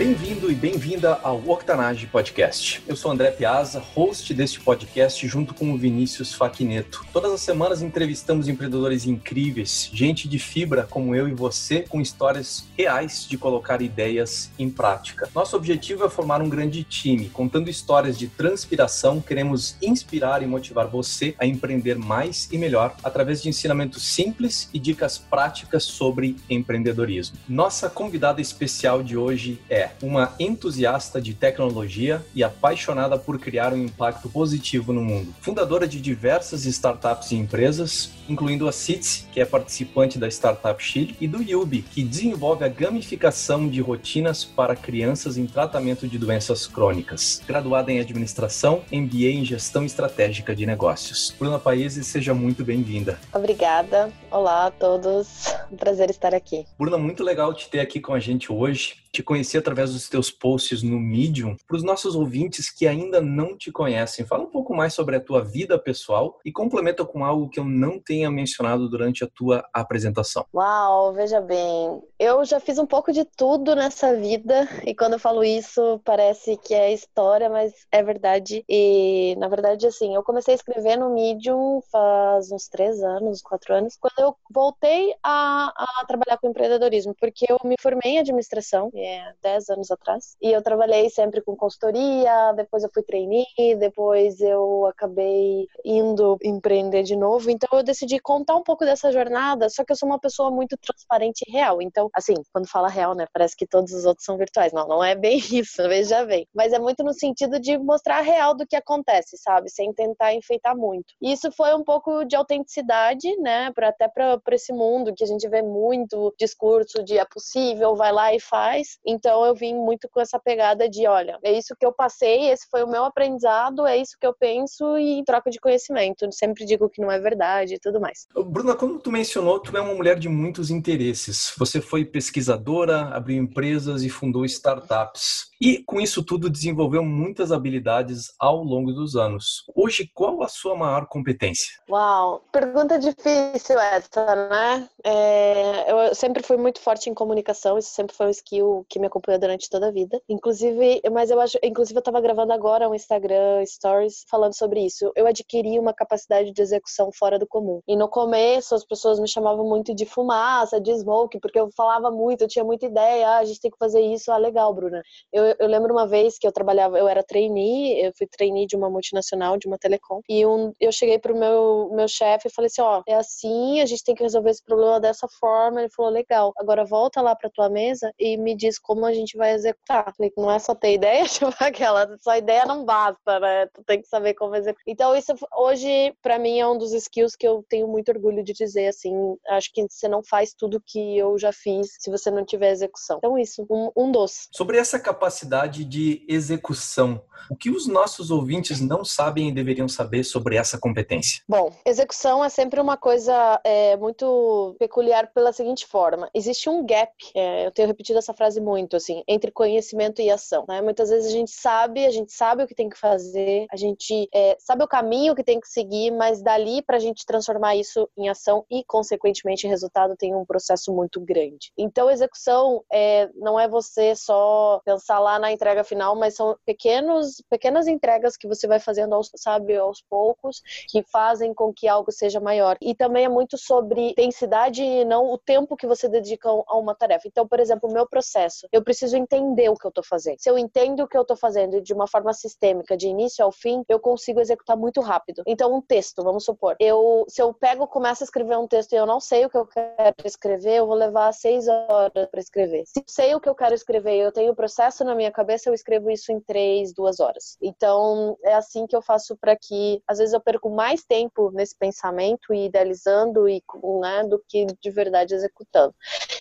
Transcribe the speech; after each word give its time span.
Bem-vindo 0.00 0.50
e 0.50 0.54
bem-vinda 0.54 1.20
ao 1.22 1.46
Octanage 1.46 2.06
Podcast. 2.06 2.82
Eu 2.88 2.96
sou 2.96 3.10
André 3.10 3.32
Piazza, 3.32 3.80
host 3.80 4.32
deste 4.32 4.58
podcast 4.58 5.28
junto 5.28 5.52
com 5.52 5.74
o 5.74 5.76
Vinícius 5.76 6.32
Faquineto. 6.32 7.04
Todas 7.12 7.30
as 7.30 7.42
semanas 7.42 7.82
entrevistamos 7.82 8.48
empreendedores 8.48 9.04
incríveis, 9.04 9.90
gente 9.92 10.26
de 10.26 10.38
fibra 10.38 10.88
como 10.88 11.14
eu 11.14 11.28
e 11.28 11.34
você, 11.34 11.84
com 11.86 12.00
histórias 12.00 12.64
reais 12.78 13.26
de 13.28 13.36
colocar 13.36 13.82
ideias 13.82 14.50
em 14.58 14.70
prática. 14.70 15.28
Nosso 15.34 15.54
objetivo 15.54 16.06
é 16.06 16.08
formar 16.08 16.40
um 16.40 16.48
grande 16.48 16.82
time, 16.82 17.28
contando 17.28 17.68
histórias 17.68 18.18
de 18.18 18.26
transpiração. 18.26 19.20
Queremos 19.20 19.76
inspirar 19.82 20.42
e 20.42 20.46
motivar 20.46 20.86
você 20.86 21.34
a 21.38 21.44
empreender 21.44 21.96
mais 21.96 22.48
e 22.50 22.56
melhor 22.56 22.96
através 23.04 23.42
de 23.42 23.50
ensinamentos 23.50 24.02
simples 24.02 24.70
e 24.72 24.78
dicas 24.78 25.18
práticas 25.18 25.84
sobre 25.84 26.36
empreendedorismo. 26.48 27.36
Nossa 27.46 27.90
convidada 27.90 28.40
especial 28.40 29.02
de 29.02 29.14
hoje 29.14 29.60
é 29.68 29.89
uma 30.02 30.34
entusiasta 30.38 31.20
de 31.20 31.34
tecnologia 31.34 32.24
e 32.34 32.42
apaixonada 32.42 33.18
por 33.18 33.38
criar 33.38 33.72
um 33.72 33.84
impacto 33.84 34.28
positivo 34.28 34.92
no 34.92 35.02
mundo. 35.02 35.34
Fundadora 35.40 35.86
de 35.86 36.00
diversas 36.00 36.64
startups 36.64 37.30
e 37.32 37.36
empresas, 37.36 38.10
incluindo 38.28 38.68
a 38.68 38.72
CITS, 38.72 39.26
que 39.32 39.40
é 39.40 39.44
participante 39.44 40.18
da 40.18 40.28
Startup 40.28 40.82
Chile, 40.82 41.16
e 41.20 41.26
do 41.26 41.42
Yubi, 41.42 41.82
que 41.82 42.02
desenvolve 42.02 42.64
a 42.64 42.68
gamificação 42.68 43.68
de 43.68 43.80
rotinas 43.80 44.44
para 44.44 44.76
crianças 44.76 45.36
em 45.36 45.46
tratamento 45.46 46.06
de 46.06 46.18
doenças 46.18 46.66
crônicas. 46.66 47.42
Graduada 47.46 47.90
em 47.90 48.00
administração, 48.00 48.82
MBA 48.92 49.30
em 49.30 49.44
gestão 49.44 49.84
estratégica 49.84 50.54
de 50.54 50.66
negócios. 50.66 51.34
Bruna 51.38 51.58
Paese, 51.58 52.04
seja 52.04 52.32
muito 52.34 52.64
bem-vinda. 52.64 53.18
Obrigada. 53.32 54.12
Olá 54.30 54.66
a 54.66 54.70
todos. 54.70 55.46
Um 55.70 55.76
prazer 55.76 56.10
estar 56.10 56.34
aqui. 56.34 56.64
Bruna, 56.78 56.98
muito 56.98 57.22
legal 57.22 57.52
te 57.52 57.68
ter 57.68 57.80
aqui 57.80 58.00
com 58.00 58.14
a 58.14 58.20
gente 58.20 58.52
hoje 58.52 59.00
te 59.12 59.22
conheci 59.22 59.58
através 59.58 59.92
dos 59.92 60.08
teus 60.08 60.30
posts 60.30 60.82
no 60.82 60.98
Medium. 60.98 61.56
Para 61.66 61.76
os 61.76 61.82
nossos 61.82 62.14
ouvintes 62.14 62.70
que 62.70 62.86
ainda 62.86 63.20
não 63.20 63.56
te 63.56 63.72
conhecem, 63.72 64.24
fala 64.24 64.44
um 64.44 64.50
pouco 64.50 64.74
mais 64.74 64.94
sobre 64.94 65.16
a 65.16 65.20
tua 65.20 65.42
vida 65.42 65.78
pessoal 65.78 66.38
e 66.44 66.52
complementa 66.52 67.04
com 67.04 67.24
algo 67.24 67.48
que 67.48 67.58
eu 67.58 67.64
não 67.64 67.98
tenha 67.98 68.30
mencionado 68.30 68.88
durante 68.88 69.24
a 69.24 69.28
tua 69.28 69.64
apresentação. 69.72 70.44
Uau, 70.54 71.12
veja 71.12 71.40
bem, 71.40 72.00
eu 72.18 72.44
já 72.44 72.60
fiz 72.60 72.78
um 72.78 72.86
pouco 72.86 73.12
de 73.12 73.24
tudo 73.24 73.74
nessa 73.74 74.14
vida 74.14 74.68
e 74.84 74.94
quando 74.94 75.14
eu 75.14 75.18
falo 75.18 75.42
isso 75.42 76.00
parece 76.04 76.56
que 76.56 76.74
é 76.74 76.92
história, 76.92 77.48
mas 77.48 77.72
é 77.90 78.02
verdade. 78.02 78.64
E 78.68 79.34
na 79.38 79.48
verdade, 79.48 79.86
assim, 79.86 80.14
eu 80.14 80.22
comecei 80.22 80.54
a 80.54 80.56
escrever 80.56 80.96
no 80.96 81.14
Medium 81.14 81.80
faz 81.90 82.52
uns 82.52 82.68
três 82.68 83.02
anos, 83.02 83.42
quatro 83.42 83.74
anos, 83.74 83.96
quando 83.98 84.18
eu 84.18 84.36
voltei 84.50 85.14
a, 85.22 85.72
a 85.76 86.04
trabalhar 86.06 86.38
com 86.38 86.48
empreendedorismo, 86.48 87.14
porque 87.18 87.46
eu 87.48 87.58
me 87.64 87.74
formei 87.80 88.12
em 88.12 88.18
administração 88.18 88.90
é, 89.04 89.34
10 89.42 89.68
anos 89.70 89.90
atrás. 89.90 90.36
E 90.40 90.50
eu 90.52 90.62
trabalhei 90.62 91.08
sempre 91.10 91.42
com 91.42 91.56
consultoria, 91.56 92.52
depois 92.54 92.82
eu 92.82 92.90
fui 92.92 93.02
trainee, 93.02 93.46
depois 93.78 94.40
eu 94.40 94.86
acabei 94.86 95.66
indo 95.84 96.38
empreender 96.42 97.02
de 97.02 97.16
novo. 97.16 97.50
Então 97.50 97.68
eu 97.72 97.82
decidi 97.82 98.18
contar 98.18 98.56
um 98.56 98.62
pouco 98.62 98.84
dessa 98.84 99.12
jornada, 99.12 99.68
só 99.68 99.84
que 99.84 99.92
eu 99.92 99.96
sou 99.96 100.08
uma 100.08 100.18
pessoa 100.18 100.50
muito 100.50 100.76
transparente 100.76 101.42
e 101.46 101.50
real. 101.50 101.80
Então, 101.82 102.08
assim, 102.14 102.34
quando 102.52 102.68
fala 102.68 102.88
real, 102.88 103.14
né, 103.14 103.26
parece 103.32 103.56
que 103.56 103.66
todos 103.66 103.92
os 103.92 104.04
outros 104.04 104.24
são 104.24 104.36
virtuais. 104.36 104.72
Não, 104.72 104.86
não 104.86 105.02
é 105.02 105.14
bem 105.14 105.38
isso, 105.52 105.82
veja 105.88 106.24
bem. 106.24 106.46
Mas 106.54 106.72
é 106.72 106.78
muito 106.78 107.02
no 107.02 107.12
sentido 107.12 107.58
de 107.60 107.78
mostrar 107.78 108.18
a 108.18 108.22
real 108.22 108.54
do 108.54 108.66
que 108.66 108.76
acontece, 108.76 109.36
sabe? 109.38 109.70
Sem 109.70 109.92
tentar 109.92 110.34
enfeitar 110.34 110.76
muito. 110.76 111.14
E 111.20 111.32
isso 111.32 111.50
foi 111.52 111.74
um 111.74 111.84
pouco 111.84 112.24
de 112.24 112.36
autenticidade, 112.36 113.28
né, 113.40 113.70
pra, 113.72 113.88
até 113.88 114.08
para 114.08 114.40
esse 114.52 114.72
mundo 114.72 115.12
que 115.14 115.24
a 115.24 115.26
gente 115.26 115.48
vê 115.48 115.62
muito 115.62 116.34
discurso 116.38 117.02
de 117.04 117.18
é 117.18 117.24
possível, 117.24 117.94
vai 117.94 118.12
lá 118.12 118.34
e 118.34 118.40
faz. 118.40 118.89
Então 119.06 119.44
eu 119.44 119.54
vim 119.54 119.74
muito 119.74 120.08
com 120.08 120.20
essa 120.20 120.38
pegada 120.38 120.88
de, 120.88 121.06
olha, 121.06 121.38
é 121.42 121.52
isso 121.52 121.74
que 121.78 121.84
eu 121.84 121.92
passei, 121.92 122.50
esse 122.50 122.66
foi 122.70 122.82
o 122.82 122.88
meu 122.88 123.04
aprendizado, 123.04 123.86
é 123.86 123.96
isso 123.96 124.16
que 124.20 124.26
eu 124.26 124.34
penso 124.34 124.98
e 124.98 125.18
em 125.18 125.24
troca 125.24 125.50
de 125.50 125.60
conhecimento. 125.60 126.24
Eu 126.24 126.32
sempre 126.32 126.64
digo 126.64 126.88
que 126.88 127.00
não 127.00 127.10
é 127.10 127.18
verdade 127.18 127.74
e 127.74 127.78
tudo 127.78 128.00
mais. 128.00 128.26
Bruna, 128.34 128.74
como 128.74 128.98
tu 128.98 129.10
mencionou, 129.10 129.60
tu 129.60 129.76
é 129.76 129.80
uma 129.80 129.94
mulher 129.94 130.18
de 130.18 130.28
muitos 130.28 130.70
interesses. 130.70 131.52
Você 131.58 131.80
foi 131.80 132.04
pesquisadora, 132.04 133.08
abriu 133.14 133.36
empresas 133.36 134.02
e 134.02 134.08
fundou 134.08 134.44
startups. 134.44 135.50
E 135.60 135.82
com 135.84 136.00
isso 136.00 136.24
tudo 136.24 136.48
desenvolveu 136.48 137.04
muitas 137.04 137.52
habilidades 137.52 138.32
ao 138.38 138.62
longo 138.64 138.92
dos 138.92 139.14
anos. 139.14 139.64
Hoje, 139.74 140.10
qual 140.14 140.42
a 140.42 140.48
sua 140.48 140.74
maior 140.74 141.06
competência? 141.06 141.78
Uau, 141.88 142.42
pergunta 142.50 142.98
difícil 142.98 143.78
essa, 143.78 144.48
né? 144.48 144.88
É, 145.04 145.92
eu 145.92 146.14
sempre 146.14 146.42
fui 146.42 146.56
muito 146.56 146.80
forte 146.80 147.10
em 147.10 147.14
comunicação, 147.14 147.78
isso 147.78 147.90
sempre 147.90 148.16
foi 148.16 148.26
um 148.26 148.30
skill 148.30 148.79
que 148.88 148.98
me 148.98 149.06
acompanhou 149.06 149.40
durante 149.40 149.68
toda 149.68 149.88
a 149.88 149.90
vida. 149.90 150.20
Inclusive, 150.28 151.02
mas 151.12 151.30
eu 151.30 151.40
acho, 151.40 151.58
inclusive 151.62 151.98
eu 151.98 152.02
tava 152.02 152.20
gravando 152.20 152.52
agora 152.52 152.88
um 152.88 152.94
Instagram 152.94 153.64
Stories 153.66 154.24
falando 154.28 154.56
sobre 154.56 154.84
isso. 154.84 155.10
Eu 155.14 155.26
adquiri 155.26 155.78
uma 155.78 155.92
capacidade 155.92 156.52
de 156.52 156.62
execução 156.62 157.10
fora 157.12 157.38
do 157.38 157.46
comum. 157.46 157.80
E 157.86 157.96
no 157.96 158.08
começo 158.08 158.74
as 158.74 158.84
pessoas 158.84 159.18
me 159.18 159.28
chamavam 159.28 159.66
muito 159.68 159.94
de 159.94 160.04
fumaça, 160.04 160.80
de 160.80 160.92
smoke, 160.98 161.40
porque 161.40 161.58
eu 161.58 161.70
falava 161.76 162.10
muito, 162.10 162.42
eu 162.42 162.48
tinha 162.48 162.64
muita 162.64 162.86
ideia, 162.86 163.28
ah, 163.28 163.38
a 163.38 163.44
gente 163.44 163.60
tem 163.60 163.70
que 163.70 163.78
fazer 163.78 164.00
isso, 164.00 164.30
ah, 164.32 164.36
legal, 164.36 164.72
Bruna. 164.74 165.02
Eu, 165.32 165.54
eu 165.58 165.68
lembro 165.68 165.92
uma 165.92 166.06
vez 166.06 166.38
que 166.38 166.46
eu 166.46 166.52
trabalhava, 166.52 166.98
eu 166.98 167.08
era 167.08 167.22
trainee, 167.22 168.00
eu 168.04 168.12
fui 168.16 168.26
trainee 168.26 168.66
de 168.66 168.76
uma 168.76 168.90
multinacional, 168.90 169.56
de 169.56 169.66
uma 169.66 169.78
telecom, 169.78 170.20
e 170.28 170.44
um, 170.46 170.72
eu 170.80 170.92
cheguei 170.92 171.18
pro 171.18 171.36
meu, 171.36 171.90
meu 171.92 172.08
chefe 172.08 172.48
e 172.48 172.52
falei 172.52 172.66
assim, 172.66 172.82
ó, 172.82 173.02
é 173.06 173.14
assim, 173.14 173.80
a 173.80 173.86
gente 173.86 174.04
tem 174.04 174.14
que 174.14 174.22
resolver 174.22 174.50
esse 174.50 174.64
problema 174.64 175.00
dessa 175.00 175.26
forma. 175.40 175.80
Ele 175.80 175.90
falou, 175.90 176.10
legal, 176.10 176.52
agora 176.56 176.84
volta 176.84 177.20
lá 177.20 177.34
pra 177.34 177.50
tua 177.50 177.68
mesa 177.68 178.12
e 178.18 178.36
me 178.36 178.54
diz 178.54 178.69
como 178.78 179.06
a 179.06 179.12
gente 179.12 179.36
vai 179.36 179.52
executar. 179.52 180.12
Não 180.36 180.50
é 180.50 180.58
só 180.58 180.74
ter 180.74 180.94
ideia, 180.94 181.24
tipo 181.28 181.52
aquela, 181.60 182.16
só 182.20 182.36
ideia 182.36 182.64
não 182.64 182.84
basta, 182.84 183.40
né? 183.40 183.66
Tu 183.66 183.82
tem 183.84 184.00
que 184.00 184.08
saber 184.08 184.34
como 184.34 184.54
executar. 184.54 184.82
Então, 184.86 185.16
isso 185.16 185.32
hoje, 185.56 186.14
para 186.22 186.38
mim, 186.38 186.58
é 186.58 186.66
um 186.66 186.78
dos 186.78 186.92
skills 186.92 187.36
que 187.36 187.46
eu 187.46 187.64
tenho 187.68 187.88
muito 187.88 188.10
orgulho 188.10 188.42
de 188.42 188.52
dizer, 188.52 188.88
assim, 188.88 189.12
acho 189.48 189.70
que 189.72 189.86
você 189.88 190.08
não 190.08 190.22
faz 190.22 190.52
tudo 190.52 190.82
que 190.84 191.18
eu 191.18 191.38
já 191.38 191.52
fiz 191.52 191.88
se 191.98 192.10
você 192.10 192.30
não 192.30 192.44
tiver 192.44 192.70
execução. 192.70 193.18
Então, 193.18 193.38
isso, 193.38 193.66
um, 193.70 193.90
um 193.96 194.12
doce. 194.12 194.48
Sobre 194.52 194.78
essa 194.78 194.98
capacidade 194.98 195.84
de 195.84 196.24
execução, 196.28 197.22
o 197.50 197.56
que 197.56 197.70
os 197.70 197.86
nossos 197.86 198.30
ouvintes 198.30 198.80
não 198.80 199.04
sabem 199.04 199.48
e 199.48 199.52
deveriam 199.52 199.88
saber 199.88 200.24
sobre 200.24 200.56
essa 200.56 200.78
competência? 200.78 201.42
Bom, 201.48 201.72
execução 201.84 202.44
é 202.44 202.48
sempre 202.48 202.80
uma 202.80 202.96
coisa 202.96 203.60
é, 203.64 203.96
muito 203.96 204.76
peculiar 204.78 205.32
pela 205.32 205.52
seguinte 205.52 205.86
forma: 205.86 206.28
existe 206.34 206.68
um 206.68 206.84
gap, 206.84 207.12
é, 207.34 207.66
eu 207.66 207.70
tenho 207.70 207.88
repetido 207.88 208.18
essa 208.18 208.34
frase 208.34 208.59
muito, 208.60 208.96
assim, 208.96 209.22
entre 209.26 209.50
conhecimento 209.50 210.20
e 210.22 210.30
ação. 210.30 210.64
Né? 210.68 210.80
Muitas 210.80 211.10
vezes 211.10 211.28
a 211.28 211.32
gente 211.32 211.50
sabe, 211.50 212.06
a 212.06 212.10
gente 212.10 212.32
sabe 212.32 212.62
o 212.62 212.66
que 212.66 212.74
tem 212.74 212.88
que 212.88 212.98
fazer, 212.98 213.66
a 213.70 213.76
gente 213.76 214.28
é, 214.32 214.56
sabe 214.58 214.84
o 214.84 214.88
caminho 214.88 215.34
que 215.34 215.44
tem 215.44 215.60
que 215.60 215.68
seguir, 215.68 216.10
mas 216.10 216.42
dali 216.42 216.82
para 216.82 216.96
a 216.96 217.00
gente 217.00 217.24
transformar 217.26 217.76
isso 217.76 218.08
em 218.16 218.28
ação 218.28 218.64
e, 218.70 218.84
consequentemente, 218.84 219.66
em 219.66 219.70
resultado, 219.70 220.16
tem 220.16 220.34
um 220.34 220.44
processo 220.44 220.92
muito 220.92 221.20
grande. 221.20 221.72
Então, 221.76 222.10
execução 222.10 222.84
é, 222.92 223.28
não 223.34 223.58
é 223.58 223.68
você 223.68 224.14
só 224.14 224.80
pensar 224.84 225.18
lá 225.18 225.38
na 225.38 225.52
entrega 225.52 225.84
final, 225.84 226.14
mas 226.16 226.34
são 226.34 226.56
pequenos, 226.64 227.42
pequenas 227.48 227.86
entregas 227.86 228.36
que 228.36 228.46
você 228.46 228.66
vai 228.66 228.78
fazendo, 228.78 229.14
aos, 229.14 229.30
sabe, 229.36 229.76
aos 229.76 230.02
poucos, 230.02 230.62
que 230.88 231.02
fazem 231.02 231.54
com 231.54 231.72
que 231.72 231.88
algo 231.88 232.12
seja 232.12 232.40
maior. 232.40 232.76
E 232.80 232.94
também 232.94 233.24
é 233.24 233.28
muito 233.28 233.56
sobre 233.56 234.10
intensidade 234.10 234.82
e 234.82 235.04
não 235.04 235.32
o 235.32 235.38
tempo 235.38 235.76
que 235.76 235.86
você 235.86 236.08
dedica 236.08 236.48
a 236.48 236.76
uma 236.76 236.94
tarefa. 236.94 237.26
Então, 237.26 237.46
por 237.46 237.60
exemplo, 237.60 237.88
o 237.88 237.92
meu 237.92 238.06
processo, 238.06 238.49
eu 238.72 238.82
preciso 238.82 239.16
entender 239.16 239.68
o 239.68 239.76
que 239.76 239.86
eu 239.86 239.90
estou 239.90 240.04
fazendo. 240.04 240.36
Se 240.38 240.50
eu 240.50 240.58
entendo 240.58 241.02
o 241.02 241.08
que 241.08 241.16
eu 241.16 241.22
estou 241.22 241.36
fazendo 241.36 241.80
de 241.80 241.92
uma 241.92 242.06
forma 242.06 242.32
sistêmica, 242.32 242.96
de 242.96 243.08
início 243.08 243.44
ao 243.44 243.52
fim, 243.52 243.84
eu 243.88 243.98
consigo 243.98 244.40
executar 244.40 244.76
muito 244.76 245.00
rápido. 245.00 245.42
Então, 245.46 245.74
um 245.74 245.80
texto, 245.80 246.22
vamos 246.22 246.44
supor, 246.44 246.76
eu, 246.78 247.24
se 247.28 247.40
eu 247.40 247.52
pego, 247.52 247.86
começo 247.86 248.22
a 248.22 248.26
escrever 248.26 248.56
um 248.58 248.66
texto 248.66 248.92
e 248.92 248.96
eu 248.96 249.06
não 249.06 249.20
sei 249.20 249.44
o 249.44 249.50
que 249.50 249.56
eu 249.56 249.66
quero 249.66 250.14
escrever, 250.24 250.76
eu 250.76 250.86
vou 250.86 250.96
levar 250.96 251.32
seis 251.32 251.66
horas 251.68 252.26
para 252.28 252.40
escrever. 252.40 252.84
Se 252.86 253.00
eu 253.00 253.04
sei 253.06 253.34
o 253.34 253.40
que 253.40 253.48
eu 253.48 253.54
quero 253.54 253.74
escrever 253.74 254.16
e 254.16 254.20
eu 254.20 254.32
tenho 254.32 254.52
o 254.52 254.56
processo 254.56 255.04
na 255.04 255.14
minha 255.14 255.30
cabeça, 255.30 255.68
eu 255.68 255.74
escrevo 255.74 256.10
isso 256.10 256.32
em 256.32 256.40
três, 256.40 256.92
duas 256.92 257.20
horas. 257.20 257.56
Então, 257.60 258.36
é 258.44 258.54
assim 258.54 258.86
que 258.86 258.96
eu 258.96 259.02
faço 259.02 259.36
para 259.36 259.56
que, 259.56 260.02
às 260.06 260.18
vezes, 260.18 260.34
eu 260.34 260.40
perco 260.40 260.70
mais 260.70 261.04
tempo 261.04 261.50
nesse 261.50 261.76
pensamento 261.76 262.52
e 262.52 262.66
idealizando 262.66 263.48
e, 263.48 263.62
né, 264.00 264.24
do 264.24 264.42
que 264.48 264.66
de 264.80 264.90
verdade 264.90 265.34
executando. 265.34 265.94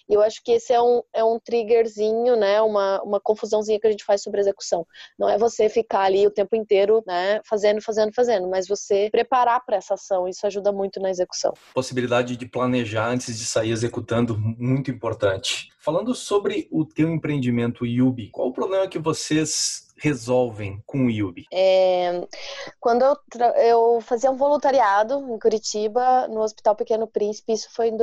E 0.09 0.13
eu 0.15 0.21
acho 0.21 0.43
que 0.43 0.53
esse 0.53 0.73
é 0.73 0.81
um, 0.81 1.01
é 1.13 1.23
um 1.23 1.39
triggerzinho, 1.39 2.35
né? 2.35 2.61
Uma, 2.61 3.01
uma 3.03 3.19
confusãozinha 3.19 3.79
que 3.79 3.85
a 3.85 3.91
gente 3.91 4.03
faz 4.03 4.23
sobre 4.23 4.41
execução. 4.41 4.85
Não 5.17 5.29
é 5.29 5.37
você 5.37 5.69
ficar 5.69 6.01
ali 6.01 6.25
o 6.25 6.31
tempo 6.31 6.55
inteiro, 6.55 7.03
né? 7.05 7.39
Fazendo, 7.45 7.81
fazendo, 7.81 8.11
fazendo, 8.13 8.49
mas 8.49 8.67
você 8.67 9.09
preparar 9.11 9.63
para 9.63 9.77
essa 9.77 9.93
ação. 9.93 10.27
Isso 10.27 10.47
ajuda 10.47 10.71
muito 10.71 10.99
na 10.99 11.09
execução. 11.09 11.53
Possibilidade 11.73 12.35
de 12.35 12.45
planejar 12.47 13.07
antes 13.07 13.37
de 13.37 13.45
sair 13.45 13.71
executando, 13.71 14.37
muito 14.37 14.89
importante. 14.89 15.69
Falando 15.79 16.13
sobre 16.15 16.67
o 16.71 16.83
teu 16.83 17.09
empreendimento 17.09 17.85
Yubi, 17.85 18.29
qual 18.31 18.47
o 18.47 18.53
problema 18.53 18.87
que 18.87 18.99
vocês 18.99 19.87
resolvem 19.97 20.81
com 20.85 21.05
o 21.05 21.09
Yubi? 21.09 21.45
É, 21.53 22.27
quando 22.79 23.03
eu, 23.03 23.15
eu 23.55 24.01
fazia 24.01 24.31
um 24.31 24.35
voluntariado 24.35 25.15
em 25.33 25.39
Curitiba, 25.39 26.27
no 26.27 26.41
Hospital 26.41 26.75
Pequeno 26.75 27.07
Príncipe, 27.07 27.53
isso 27.53 27.69
foi 27.71 27.89
em 27.89 27.97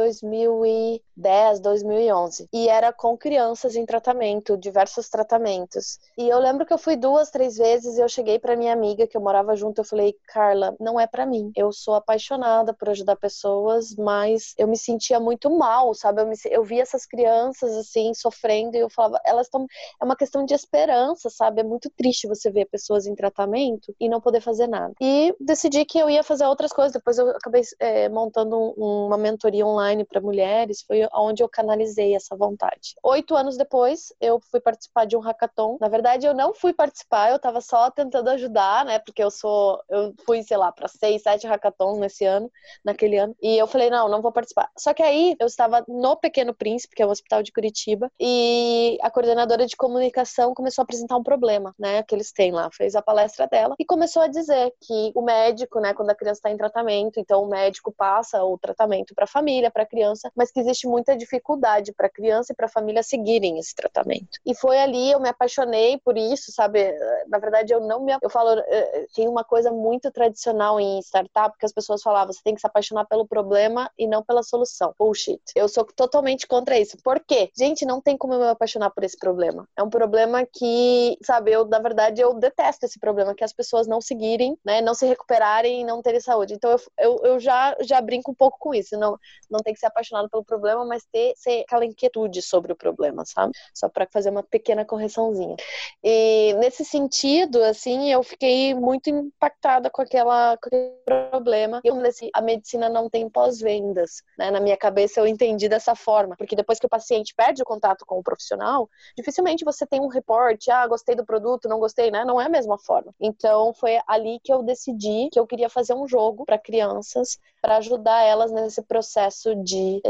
2010, 1.16 1.60
2011, 1.60 2.48
e 2.52 2.68
era 2.68 2.92
com 2.92 3.16
crianças 3.16 3.74
em 3.74 3.86
tratamento, 3.86 4.56
diversos 4.56 5.08
tratamentos. 5.08 5.98
E 6.16 6.28
eu 6.28 6.38
lembro 6.38 6.66
que 6.66 6.72
eu 6.72 6.78
fui 6.78 6.96
duas, 6.96 7.30
três 7.30 7.56
vezes 7.56 7.96
e 7.96 8.00
eu 8.00 8.08
cheguei 8.08 8.38
para 8.38 8.56
minha 8.56 8.72
amiga 8.72 9.06
que 9.06 9.16
eu 9.16 9.20
morava 9.20 9.56
junto, 9.56 9.80
eu 9.80 9.84
falei, 9.84 10.14
Carla, 10.28 10.74
não 10.78 11.00
é 11.00 11.06
para 11.06 11.26
mim. 11.26 11.50
Eu 11.56 11.72
sou 11.72 11.94
apaixonada 11.94 12.74
por 12.74 12.90
ajudar 12.90 13.16
pessoas, 13.16 13.94
mas 13.96 14.54
eu 14.58 14.68
me 14.68 14.76
sentia 14.76 15.18
muito 15.18 15.50
mal, 15.50 15.94
sabe? 15.94 16.22
Eu, 16.22 16.26
me, 16.26 16.36
eu 16.46 16.64
via 16.64 16.82
essas 16.82 17.06
crianças 17.06 17.74
assim 17.74 18.12
sofrendo 18.14 18.76
e 18.76 18.80
eu 18.80 18.90
falava, 18.90 19.20
elas 19.24 19.46
estão 19.46 19.66
é 20.00 20.04
uma 20.04 20.16
questão 20.16 20.44
de 20.44 20.54
esperança, 20.54 21.30
sabe? 21.30 21.60
É 21.60 21.64
muito 21.64 21.90
triste 21.90 22.28
você 22.28 22.50
ver 22.50 22.66
pessoas 22.66 23.06
em 23.06 23.14
tratamento 23.14 23.94
e 23.98 24.08
não 24.08 24.20
poder 24.20 24.40
fazer 24.40 24.66
nada. 24.66 24.92
E 25.00 25.34
decidi 25.40 25.84
que 25.84 25.98
eu 25.98 26.10
ia 26.10 26.22
fazer 26.22 26.46
outras 26.46 26.72
coisas. 26.72 26.92
Depois 26.92 27.18
eu 27.18 27.28
acabei 27.30 27.62
é, 27.80 28.08
montando 28.08 28.56
um, 28.76 29.06
uma 29.06 29.18
mentoria 29.18 29.66
online 29.66 30.04
para 30.04 30.20
mulheres. 30.20 30.82
Foi 30.86 31.05
onde 31.14 31.42
eu 31.42 31.48
canalizei 31.48 32.14
essa 32.14 32.36
vontade. 32.36 32.94
Oito 33.02 33.34
anos 33.34 33.56
depois, 33.56 34.12
eu 34.20 34.40
fui 34.50 34.60
participar 34.60 35.04
de 35.06 35.16
um 35.16 35.20
hackathon. 35.20 35.78
Na 35.80 35.88
verdade, 35.88 36.26
eu 36.26 36.34
não 36.34 36.54
fui 36.54 36.72
participar, 36.72 37.30
eu 37.30 37.36
estava 37.36 37.60
só 37.60 37.90
tentando 37.90 38.28
ajudar, 38.30 38.84
né? 38.84 38.98
Porque 38.98 39.22
eu 39.22 39.30
sou, 39.30 39.80
eu 39.88 40.14
fui, 40.24 40.42
sei 40.42 40.56
lá, 40.56 40.72
para 40.72 40.88
seis, 40.88 41.22
sete 41.22 41.46
hackathons 41.46 41.98
nesse 41.98 42.24
ano, 42.24 42.50
naquele 42.84 43.16
ano. 43.18 43.34
E 43.42 43.56
eu 43.56 43.66
falei, 43.66 43.90
não, 43.90 44.08
não 44.08 44.22
vou 44.22 44.32
participar. 44.32 44.70
Só 44.78 44.92
que 44.92 45.02
aí 45.02 45.36
eu 45.38 45.46
estava 45.46 45.84
no 45.88 46.16
Pequeno 46.16 46.54
Príncipe, 46.54 46.94
que 46.94 47.02
é 47.02 47.06
um 47.06 47.10
hospital 47.10 47.42
de 47.42 47.52
Curitiba, 47.52 48.10
e 48.20 48.98
a 49.02 49.10
coordenadora 49.10 49.66
de 49.66 49.76
comunicação 49.76 50.54
começou 50.54 50.82
a 50.82 50.84
apresentar 50.84 51.16
um 51.16 51.22
problema 51.22 51.74
né, 51.78 52.02
que 52.02 52.14
eles 52.14 52.32
têm 52.32 52.52
lá, 52.52 52.70
fez 52.72 52.94
a 52.94 53.02
palestra 53.02 53.46
dela 53.46 53.74
e 53.78 53.84
começou 53.84 54.22
a 54.22 54.28
dizer 54.28 54.72
que 54.80 55.12
o 55.14 55.22
médico, 55.22 55.80
né, 55.80 55.94
quando 55.94 56.10
a 56.10 56.14
criança 56.14 56.38
está 56.38 56.50
em 56.50 56.56
tratamento, 56.56 57.18
então 57.18 57.42
o 57.42 57.48
médico 57.48 57.92
passa 57.92 58.42
o 58.44 58.58
tratamento 58.58 59.14
para 59.14 59.24
a 59.24 59.28
família, 59.28 59.70
para 59.70 59.82
a 59.82 59.86
criança, 59.86 60.30
mas 60.34 60.50
que 60.50 60.60
existe 60.60 60.86
muita 60.96 61.14
dificuldade 61.16 61.92
para 61.92 62.06
a 62.06 62.10
criança 62.10 62.52
e 62.52 62.56
para 62.56 62.66
a 62.66 62.70
família 62.70 63.02
seguirem 63.02 63.58
esse 63.58 63.74
tratamento. 63.74 64.40
E 64.44 64.54
foi 64.54 64.78
ali 64.78 65.10
eu 65.10 65.20
me 65.20 65.28
apaixonei 65.28 65.98
por 65.98 66.16
isso, 66.16 66.50
sabe? 66.50 66.90
Na 67.28 67.38
verdade 67.38 67.72
eu 67.74 67.80
não 67.80 68.02
me 68.02 68.16
eu 68.22 68.30
falo 68.30 68.58
eh, 68.58 68.64
eh, 68.68 69.06
tem 69.14 69.28
uma 69.28 69.44
coisa 69.44 69.70
muito 69.70 70.10
tradicional 70.10 70.80
em 70.80 70.98
startup 71.00 71.56
que 71.58 71.66
as 71.66 71.72
pessoas 71.72 72.02
falavam, 72.02 72.32
você 72.32 72.40
tem 72.42 72.54
que 72.54 72.60
se 72.60 72.66
apaixonar 72.66 73.04
pelo 73.04 73.26
problema 73.26 73.90
e 73.98 74.06
não 74.06 74.22
pela 74.22 74.42
solução. 74.42 74.94
Bullshit. 74.98 75.42
Eu 75.54 75.68
sou 75.68 75.84
totalmente 75.84 76.46
contra 76.46 76.78
isso. 76.78 76.96
Por 77.02 77.20
quê? 77.20 77.50
Gente, 77.56 77.84
não 77.84 78.00
tem 78.00 78.16
como 78.16 78.34
eu 78.34 78.40
me 78.40 78.48
apaixonar 78.48 78.90
por 78.90 79.04
esse 79.04 79.18
problema. 79.18 79.68
É 79.76 79.82
um 79.82 79.90
problema 79.90 80.46
que, 80.46 81.18
sabe, 81.22 81.52
eu 81.52 81.66
na 81.66 81.78
verdade, 81.78 82.20
eu 82.20 82.32
detesto 82.34 82.86
esse 82.86 82.98
problema, 82.98 83.34
que 83.34 83.44
as 83.44 83.52
pessoas 83.52 83.86
não 83.86 84.00
seguirem, 84.00 84.58
né, 84.64 84.80
não 84.80 84.94
se 84.94 85.06
recuperarem 85.06 85.80
e 85.80 85.84
não 85.84 86.00
terem 86.00 86.20
saúde. 86.20 86.54
Então, 86.54 86.70
eu, 86.70 86.80
eu, 86.98 87.20
eu, 87.24 87.40
já, 87.40 87.76
já 87.80 88.00
brinco 88.00 88.30
um 88.30 88.34
pouco 88.34 88.58
com 88.58 88.74
isso. 88.74 88.96
Não, 88.96 89.18
não 89.50 89.60
tem 89.60 89.74
que 89.74 89.80
ser 89.80 89.86
apaixonado 89.86 90.28
pelo 90.30 90.44
problema, 90.44 90.84
mas 90.86 91.04
ter, 91.12 91.34
aquela 91.62 91.84
inquietude 91.84 92.40
sobre 92.42 92.72
o 92.72 92.76
problema, 92.76 93.24
sabe? 93.24 93.52
Só 93.74 93.88
para 93.88 94.06
fazer 94.10 94.30
uma 94.30 94.42
pequena 94.42 94.84
correçãozinha. 94.84 95.56
E 96.02 96.54
nesse 96.54 96.84
sentido, 96.84 97.62
assim, 97.62 98.12
eu 98.12 98.22
fiquei 98.22 98.74
muito 98.74 99.10
impactada 99.10 99.90
com, 99.90 100.02
aquela, 100.02 100.56
com 100.56 100.68
aquele 100.68 100.92
problema. 101.30 101.80
Eu 101.84 101.96
assim, 102.06 102.30
a 102.32 102.40
medicina 102.40 102.88
não 102.88 103.08
tem 103.10 103.28
pós-vendas, 103.28 104.22
né? 104.38 104.50
Na 104.50 104.60
minha 104.60 104.76
cabeça, 104.76 105.20
eu 105.20 105.26
entendi 105.26 105.68
dessa 105.68 105.94
forma, 105.94 106.36
porque 106.36 106.56
depois 106.56 106.78
que 106.78 106.86
o 106.86 106.90
paciente 106.90 107.34
perde 107.36 107.62
o 107.62 107.64
contato 107.64 108.04
com 108.06 108.18
o 108.18 108.22
profissional, 108.22 108.88
dificilmente 109.16 109.64
você 109.64 109.86
tem 109.86 110.00
um 110.00 110.08
reporte, 110.08 110.70
ah, 110.70 110.86
gostei 110.86 111.14
do 111.14 111.24
produto, 111.24 111.68
não 111.68 111.78
gostei, 111.78 112.10
né? 112.10 112.24
Não 112.24 112.40
é 112.40 112.46
a 112.46 112.50
mesma 112.50 112.78
forma. 112.78 113.12
Então 113.20 113.72
foi 113.74 113.98
ali 114.06 114.38
que 114.42 114.52
eu 114.52 114.62
decidi 114.62 115.28
que 115.30 115.38
eu 115.38 115.46
queria 115.46 115.68
fazer 115.68 115.94
um 115.94 116.06
jogo 116.06 116.44
para 116.44 116.58
crianças 116.58 117.38
para 117.60 117.78
ajudar 117.78 118.22
elas 118.22 118.52
nesse 118.52 118.80
processo 118.82 119.54
de 119.56 120.00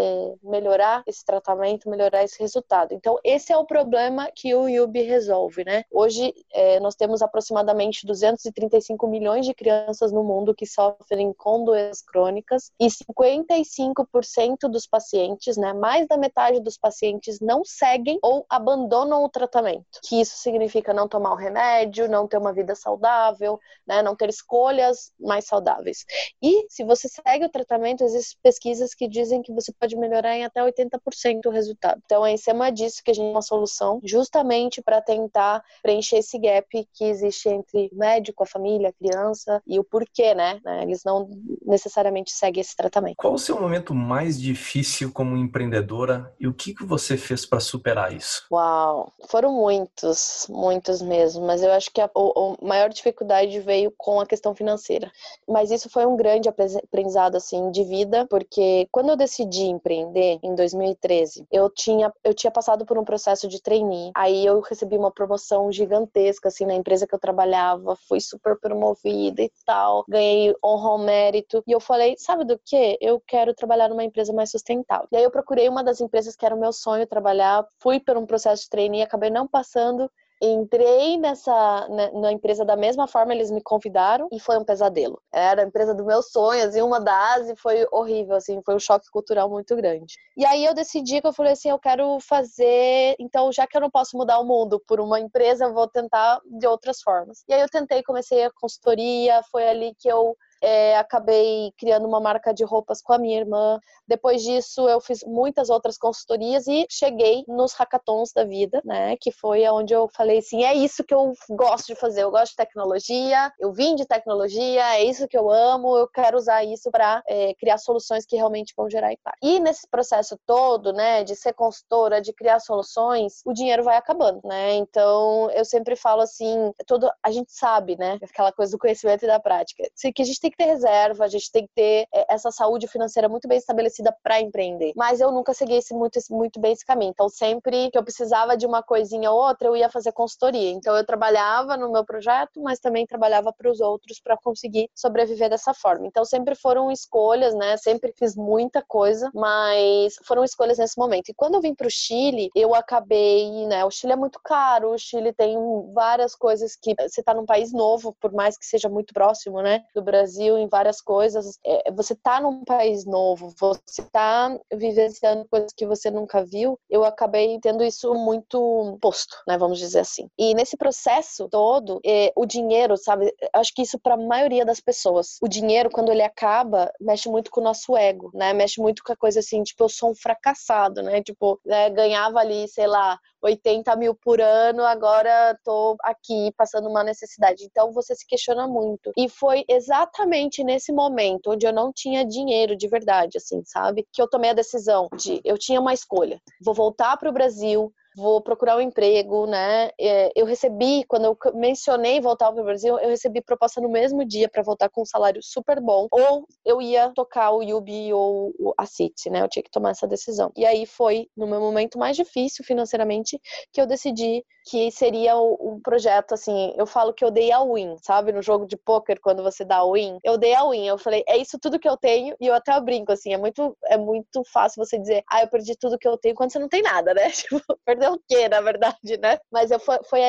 melhorar 0.43 0.65
esse 1.06 1.24
tratamento, 1.24 1.88
melhorar 1.88 2.24
esse 2.24 2.38
resultado. 2.40 2.92
Então 2.92 3.18
esse 3.24 3.52
é 3.52 3.56
o 3.56 3.66
problema 3.66 4.30
que 4.34 4.54
o 4.54 4.68
Yubi 4.68 5.02
resolve, 5.02 5.64
né? 5.64 5.84
Hoje 5.90 6.34
é, 6.52 6.80
nós 6.80 6.94
temos 6.94 7.22
aproximadamente 7.22 8.06
235 8.06 9.06
milhões 9.06 9.46
de 9.46 9.54
crianças 9.54 10.12
no 10.12 10.22
mundo 10.22 10.54
que 10.54 10.66
sofrem 10.66 11.32
com 11.32 11.64
doenças 11.64 12.02
crônicas 12.02 12.70
e 12.80 12.86
55% 12.86 14.68
dos 14.68 14.86
pacientes, 14.86 15.56
né, 15.56 15.72
mais 15.72 16.06
da 16.06 16.16
metade 16.16 16.60
dos 16.60 16.76
pacientes 16.76 17.40
não 17.40 17.64
seguem 17.64 18.18
ou 18.22 18.44
abandonam 18.48 19.24
o 19.24 19.28
tratamento. 19.28 20.00
Que 20.02 20.20
isso 20.20 20.36
significa 20.38 20.92
não 20.92 21.08
tomar 21.08 21.32
o 21.32 21.36
remédio, 21.36 22.08
não 22.08 22.26
ter 22.26 22.38
uma 22.38 22.52
vida 22.52 22.74
saudável, 22.74 23.58
né, 23.86 24.02
não 24.02 24.16
ter 24.16 24.28
escolhas 24.28 25.12
mais 25.18 25.46
saudáveis. 25.46 26.04
E 26.42 26.66
se 26.68 26.84
você 26.84 27.08
segue 27.08 27.44
o 27.44 27.50
tratamento, 27.50 28.04
existem 28.04 28.38
pesquisas 28.42 28.94
que 28.94 29.08
dizem 29.08 29.42
que 29.42 29.52
você 29.52 29.72
pode 29.72 29.96
melhorar 29.96 30.36
em 30.36 30.44
até 30.44 30.56
80% 30.64 31.47
o 31.47 31.50
resultado. 31.50 32.00
Então 32.05 32.25
é 32.25 32.32
em 32.32 32.37
cima 32.37 32.70
disso 32.70 33.03
que 33.05 33.11
a 33.11 33.14
gente 33.14 33.26
tem 33.26 33.31
uma 33.31 33.43
solução, 33.43 34.00
justamente 34.05 34.81
para 34.81 35.00
tentar 35.00 35.62
preencher 35.82 36.17
esse 36.17 36.38
gap 36.38 36.67
que 36.94 37.05
existe 37.05 37.49
entre 37.49 37.91
o 37.93 37.99
médico, 37.99 38.43
a 38.43 38.47
família, 38.47 38.88
a 38.88 38.93
criança 38.93 39.62
e 39.67 39.79
o 39.79 39.85
porquê, 39.85 40.35
né? 40.35 40.61
Eles 40.82 41.03
não 41.05 41.29
necessariamente 41.64 42.32
seguem 42.32 42.61
esse 42.61 42.76
tratamento. 42.76 43.17
Qual 43.17 43.35
o 43.35 43.38
seu 43.38 43.61
momento 43.61 43.94
mais 43.94 44.41
difícil 44.41 45.12
como 45.12 45.37
empreendedora 45.37 46.32
e 46.38 46.47
o 46.47 46.55
que, 46.55 46.75
que 46.75 46.85
você 46.85 47.17
fez 47.17 47.44
para 47.44 47.61
superar 47.61 48.14
isso? 48.14 48.47
Uau, 48.50 49.12
foram 49.29 49.52
muitos, 49.52 50.47
muitos 50.49 51.02
mesmo, 51.02 51.47
mas 51.47 51.62
eu 51.62 51.73
acho 51.73 51.91
que 51.91 52.00
a, 52.00 52.06
a 52.06 52.64
maior 52.64 52.88
dificuldade 52.88 53.59
veio 53.61 53.93
com 53.97 54.20
a 54.20 54.26
questão 54.26 54.55
financeira. 54.55 55.11
Mas 55.49 55.70
isso 55.70 55.88
foi 55.91 56.06
um 56.06 56.17
grande 56.17 56.49
aprendizado 56.49 57.37
assim 57.37 57.70
de 57.70 57.85
vida, 57.85 58.26
porque 58.29 58.88
quando 58.91 59.11
eu 59.11 59.17
decidi 59.17 59.64
empreender 59.64 60.38
em 60.46 60.54
2013, 60.54 61.46
eu 61.50 61.69
tinha 61.70 62.12
eu 62.25 62.34
tinha 62.34 62.50
passado 62.50 62.84
por 62.87 62.98
um 62.98 63.04
processo 63.04 63.48
de 63.48 63.60
trainee. 63.60 64.10
Aí 64.14 64.44
eu 64.46 64.60
recebi 64.60 64.96
uma 64.96 65.10
promoção 65.10 65.70
gigantesca 65.72 66.48
assim 66.48 66.64
na 66.66 66.75
empresa 66.75 67.06
que 67.06 67.14
eu 67.14 67.19
trabalhava, 67.19 67.96
fui 68.08 68.20
super 68.20 68.58
promovida 68.58 69.43
e 69.43 69.50
tal, 69.64 70.04
ganhei 70.08 70.54
honra 70.64 70.90
ao 70.90 70.98
mérito. 70.98 71.62
E 71.66 71.72
eu 71.72 71.81
falei, 71.81 72.14
sabe 72.19 72.44
do 72.44 72.58
que? 72.64 72.98
Eu 73.00 73.20
quero 73.26 73.54
trabalhar 73.54 73.88
numa 73.88 74.04
empresa 74.04 74.32
mais 74.32 74.50
sustentável. 74.50 75.08
E 75.12 75.16
aí 75.16 75.25
eu 75.25 75.31
procurei 75.31 75.69
uma 75.69 75.82
das 75.84 76.00
empresas 76.00 76.37
que 76.37 76.46
era 76.46 76.54
o 76.54 76.60
meu 76.60 76.72
sonho 76.72 77.06
trabalhar, 77.06 77.66
fui 77.80 78.00
por 78.00 78.16
um 78.16 78.26
processo 78.26 78.62
de 78.64 78.71
trainee, 78.71 79.02
acabei 79.02 79.30
não 79.30 79.47
passando 79.47 80.11
Entrei 80.40 81.16
nessa 81.16 81.88
né, 81.88 82.11
na 82.12 82.33
empresa 82.33 82.64
da 82.64 82.76
mesma 82.76 83.07
forma, 83.07 83.35
eles 83.35 83.50
me 83.50 83.62
convidaram 83.62 84.28
e 84.33 84.38
foi 84.38 84.59
um 84.59 84.64
pesadelo. 84.64 85.21
Era 85.33 85.62
a 85.62 85.66
empresa 85.66 85.95
dos 85.95 86.05
meus 86.05 86.31
sonhos 86.31 86.76
e 86.76 86.83
uma 86.83 87.00
das 87.00 87.49
e 87.49 87.57
foi 87.57 87.87
horrível, 87.90 88.37
assim, 88.37 88.61
foi 88.64 88.75
um 88.75 88.78
choque 88.78 89.07
cultural 89.11 89.49
muito 89.49 89.75
grande. 89.75 90.14
E 90.37 90.45
aí 90.45 90.64
eu 90.64 90.75
decidi 90.75 91.21
que 91.21 91.26
eu 91.26 91.33
falei 91.33 91.52
assim, 91.52 91.71
eu 91.71 91.78
quero 91.78 92.19
fazer, 92.21 93.16
então 93.19 93.50
já 93.52 93.66
que 93.66 93.76
eu 93.76 93.81
não 93.81 93.90
posso 93.90 94.16
mudar 94.16 94.38
o 94.38 94.45
mundo 94.45 94.83
por 94.87 95.00
uma 95.00 95.19
empresa, 95.19 95.64
eu 95.64 95.75
vou 95.75 95.88
tentar 95.88 96.40
de 96.45 96.66
outras 96.66 97.00
formas. 97.00 97.43
E 97.49 97.55
aí 97.55 97.61
eu 97.61 97.69
tentei, 97.69 98.02
comecei 98.02 98.45
a 98.45 98.50
consultoria, 98.52 99.43
foi 99.50 99.66
ali 99.69 99.95
que 99.99 100.09
eu 100.09 100.37
é, 100.62 100.96
acabei 100.96 101.72
criando 101.78 102.06
uma 102.06 102.20
marca 102.20 102.52
de 102.52 102.64
roupas 102.64 103.02
com 103.02 103.12
a 103.12 103.18
minha 103.18 103.38
irmã. 103.38 103.78
Depois 104.06 104.42
disso, 104.42 104.88
eu 104.88 105.00
fiz 105.00 105.20
muitas 105.25 105.70
outras 105.70 105.98
consultorias 105.98 106.66
e 106.66 106.86
cheguei 106.90 107.44
nos 107.48 107.72
hackathons 107.75 108.32
da 108.32 108.44
vida, 108.44 108.80
né? 108.84 109.16
Que 109.20 109.30
foi 109.32 109.66
onde 109.68 109.94
eu 109.94 110.08
falei 110.14 110.38
assim: 110.38 110.64
é 110.64 110.75
isso 110.75 111.04
que 111.04 111.14
eu 111.14 111.32
gosto 111.50 111.86
de 111.88 111.94
fazer. 111.94 112.22
Eu 112.22 112.30
gosto 112.30 112.50
de 112.50 112.56
tecnologia, 112.56 113.52
eu 113.58 113.72
vim 113.72 113.94
de 113.94 114.06
tecnologia, 114.06 114.96
é 114.96 115.04
isso 115.04 115.28
que 115.28 115.36
eu 115.36 115.50
amo, 115.50 115.96
eu 115.96 116.08
quero 116.08 116.36
usar 116.36 116.64
isso 116.64 116.90
para 116.90 117.22
é, 117.26 117.54
criar 117.54 117.78
soluções 117.78 118.25
que 118.25 118.36
realmente 118.36 118.75
vão 118.76 118.88
gerar 118.88 119.12
impacto. 119.12 119.38
E 119.42 119.60
nesse 119.60 119.88
processo 119.88 120.38
todo, 120.46 120.92
né, 120.92 121.25
de 121.25 121.34
ser 121.34 121.52
consultora, 121.52 122.20
de 122.20 122.32
criar 122.32 122.60
soluções, 122.60 123.40
o 123.44 123.52
dinheiro 123.52 123.82
vai 123.82 123.96
acabando, 123.96 124.40
né? 124.44 124.75
Então, 124.75 125.50
eu 125.50 125.64
sempre 125.64 125.96
falo 125.96 126.22
assim: 126.22 126.72
todo, 126.86 127.10
a 127.22 127.30
gente 127.30 127.52
sabe, 127.52 127.96
né? 127.96 128.18
Aquela 128.22 128.52
coisa 128.52 128.72
do 128.72 128.78
conhecimento 128.78 129.25
e 129.25 129.26
da 129.26 129.40
prática. 129.40 129.84
Que 130.14 130.22
a 130.22 130.25
gente 130.25 130.40
tem 130.47 130.50
que 130.50 130.57
ter 130.57 130.65
reserva, 130.65 131.25
a 131.25 131.29
gente 131.29 131.50
tem 131.50 131.67
que 131.67 131.73
ter 131.75 132.07
é, 132.15 132.35
essa 132.35 132.50
saúde 132.50 132.87
financeira 132.87 133.29
muito 133.29 133.49
bem 133.49 133.59
estabelecida 133.59 134.17
para 134.23 134.41
empreender. 134.41 134.93
Mas 134.95 135.21
eu 135.21 135.33
nunca 135.33 135.53
segui 135.53 135.75
esse, 135.75 135.93
muito, 135.95 136.19
muito 136.31 136.61
bem 136.61 136.73
esse 136.73 136.85
caminho. 136.85 137.11
Então, 137.11 137.29
sempre 137.29 137.91
que 137.91 137.99
eu 137.99 138.03
precisava 138.03 138.57
de 138.57 138.67
uma 138.67 138.83
coisinha 138.83 139.31
ou 139.31 139.38
outra, 139.38 139.69
eu 139.69 139.76
ia 139.76 139.91
fazer 139.91 140.12
consultoria. 140.12 140.71
Então, 140.71 140.97
eu 140.97 141.05
trabalhava 141.05 141.76
no 141.76 141.91
meu 141.91 142.05
projeto, 142.05 142.62
mas 142.62 142.79
também 142.79 143.07
trabalhava 143.07 143.53
para 143.53 143.71
os 143.71 143.81
outros 143.81 144.21
para 144.21 144.37
conseguir 144.37 144.88
sobreviver 144.95 145.50
dessa 145.50 145.75
forma. 145.75 146.07
Então, 146.07 146.25
sempre 146.25 146.55
foram 146.55 146.91
escolhas, 146.91 147.55
né? 147.55 147.76
Sempre 147.76 148.12
fiz 148.17 148.37
muita 148.37 148.83
coisa, 148.83 149.31
mas 149.35 150.15
foram 150.25 150.45
escolhas 150.45 150.79
nesse 150.79 150.99
momento. 150.99 151.29
E 151.29 151.35
quando 151.35 151.55
eu 151.55 151.61
vim 151.61 151.75
para 151.75 151.87
o 151.87 151.91
Chile, 151.91 152.50
eu 152.55 152.75
acabei, 152.75 153.67
né? 153.67 153.85
O 153.85 153.91
Chile 153.91 154.12
é 154.12 154.17
muito 154.17 154.38
caro, 154.45 154.93
o 154.93 154.99
Chile 154.99 155.33
tem 155.33 155.57
várias 155.93 156.35
coisas 156.35 156.76
que 156.76 156.95
você 156.99 157.21
está 157.21 157.35
num 157.35 157.47
país 157.47 157.73
novo, 157.73 158.15
por 158.21 158.33
mais 158.33 158.57
que 158.57 158.65
seja 158.65 158.88
muito 158.88 159.12
próximo, 159.12 159.61
né? 159.61 159.83
Do 159.95 160.03
Brasil, 160.03 160.36
em 160.43 160.69
várias 160.69 161.00
coisas. 161.00 161.59
É, 161.64 161.90
você 161.93 162.12
está 162.12 162.40
num 162.40 162.64
país 162.64 163.05
novo, 163.05 163.52
você 163.59 164.02
está 164.02 164.59
vivenciando 164.73 165.47
coisas 165.49 165.73
que 165.75 165.87
você 165.87 166.11
nunca 166.11 166.45
viu. 166.45 166.78
Eu 166.90 167.05
acabei 167.05 167.59
tendo 167.61 167.85
isso 167.85 168.14
muito 168.14 168.99
posto, 169.00 169.37
né? 169.47 169.57
Vamos 169.59 169.78
dizer 169.78 170.00
assim. 170.00 170.28
E 170.38 170.55
nesse 170.55 170.76
processo 170.76 171.49
todo, 171.49 172.00
é, 172.05 172.33
o 172.37 172.47
dinheiro, 172.47 172.97
sabe? 172.97 173.33
Acho 173.52 173.73
que 173.75 173.83
isso 173.83 173.99
para 173.99 174.14
a 174.14 174.19
maioria 174.19 174.64
das 174.64 174.81
pessoas. 174.81 175.38
O 175.43 175.49
dinheiro, 175.49 175.90
quando 175.90 176.12
ele 176.12 176.23
acaba, 176.23 176.90
mexe 177.00 177.28
muito 177.28 177.50
com 177.50 177.61
o 177.61 177.64
nosso 177.64 177.97
ego, 177.97 178.31
né? 178.35 178.52
Mexe 178.52 178.81
muito 178.81 179.02
com 179.05 179.12
a 179.12 179.16
coisa 179.16 179.40
assim, 179.40 179.62
tipo, 179.62 179.85
eu 179.85 179.88
sou 179.88 180.11
um 180.11 180.14
fracassado, 180.14 181.02
né? 181.02 181.23
Tipo, 181.23 181.61
né, 181.64 181.90
ganhava 181.90 182.38
ali, 182.40 182.69
sei 182.69 182.87
lá, 182.87 183.19
80 183.43 183.95
mil 183.97 184.14
por 184.14 184.40
ano, 184.40 184.85
agora 184.85 185.59
tô 185.64 185.97
aqui 186.02 186.52
passando 186.57 186.88
uma 186.88 187.05
necessidade. 187.05 187.64
Então 187.64 187.93
você 187.93 188.14
se 188.14 188.26
questiona 188.26 188.66
muito. 188.66 189.12
E 189.16 189.28
foi 189.28 189.64
exatamente 189.69 190.64
nesse 190.64 190.93
momento 190.93 191.52
onde 191.52 191.66
eu 191.66 191.73
não 191.73 191.93
tinha 191.93 192.25
dinheiro 192.25 192.76
de 192.76 192.88
verdade, 192.88 193.38
assim, 193.38 193.62
sabe? 193.64 194.07
Que 194.12 194.21
eu 194.21 194.28
tomei 194.28 194.50
a 194.50 194.55
decisão 194.55 195.09
de 195.16 195.40
eu 195.45 195.59
tinha 195.59 195.81
uma 195.81 195.95
escolha. 195.95 196.40
Vou 196.62 196.75
voltar 196.75 197.16
para 197.16 197.31
o 197.31 197.33
Brasil, 197.33 197.93
vou 198.16 198.40
procurar 198.40 198.76
um 198.76 198.80
emprego, 198.80 199.46
né? 199.46 199.90
É, 200.00 200.32
eu 200.35 200.46
recebi, 200.46 201.04
quando 201.06 201.26
eu 201.26 201.38
mencionei 201.54 202.20
voltar 202.20 202.50
para 202.50 202.62
o 202.62 202.64
Brasil, 202.64 202.99
eu 202.99 203.11
recebi 203.11 203.42
proposta 203.42 203.80
no 203.80 203.90
mesmo 203.90 204.25
dia 204.25 204.49
para 204.49 204.62
voltar 204.62 204.88
com 204.88 205.02
um 205.02 205.06
salário 205.06 205.42
super 205.42 205.80
bom, 205.80 206.08
ou 206.11 206.46
eu 206.64 206.80
ia 206.80 207.11
tocar 207.14 207.50
o 207.52 207.62
Yubi 207.62 208.12
ou 208.12 208.52
a 208.78 208.87
City, 208.87 209.28
né? 209.28 209.42
Eu 209.42 209.49
tinha 209.49 209.62
que 209.62 209.70
tomar 209.70 209.90
essa 209.90 210.06
decisão. 210.06 210.50
E 210.56 210.64
aí 210.64 210.87
foi 210.87 211.28
no 211.37 211.46
meu 211.46 211.61
momento 211.61 211.99
mais 211.99 212.16
difícil 212.16 212.64
financeiramente 212.64 213.38
que 213.73 213.80
eu 213.80 213.87
decidi 213.87 214.42
que 214.68 214.90
seria 214.90 215.37
um 215.38 215.78
projeto 215.80 216.32
assim, 216.32 216.75
eu 216.76 216.87
falo 216.87 217.14
que 217.14 217.25
eu 217.25 217.30
dei 217.30 217.52
a 217.52 217.62
win, 217.62 217.96
sabe? 218.02 218.32
No 218.32 218.42
jogo 218.42 218.66
de 218.66 218.76
poker 218.76 219.20
quando 219.20 219.42
você 219.42 219.64
dá 219.64 219.76
a 219.76 219.92
win, 219.92 220.18
eu 220.25 220.37
dei 220.37 220.54
a 220.54 220.68
win. 220.68 220.87
Eu 220.87 220.99
falei, 220.99 221.23
é 221.28 221.37
isso 221.37 221.56
tudo 221.58 221.78
que 221.78 221.88
eu 221.88 221.96
tenho 221.96 222.35
e 222.40 222.46
eu 222.46 222.54
até 222.54 222.78
brinco 222.80 223.12
assim, 223.12 223.32
é 223.32 223.38
muito 223.38 223.76
é 223.85 223.96
muito 223.96 224.42
fácil 224.52 224.85
você 224.85 224.99
dizer, 224.99 225.23
ah, 225.30 225.42
eu 225.42 225.49
perdi 225.49 225.76
tudo 225.76 225.99
que 225.99 226.08
eu 226.08 226.18
tenho 226.18 226.35
quando 226.35 226.50
você 226.50 226.58
não 226.58 226.68
tem 226.68 226.82
nada, 226.82 227.14
né? 227.14 227.30
Tipo, 227.46 227.61
fazer 228.06 228.10
o 228.10 228.20
quê, 228.28 228.48
na 228.48 228.60
verdade, 228.60 229.16
né? 229.20 229.38
Mas 229.50 229.70
eu 229.70 229.78
foi, 229.78 229.98
foi 230.08 230.20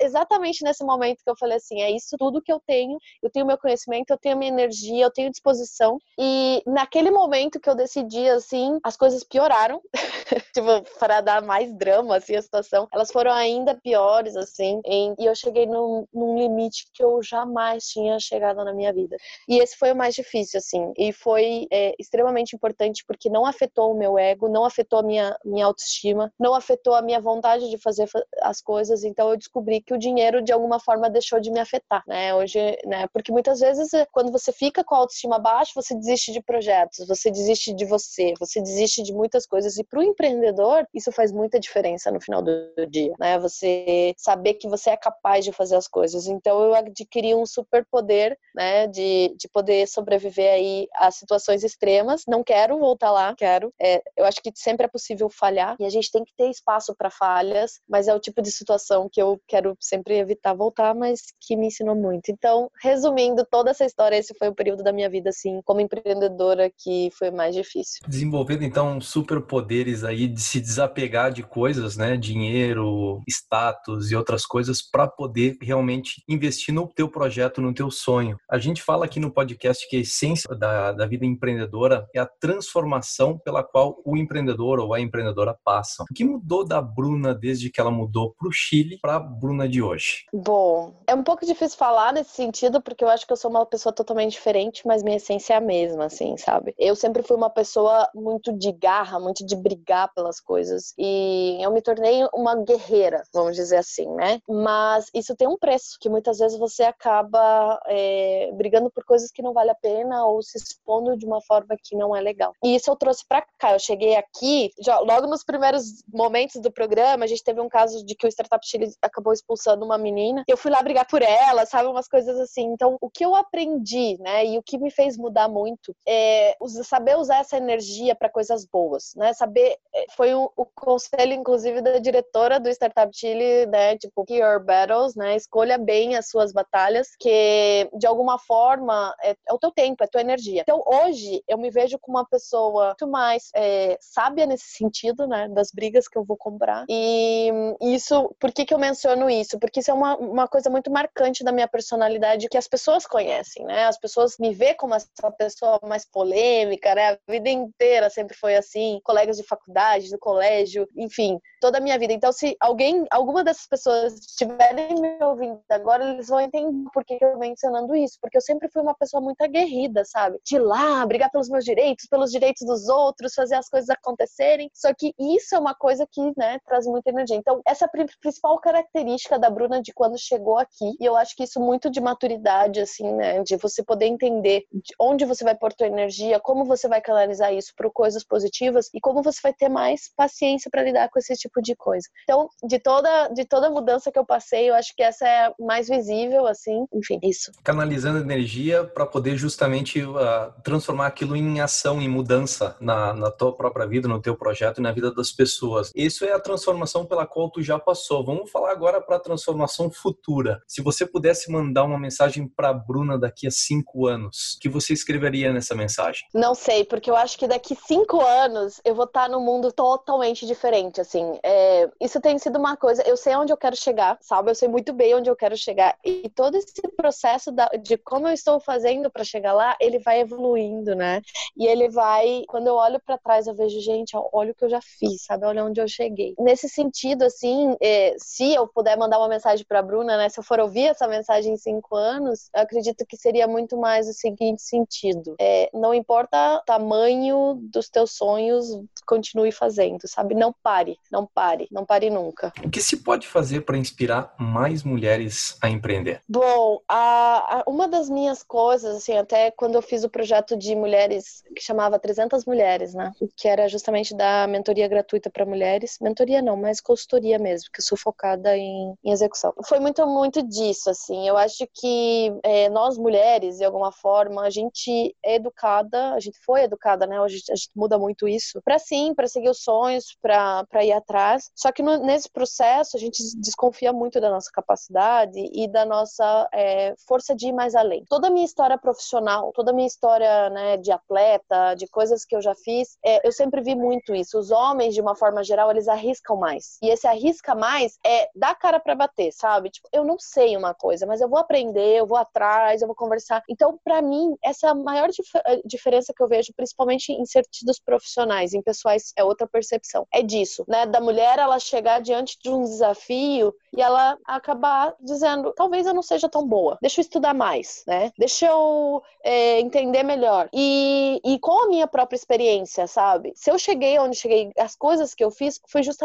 exatamente 0.00 0.62
nesse 0.62 0.84
momento 0.84 1.22
que 1.24 1.30
eu 1.30 1.36
falei 1.38 1.56
assim: 1.56 1.80
é 1.80 1.90
isso 1.90 2.16
tudo 2.18 2.42
que 2.42 2.52
eu 2.52 2.60
tenho, 2.66 2.98
eu 3.22 3.30
tenho 3.30 3.46
meu 3.46 3.58
conhecimento, 3.58 4.10
eu 4.10 4.18
tenho 4.18 4.36
minha 4.36 4.50
energia, 4.50 5.04
eu 5.04 5.10
tenho 5.10 5.30
disposição. 5.30 5.98
E 6.18 6.62
naquele 6.66 7.10
momento 7.10 7.60
que 7.60 7.68
eu 7.68 7.74
decidi, 7.74 8.28
assim, 8.28 8.78
as 8.84 8.96
coisas 8.96 9.24
pioraram. 9.24 9.80
tipo, 10.54 10.98
para 10.98 11.20
dar 11.20 11.42
mais 11.42 11.72
drama, 11.76 12.16
assim, 12.16 12.36
a 12.36 12.42
situação, 12.42 12.88
elas 12.92 13.10
foram 13.10 13.32
ainda 13.32 13.74
piores, 13.74 14.36
assim, 14.36 14.80
em, 14.84 15.14
e 15.18 15.26
eu 15.26 15.34
cheguei 15.34 15.66
num, 15.66 16.06
num 16.12 16.38
limite 16.38 16.86
que 16.92 17.02
eu 17.02 17.22
jamais 17.22 17.84
tinha 17.86 18.18
chegado 18.18 18.64
na 18.64 18.72
minha 18.72 18.92
vida. 18.92 19.16
E 19.48 19.58
esse 19.58 19.76
foi 19.76 19.92
o 19.92 19.96
mais 19.96 20.14
difícil, 20.14 20.58
assim, 20.58 20.92
e 20.96 21.12
foi 21.12 21.66
é, 21.72 21.94
extremamente 21.98 22.54
importante 22.54 23.04
porque 23.06 23.28
não 23.28 23.44
afetou 23.44 23.92
o 23.92 23.98
meu 23.98 24.18
ego, 24.18 24.48
não 24.48 24.64
afetou 24.64 25.00
a 25.00 25.02
minha, 25.02 25.36
minha 25.44 25.66
autoestima, 25.66 26.32
não 26.38 26.54
afetou 26.54 26.94
a 26.94 27.02
minha 27.02 27.13
minha 27.14 27.20
vontade 27.20 27.70
de 27.70 27.78
fazer 27.78 28.08
as 28.42 28.60
coisas, 28.60 29.04
então 29.04 29.30
eu 29.30 29.36
descobri 29.36 29.80
que 29.80 29.94
o 29.94 29.98
dinheiro 29.98 30.42
de 30.42 30.52
alguma 30.52 30.80
forma 30.80 31.08
deixou 31.08 31.40
de 31.40 31.50
me 31.50 31.60
afetar, 31.60 32.02
né? 32.06 32.34
Hoje, 32.34 32.58
né? 32.84 33.06
Porque 33.12 33.30
muitas 33.30 33.60
vezes 33.60 33.92
eh, 33.94 34.06
quando 34.12 34.32
você 34.32 34.52
fica 34.52 34.82
com 34.82 34.94
a 34.94 34.98
autoestima 34.98 35.38
baixa, 35.38 35.72
você 35.74 35.94
desiste 35.94 36.32
de 36.32 36.42
projetos, 36.42 37.06
você 37.06 37.30
desiste 37.30 37.72
de 37.72 37.84
você, 37.84 38.34
você 38.38 38.60
desiste 38.60 39.02
de 39.02 39.12
muitas 39.12 39.46
coisas 39.46 39.76
e 39.78 39.84
para 39.84 40.00
o 40.00 40.02
empreendedor 40.02 40.86
isso 40.92 41.12
faz 41.12 41.30
muita 41.30 41.60
diferença 41.60 42.10
no 42.10 42.20
final 42.20 42.42
do 42.42 42.86
dia, 42.88 43.14
né? 43.18 43.38
Você 43.38 44.14
saber 44.16 44.54
que 44.54 44.68
você 44.68 44.90
é 44.90 44.96
capaz 44.96 45.44
de 45.44 45.52
fazer 45.52 45.76
as 45.76 45.86
coisas. 45.86 46.26
Então 46.26 46.62
eu 46.64 46.74
adquiri 46.74 47.34
um 47.34 47.46
super 47.46 47.84
poder, 47.90 48.36
né? 48.54 48.86
De, 48.88 49.34
de 49.38 49.48
poder 49.48 49.86
sobreviver 49.86 50.52
aí 50.52 50.88
a 50.96 51.10
situações 51.10 51.62
extremas. 51.62 52.24
Não 52.26 52.42
quero 52.42 52.78
voltar 52.78 53.10
lá, 53.10 53.34
quero. 53.36 53.72
É, 53.80 54.02
eu 54.16 54.24
acho 54.24 54.42
que 54.42 54.50
sempre 54.54 54.86
é 54.86 54.88
possível 54.88 55.28
falhar 55.28 55.76
e 55.78 55.84
a 55.84 55.90
gente 55.90 56.10
tem 56.10 56.24
que 56.24 56.32
ter 56.36 56.48
espaço 56.50 56.94
para 57.04 57.10
falhas, 57.10 57.80
mas 57.88 58.08
é 58.08 58.14
o 58.14 58.20
tipo 58.20 58.40
de 58.40 58.50
situação 58.50 59.08
que 59.12 59.20
eu 59.20 59.38
quero 59.46 59.76
sempre 59.78 60.16
evitar 60.16 60.54
voltar, 60.54 60.94
mas 60.94 61.20
que 61.40 61.54
me 61.54 61.66
ensinou 61.66 61.94
muito. 61.94 62.30
Então, 62.30 62.70
resumindo 62.82 63.46
toda 63.50 63.70
essa 63.70 63.84
história, 63.84 64.16
esse 64.16 64.34
foi 64.38 64.48
o 64.48 64.54
período 64.54 64.82
da 64.82 64.92
minha 64.92 65.10
vida, 65.10 65.28
assim, 65.28 65.60
como 65.64 65.80
empreendedora, 65.80 66.70
que 66.78 67.10
foi 67.18 67.30
mais 67.30 67.54
difícil. 67.54 68.00
Desenvolvendo, 68.08 68.64
então, 68.64 69.00
superpoderes 69.00 70.02
aí 70.02 70.26
de 70.26 70.40
se 70.40 70.60
desapegar 70.60 71.30
de 71.30 71.42
coisas, 71.42 71.96
né? 71.96 72.16
Dinheiro, 72.16 73.20
status 73.28 74.10
e 74.10 74.16
outras 74.16 74.46
coisas, 74.46 74.80
para 74.80 75.06
poder 75.06 75.58
realmente 75.60 76.22
investir 76.26 76.74
no 76.74 76.88
teu 76.88 77.08
projeto, 77.08 77.60
no 77.60 77.74
teu 77.74 77.90
sonho. 77.90 78.38
A 78.50 78.58
gente 78.58 78.82
fala 78.82 79.04
aqui 79.04 79.20
no 79.20 79.32
podcast 79.32 79.86
que 79.88 79.96
a 79.96 80.00
essência 80.00 80.54
da, 80.56 80.92
da 80.92 81.06
vida 81.06 81.26
empreendedora 81.26 82.06
é 82.14 82.20
a 82.20 82.26
transformação 82.26 83.38
pela 83.38 83.62
qual 83.62 84.00
o 84.06 84.16
empreendedor 84.16 84.78
ou 84.78 84.94
a 84.94 85.00
empreendedora 85.00 85.54
passam. 85.64 86.06
O 86.10 86.14
que 86.14 86.24
mudou 86.24 86.64
da 86.64 86.80
Bruna 86.94 87.34
desde 87.34 87.70
que 87.70 87.80
ela 87.80 87.90
mudou 87.90 88.34
para 88.38 88.48
o 88.48 88.52
Chile 88.52 88.98
para 89.00 89.16
a 89.16 89.20
Bruna 89.20 89.68
de 89.68 89.82
hoje? 89.82 90.26
Bom, 90.32 90.94
é 91.06 91.14
um 91.14 91.22
pouco 91.22 91.44
difícil 91.44 91.76
falar 91.76 92.12
nesse 92.12 92.30
sentido, 92.30 92.80
porque 92.80 93.04
eu 93.04 93.08
acho 93.08 93.26
que 93.26 93.32
eu 93.32 93.36
sou 93.36 93.50
uma 93.50 93.66
pessoa 93.66 93.92
totalmente 93.92 94.32
diferente, 94.32 94.86
mas 94.86 95.02
minha 95.02 95.16
essência 95.16 95.54
é 95.54 95.56
a 95.56 95.60
mesma, 95.60 96.06
assim, 96.06 96.36
sabe? 96.36 96.74
Eu 96.78 96.96
sempre 96.96 97.22
fui 97.22 97.36
uma 97.36 97.50
pessoa 97.50 98.08
muito 98.14 98.52
de 98.52 98.72
garra, 98.72 99.18
muito 99.18 99.44
de 99.44 99.56
brigar 99.56 100.12
pelas 100.14 100.40
coisas. 100.40 100.94
E 100.98 101.58
eu 101.60 101.72
me 101.72 101.82
tornei 101.82 102.26
uma 102.32 102.56
guerreira, 102.56 103.22
vamos 103.32 103.56
dizer 103.56 103.76
assim, 103.76 104.08
né? 104.14 104.40
Mas 104.48 105.10
isso 105.14 105.36
tem 105.36 105.48
um 105.48 105.58
preço, 105.58 105.98
que 106.00 106.08
muitas 106.08 106.38
vezes 106.38 106.58
você 106.58 106.84
acaba 106.84 107.80
é, 107.86 108.50
brigando 108.54 108.90
por 108.90 109.04
coisas 109.04 109.30
que 109.30 109.42
não 109.42 109.52
vale 109.52 109.70
a 109.70 109.74
pena 109.74 110.24
ou 110.26 110.42
se 110.42 110.58
expondo 110.58 111.16
de 111.16 111.26
uma 111.26 111.40
forma 111.42 111.76
que 111.82 111.96
não 111.96 112.14
é 112.14 112.20
legal. 112.20 112.52
E 112.62 112.74
isso 112.74 112.90
eu 112.90 112.96
trouxe 112.96 113.24
para 113.26 113.44
cá. 113.58 113.72
Eu 113.72 113.78
cheguei 113.78 114.16
aqui, 114.16 114.70
já, 114.80 114.98
logo 114.98 115.26
nos 115.26 115.44
primeiros 115.44 116.04
momentos 116.12 116.60
do 116.60 116.72
programa, 116.84 117.24
a 117.24 117.26
gente 117.26 117.42
teve 117.42 117.60
um 117.60 117.68
caso 117.68 118.04
de 118.04 118.14
que 118.14 118.26
o 118.26 118.28
Startup 118.28 118.64
Chile 118.66 118.92
acabou 119.00 119.32
expulsando 119.32 119.84
uma 119.84 119.96
menina. 119.96 120.44
E 120.46 120.52
eu 120.52 120.56
fui 120.56 120.70
lá 120.70 120.82
brigar 120.82 121.06
por 121.06 121.22
ela, 121.22 121.64
sabe? 121.64 121.88
Umas 121.88 122.06
coisas 122.06 122.38
assim. 122.38 122.64
Então, 122.64 122.98
o 123.00 123.08
que 123.08 123.24
eu 123.24 123.34
aprendi, 123.34 124.18
né? 124.20 124.44
E 124.44 124.58
o 124.58 124.62
que 124.62 124.78
me 124.78 124.90
fez 124.90 125.16
mudar 125.16 125.48
muito 125.48 125.94
é 126.06 126.56
saber 126.84 127.16
usar 127.16 127.38
essa 127.38 127.56
energia 127.56 128.14
para 128.14 128.28
coisas 128.28 128.66
boas, 128.66 129.14
né? 129.16 129.32
Saber. 129.32 129.76
É, 129.94 130.04
foi 130.14 130.34
o, 130.34 130.52
o, 130.56 130.66
conselho, 130.66 131.32
inclusive, 131.32 131.80
da 131.80 131.98
diretora 131.98 132.60
do 132.60 132.68
Startup 132.68 133.10
Chile, 133.16 133.66
né? 133.66 133.96
Tipo, 133.96 134.24
your 134.28 134.62
battles, 134.62 135.14
né? 135.14 135.36
Escolha 135.36 135.78
bem 135.78 136.16
as 136.16 136.28
suas 136.28 136.52
batalhas, 136.52 137.08
que 137.18 137.88
de 137.94 138.06
alguma 138.06 138.38
forma 138.38 139.14
é, 139.22 139.34
é 139.48 139.52
o 139.52 139.58
teu 139.58 139.70
tempo, 139.70 140.02
é 140.02 140.06
a 140.06 140.08
tua 140.08 140.20
energia. 140.20 140.60
Então, 140.60 140.82
hoje, 140.86 141.42
eu 141.48 141.56
me 141.56 141.70
vejo 141.70 141.98
como 141.98 142.18
uma 142.18 142.26
pessoa 142.26 142.88
muito 142.88 143.08
mais 143.08 143.50
é, 143.54 143.96
sábia 144.00 144.44
nesse 144.44 144.66
sentido, 144.66 145.26
né? 145.26 145.48
Das 145.48 145.70
brigas 145.72 146.06
que 146.06 146.18
eu 146.18 146.24
vou 146.24 146.36
comprar. 146.64 146.84
E 146.88 147.50
isso, 147.80 148.34
por 148.40 148.52
que, 148.52 148.64
que 148.64 148.72
eu 148.72 148.78
menciono 148.78 149.28
isso? 149.28 149.58
Porque 149.58 149.80
isso 149.80 149.90
é 149.90 149.94
uma, 149.94 150.16
uma 150.16 150.48
coisa 150.48 150.70
muito 150.70 150.90
marcante 150.90 151.44
da 151.44 151.52
minha 151.52 151.68
personalidade 151.68 152.48
que 152.48 152.56
as 152.56 152.66
pessoas 152.66 153.06
conhecem, 153.06 153.64
né? 153.64 153.84
As 153.84 153.98
pessoas 153.98 154.36
me 154.38 154.54
vê 154.54 154.74
como 154.74 154.94
essa 154.94 155.30
pessoa 155.36 155.78
mais 155.82 156.04
polêmica, 156.04 156.94
né? 156.94 157.12
A 157.12 157.18
vida 157.30 157.48
inteira 157.48 158.08
sempre 158.10 158.36
foi 158.36 158.56
assim, 158.56 159.00
colegas 159.04 159.36
de 159.36 159.44
faculdade, 159.44 160.10
do 160.10 160.18
colégio, 160.18 160.88
enfim, 160.96 161.38
toda 161.60 161.78
a 161.78 161.80
minha 161.80 161.98
vida. 161.98 162.12
Então, 162.12 162.32
se 162.32 162.56
alguém, 162.60 163.04
alguma 163.10 163.44
dessas 163.44 163.66
pessoas 163.66 164.14
estiverem 164.14 164.94
me 164.94 165.22
ouvindo 165.22 165.60
agora, 165.70 166.04
eles 166.04 166.28
vão 166.28 166.40
entender 166.40 166.90
por 166.92 167.04
que, 167.04 167.18
que 167.18 167.24
eu 167.24 167.38
venho 167.38 167.54
mencionando 167.54 167.94
isso, 167.94 168.18
porque 168.20 168.36
eu 168.36 168.42
sempre 168.42 168.68
fui 168.70 168.82
uma 168.82 168.94
pessoa 168.94 169.20
muito 169.20 169.40
aguerrida, 169.42 170.04
sabe? 170.04 170.38
De 170.44 170.58
lá, 170.58 171.04
brigar 171.06 171.30
pelos 171.30 171.48
meus 171.48 171.64
direitos, 171.64 172.06
pelos 172.06 172.30
direitos 172.30 172.66
dos 172.66 172.88
outros, 172.88 173.34
fazer 173.34 173.56
as 173.56 173.68
coisas 173.68 173.90
acontecerem. 173.90 174.70
Só 174.72 174.92
que 174.94 175.14
isso 175.18 175.54
é 175.54 175.58
uma 175.58 175.74
coisa 175.74 176.06
que, 176.10 176.20
né, 176.36 176.53
né, 176.54 176.60
traz 176.64 176.86
muita 176.86 177.10
energia. 177.10 177.36
Então, 177.36 177.60
essa 177.66 177.84
é 177.84 177.88
a 177.88 178.06
principal 178.20 178.58
característica 178.60 179.38
da 179.38 179.50
Bruna 179.50 179.82
de 179.82 179.92
quando 179.92 180.18
chegou 180.18 180.58
aqui, 180.58 180.96
e 181.00 181.04
eu 181.04 181.16
acho 181.16 181.34
que 181.36 181.44
isso 181.44 181.60
muito 181.60 181.90
de 181.90 182.00
maturidade, 182.00 182.80
assim, 182.80 183.12
né, 183.12 183.42
de 183.42 183.56
você 183.56 183.82
poder 183.82 184.06
entender 184.06 184.64
onde 184.98 185.24
você 185.24 185.44
vai 185.44 185.54
pôr 185.54 185.72
tua 185.72 185.86
energia, 185.86 186.40
como 186.40 186.64
você 186.64 186.88
vai 186.88 187.00
canalizar 187.00 187.52
isso 187.52 187.72
para 187.76 187.90
coisas 187.90 188.24
positivas 188.24 188.88
e 188.94 189.00
como 189.00 189.22
você 189.22 189.40
vai 189.42 189.52
ter 189.52 189.68
mais 189.68 190.10
paciência 190.16 190.70
para 190.70 190.82
lidar 190.82 191.08
com 191.10 191.18
esse 191.18 191.34
tipo 191.34 191.60
de 191.60 191.74
coisa. 191.76 192.06
Então, 192.22 192.48
de 192.62 192.78
toda 192.78 193.28
de 193.28 193.44
toda 193.44 193.70
mudança 193.70 194.10
que 194.10 194.18
eu 194.18 194.24
passei, 194.24 194.70
eu 194.70 194.74
acho 194.74 194.94
que 194.96 195.02
essa 195.02 195.26
é 195.26 195.52
mais 195.58 195.88
visível, 195.88 196.46
assim, 196.46 196.86
enfim, 196.92 197.18
isso. 197.22 197.52
Canalizando 197.62 198.18
energia 198.18 198.84
para 198.84 199.06
poder 199.06 199.36
justamente 199.36 200.02
uh, 200.02 200.52
transformar 200.62 201.06
aquilo 201.06 201.36
em 201.36 201.60
ação, 201.60 202.00
em 202.00 202.08
mudança 202.08 202.76
na, 202.80 203.12
na 203.14 203.30
tua 203.30 203.54
própria 203.54 203.86
vida, 203.86 204.08
no 204.08 204.20
teu 204.20 204.36
projeto 204.36 204.78
e 204.78 204.82
na 204.82 204.92
vida 204.92 205.12
das 205.12 205.32
pessoas. 205.32 205.90
Isso 205.94 206.24
é 206.24 206.32
a 206.32 206.40
transformação 206.44 207.06
pela 207.06 207.26
qual 207.26 207.50
tu 207.50 207.62
já 207.62 207.78
passou. 207.78 208.24
Vamos 208.24 208.50
falar 208.50 208.70
agora 208.70 209.00
para 209.00 209.16
a 209.16 209.20
transformação 209.20 209.90
futura. 209.90 210.62
Se 210.68 210.82
você 210.82 211.06
pudesse 211.06 211.50
mandar 211.50 211.84
uma 211.84 211.98
mensagem 211.98 212.46
para 212.46 212.72
Bruna 212.72 213.18
daqui 213.18 213.46
a 213.46 213.50
cinco 213.50 214.06
anos, 214.06 214.54
o 214.56 214.60
que 214.60 214.68
você 214.68 214.92
escreveria 214.92 215.52
nessa 215.52 215.74
mensagem? 215.74 216.22
Não 216.34 216.54
sei, 216.54 216.84
porque 216.84 217.10
eu 217.10 217.16
acho 217.16 217.38
que 217.38 217.48
daqui 217.48 217.74
cinco 217.74 218.20
anos 218.20 218.80
eu 218.84 218.94
vou 218.94 219.06
estar 219.06 219.28
num 219.28 219.40
mundo 219.40 219.72
totalmente 219.72 220.46
diferente, 220.46 221.00
assim. 221.00 221.38
É, 221.42 221.88
isso 222.00 222.20
tem 222.20 222.38
sido 222.38 222.58
uma 222.58 222.76
coisa, 222.76 223.02
eu 223.06 223.16
sei 223.16 223.34
onde 223.34 223.52
eu 223.52 223.56
quero 223.56 223.76
chegar, 223.76 224.18
sabe? 224.20 224.50
Eu 224.50 224.54
sei 224.54 224.68
muito 224.68 224.92
bem 224.92 225.14
onde 225.14 225.30
eu 225.30 225.36
quero 225.36 225.56
chegar. 225.56 225.96
E 226.04 226.28
todo 226.28 226.56
esse 226.56 226.82
processo 226.96 227.50
de 227.82 227.96
como 227.96 228.28
eu 228.28 228.32
estou 228.34 228.60
fazendo 228.60 229.10
para 229.10 229.24
chegar 229.24 229.54
lá, 229.54 229.76
ele 229.80 229.98
vai 229.98 230.20
evoluindo, 230.20 230.94
né? 230.94 231.22
E 231.56 231.66
ele 231.66 231.88
vai, 231.88 232.44
quando 232.48 232.66
eu 232.66 232.74
olho 232.74 233.00
para 233.00 233.18
trás, 233.18 233.46
eu 233.46 233.54
vejo, 233.54 233.80
gente, 233.80 234.12
olha 234.32 234.52
o 234.52 234.54
que 234.54 234.64
eu 234.64 234.68
já 234.68 234.80
fiz, 234.82 235.24
sabe? 235.24 235.46
Olha 235.46 235.64
onde 235.64 235.80
eu 235.80 235.88
cheguei. 235.88 236.33
Nesse 236.38 236.68
sentido, 236.68 237.24
assim, 237.24 237.76
é, 237.80 238.14
se 238.18 238.54
eu 238.54 238.66
puder 238.66 238.96
mandar 238.96 239.18
uma 239.18 239.28
mensagem 239.28 239.64
para 239.66 239.82
Bruna, 239.82 240.16
né? 240.16 240.28
Se 240.28 240.38
eu 240.38 240.44
for 240.44 240.60
ouvir 240.60 240.88
essa 240.88 241.06
mensagem 241.08 241.54
em 241.54 241.56
cinco 241.56 241.96
anos, 241.96 242.48
eu 242.54 242.62
acredito 242.62 243.04
que 243.06 243.16
seria 243.16 243.46
muito 243.46 243.76
mais 243.76 244.08
o 244.08 244.12
seguinte 244.12 244.62
sentido: 244.62 245.34
é, 245.40 245.70
não 245.72 245.94
importa 245.94 246.56
o 246.56 246.60
tamanho 246.64 247.58
dos 247.62 247.88
teus 247.88 248.12
sonhos, 248.12 248.66
continue 249.06 249.52
fazendo, 249.52 250.06
sabe? 250.06 250.34
Não 250.34 250.54
pare, 250.62 250.98
não 251.10 251.26
pare, 251.26 251.68
não 251.70 251.84
pare 251.84 252.10
nunca. 252.10 252.52
O 252.64 252.70
que 252.70 252.80
se 252.80 252.98
pode 252.98 253.26
fazer 253.26 253.62
para 253.62 253.76
inspirar 253.76 254.34
mais 254.38 254.82
mulheres 254.82 255.56
a 255.62 255.68
empreender? 255.68 256.20
Bom, 256.28 256.80
a, 256.88 257.58
a, 257.58 257.64
uma 257.66 257.88
das 257.88 258.08
minhas 258.08 258.42
coisas, 258.42 258.96
assim, 258.96 259.16
até 259.16 259.50
quando 259.50 259.74
eu 259.74 259.82
fiz 259.82 260.04
o 260.04 260.10
projeto 260.10 260.56
de 260.56 260.74
mulheres 260.74 261.42
que 261.54 261.62
chamava 261.62 261.98
300 261.98 262.44
Mulheres, 262.46 262.94
né? 262.94 263.12
Que 263.36 263.48
era 263.48 263.68
justamente 263.68 264.14
da 264.14 264.46
mentoria 264.46 264.86
gratuita 264.86 265.30
para 265.30 265.46
mulheres. 265.46 265.98
Mentoria 266.00 266.23
não, 266.42 266.56
mas 266.56 266.80
consultoria 266.80 267.38
mesmo, 267.38 267.70
que 267.72 267.80
eu 267.80 267.84
sou 267.84 267.96
focada 267.98 268.56
em, 268.56 268.94
em 269.04 269.10
execução. 269.10 269.52
Foi 269.66 269.78
muito, 269.80 270.06
muito 270.06 270.42
disso, 270.42 270.90
assim. 270.90 271.28
Eu 271.28 271.36
acho 271.36 271.66
que 271.72 272.32
é, 272.42 272.68
nós 272.68 272.96
mulheres, 272.98 273.58
de 273.58 273.64
alguma 273.64 273.92
forma, 273.92 274.42
a 274.42 274.50
gente 274.50 275.14
é 275.24 275.36
educada, 275.36 276.14
a 276.14 276.20
gente 276.20 276.38
foi 276.44 276.62
educada, 276.62 277.06
né? 277.06 277.20
Hoje 277.20 277.42
a 277.50 277.54
gente 277.54 277.70
muda 277.74 277.98
muito 277.98 278.26
isso, 278.26 278.60
para 278.62 278.78
sim, 278.78 279.14
para 279.14 279.26
seguir 279.26 279.48
os 279.48 279.62
sonhos, 279.62 280.16
para 280.20 280.84
ir 280.84 280.92
atrás. 280.92 281.50
Só 281.54 281.72
que 281.72 281.82
no, 281.82 281.98
nesse 281.98 282.30
processo 282.30 282.96
a 282.96 283.00
gente 283.00 283.22
desconfia 283.36 283.92
muito 283.92 284.20
da 284.20 284.30
nossa 284.30 284.50
capacidade 284.52 285.38
e 285.52 285.68
da 285.68 285.84
nossa 285.84 286.48
é, 286.52 286.94
força 287.06 287.34
de 287.34 287.48
ir 287.48 287.52
mais 287.52 287.74
além. 287.74 288.04
Toda 288.08 288.28
a 288.28 288.30
minha 288.30 288.44
história 288.44 288.78
profissional, 288.78 289.52
toda 289.52 289.70
a 289.70 289.74
minha 289.74 289.86
história 289.86 290.50
né, 290.50 290.76
de 290.76 290.92
atleta, 290.92 291.74
de 291.74 291.86
coisas 291.88 292.24
que 292.24 292.34
eu 292.34 292.42
já 292.42 292.54
fiz, 292.54 292.96
é, 293.04 293.26
eu 293.26 293.32
sempre 293.32 293.60
vi 293.62 293.74
muito 293.74 294.14
isso. 294.14 294.38
Os 294.38 294.50
homens, 294.50 294.94
de 294.94 295.00
uma 295.00 295.14
forma 295.14 295.42
geral, 295.42 295.70
eles 295.70 295.88
arriscam 295.88 296.13
mais. 296.36 296.78
E 296.82 296.88
esse 296.88 297.06
arrisca 297.06 297.54
mais 297.54 297.98
é 298.04 298.28
dar 298.34 298.54
cara 298.54 298.80
para 298.80 298.94
bater, 298.94 299.32
sabe? 299.32 299.70
Tipo, 299.70 299.88
eu 299.92 300.04
não 300.04 300.18
sei 300.18 300.56
uma 300.56 300.74
coisa, 300.74 301.06
mas 301.06 301.20
eu 301.20 301.28
vou 301.28 301.38
aprender, 301.38 301.98
eu 301.98 302.06
vou 302.06 302.18
atrás, 302.18 302.80
eu 302.80 302.88
vou 302.88 302.96
conversar. 302.96 303.42
Então, 303.48 303.78
para 303.82 304.02
mim, 304.02 304.34
essa 304.42 304.66
é 304.66 304.70
a 304.70 304.74
maior 304.74 305.08
dif 305.08 305.24
diferença 305.64 306.12
que 306.14 306.22
eu 306.22 306.28
vejo, 306.28 306.52
principalmente 306.54 307.12
em 307.12 307.24
sentidos 307.24 307.78
profissionais, 307.78 308.54
em 308.54 308.62
pessoais, 308.62 309.12
é 309.16 309.24
outra 309.24 309.46
percepção. 309.46 310.06
É 310.12 310.22
disso, 310.22 310.64
né? 310.68 310.86
Da 310.86 311.00
mulher 311.00 311.38
ela 311.38 311.58
chegar 311.58 312.00
diante 312.00 312.38
de 312.42 312.50
um 312.50 312.62
desafio 312.62 313.54
e 313.76 313.82
ela 313.82 314.18
acabar 314.26 314.94
dizendo, 315.00 315.52
talvez 315.52 315.86
eu 315.86 315.94
não 315.94 316.02
seja 316.02 316.28
tão 316.28 316.46
boa, 316.46 316.78
deixa 316.80 317.00
eu 317.00 317.02
estudar 317.02 317.34
mais, 317.34 317.82
né? 317.86 318.12
Deixa 318.18 318.46
eu 318.46 319.02
é, 319.22 319.60
entender 319.60 320.02
melhor. 320.02 320.48
E, 320.52 321.20
e 321.24 321.38
com 321.38 321.64
a 321.64 321.68
minha 321.68 321.86
própria 321.86 322.16
experiência, 322.16 322.86
sabe? 322.86 323.32
Se 323.34 323.50
eu 323.50 323.58
cheguei 323.58 323.98
onde 323.98 324.16
cheguei, 324.16 324.50
as 324.58 324.76
coisas 324.76 325.14
que 325.14 325.24
eu 325.24 325.30
fiz 325.30 325.60
foi 325.68 325.82
justamente 325.82 326.03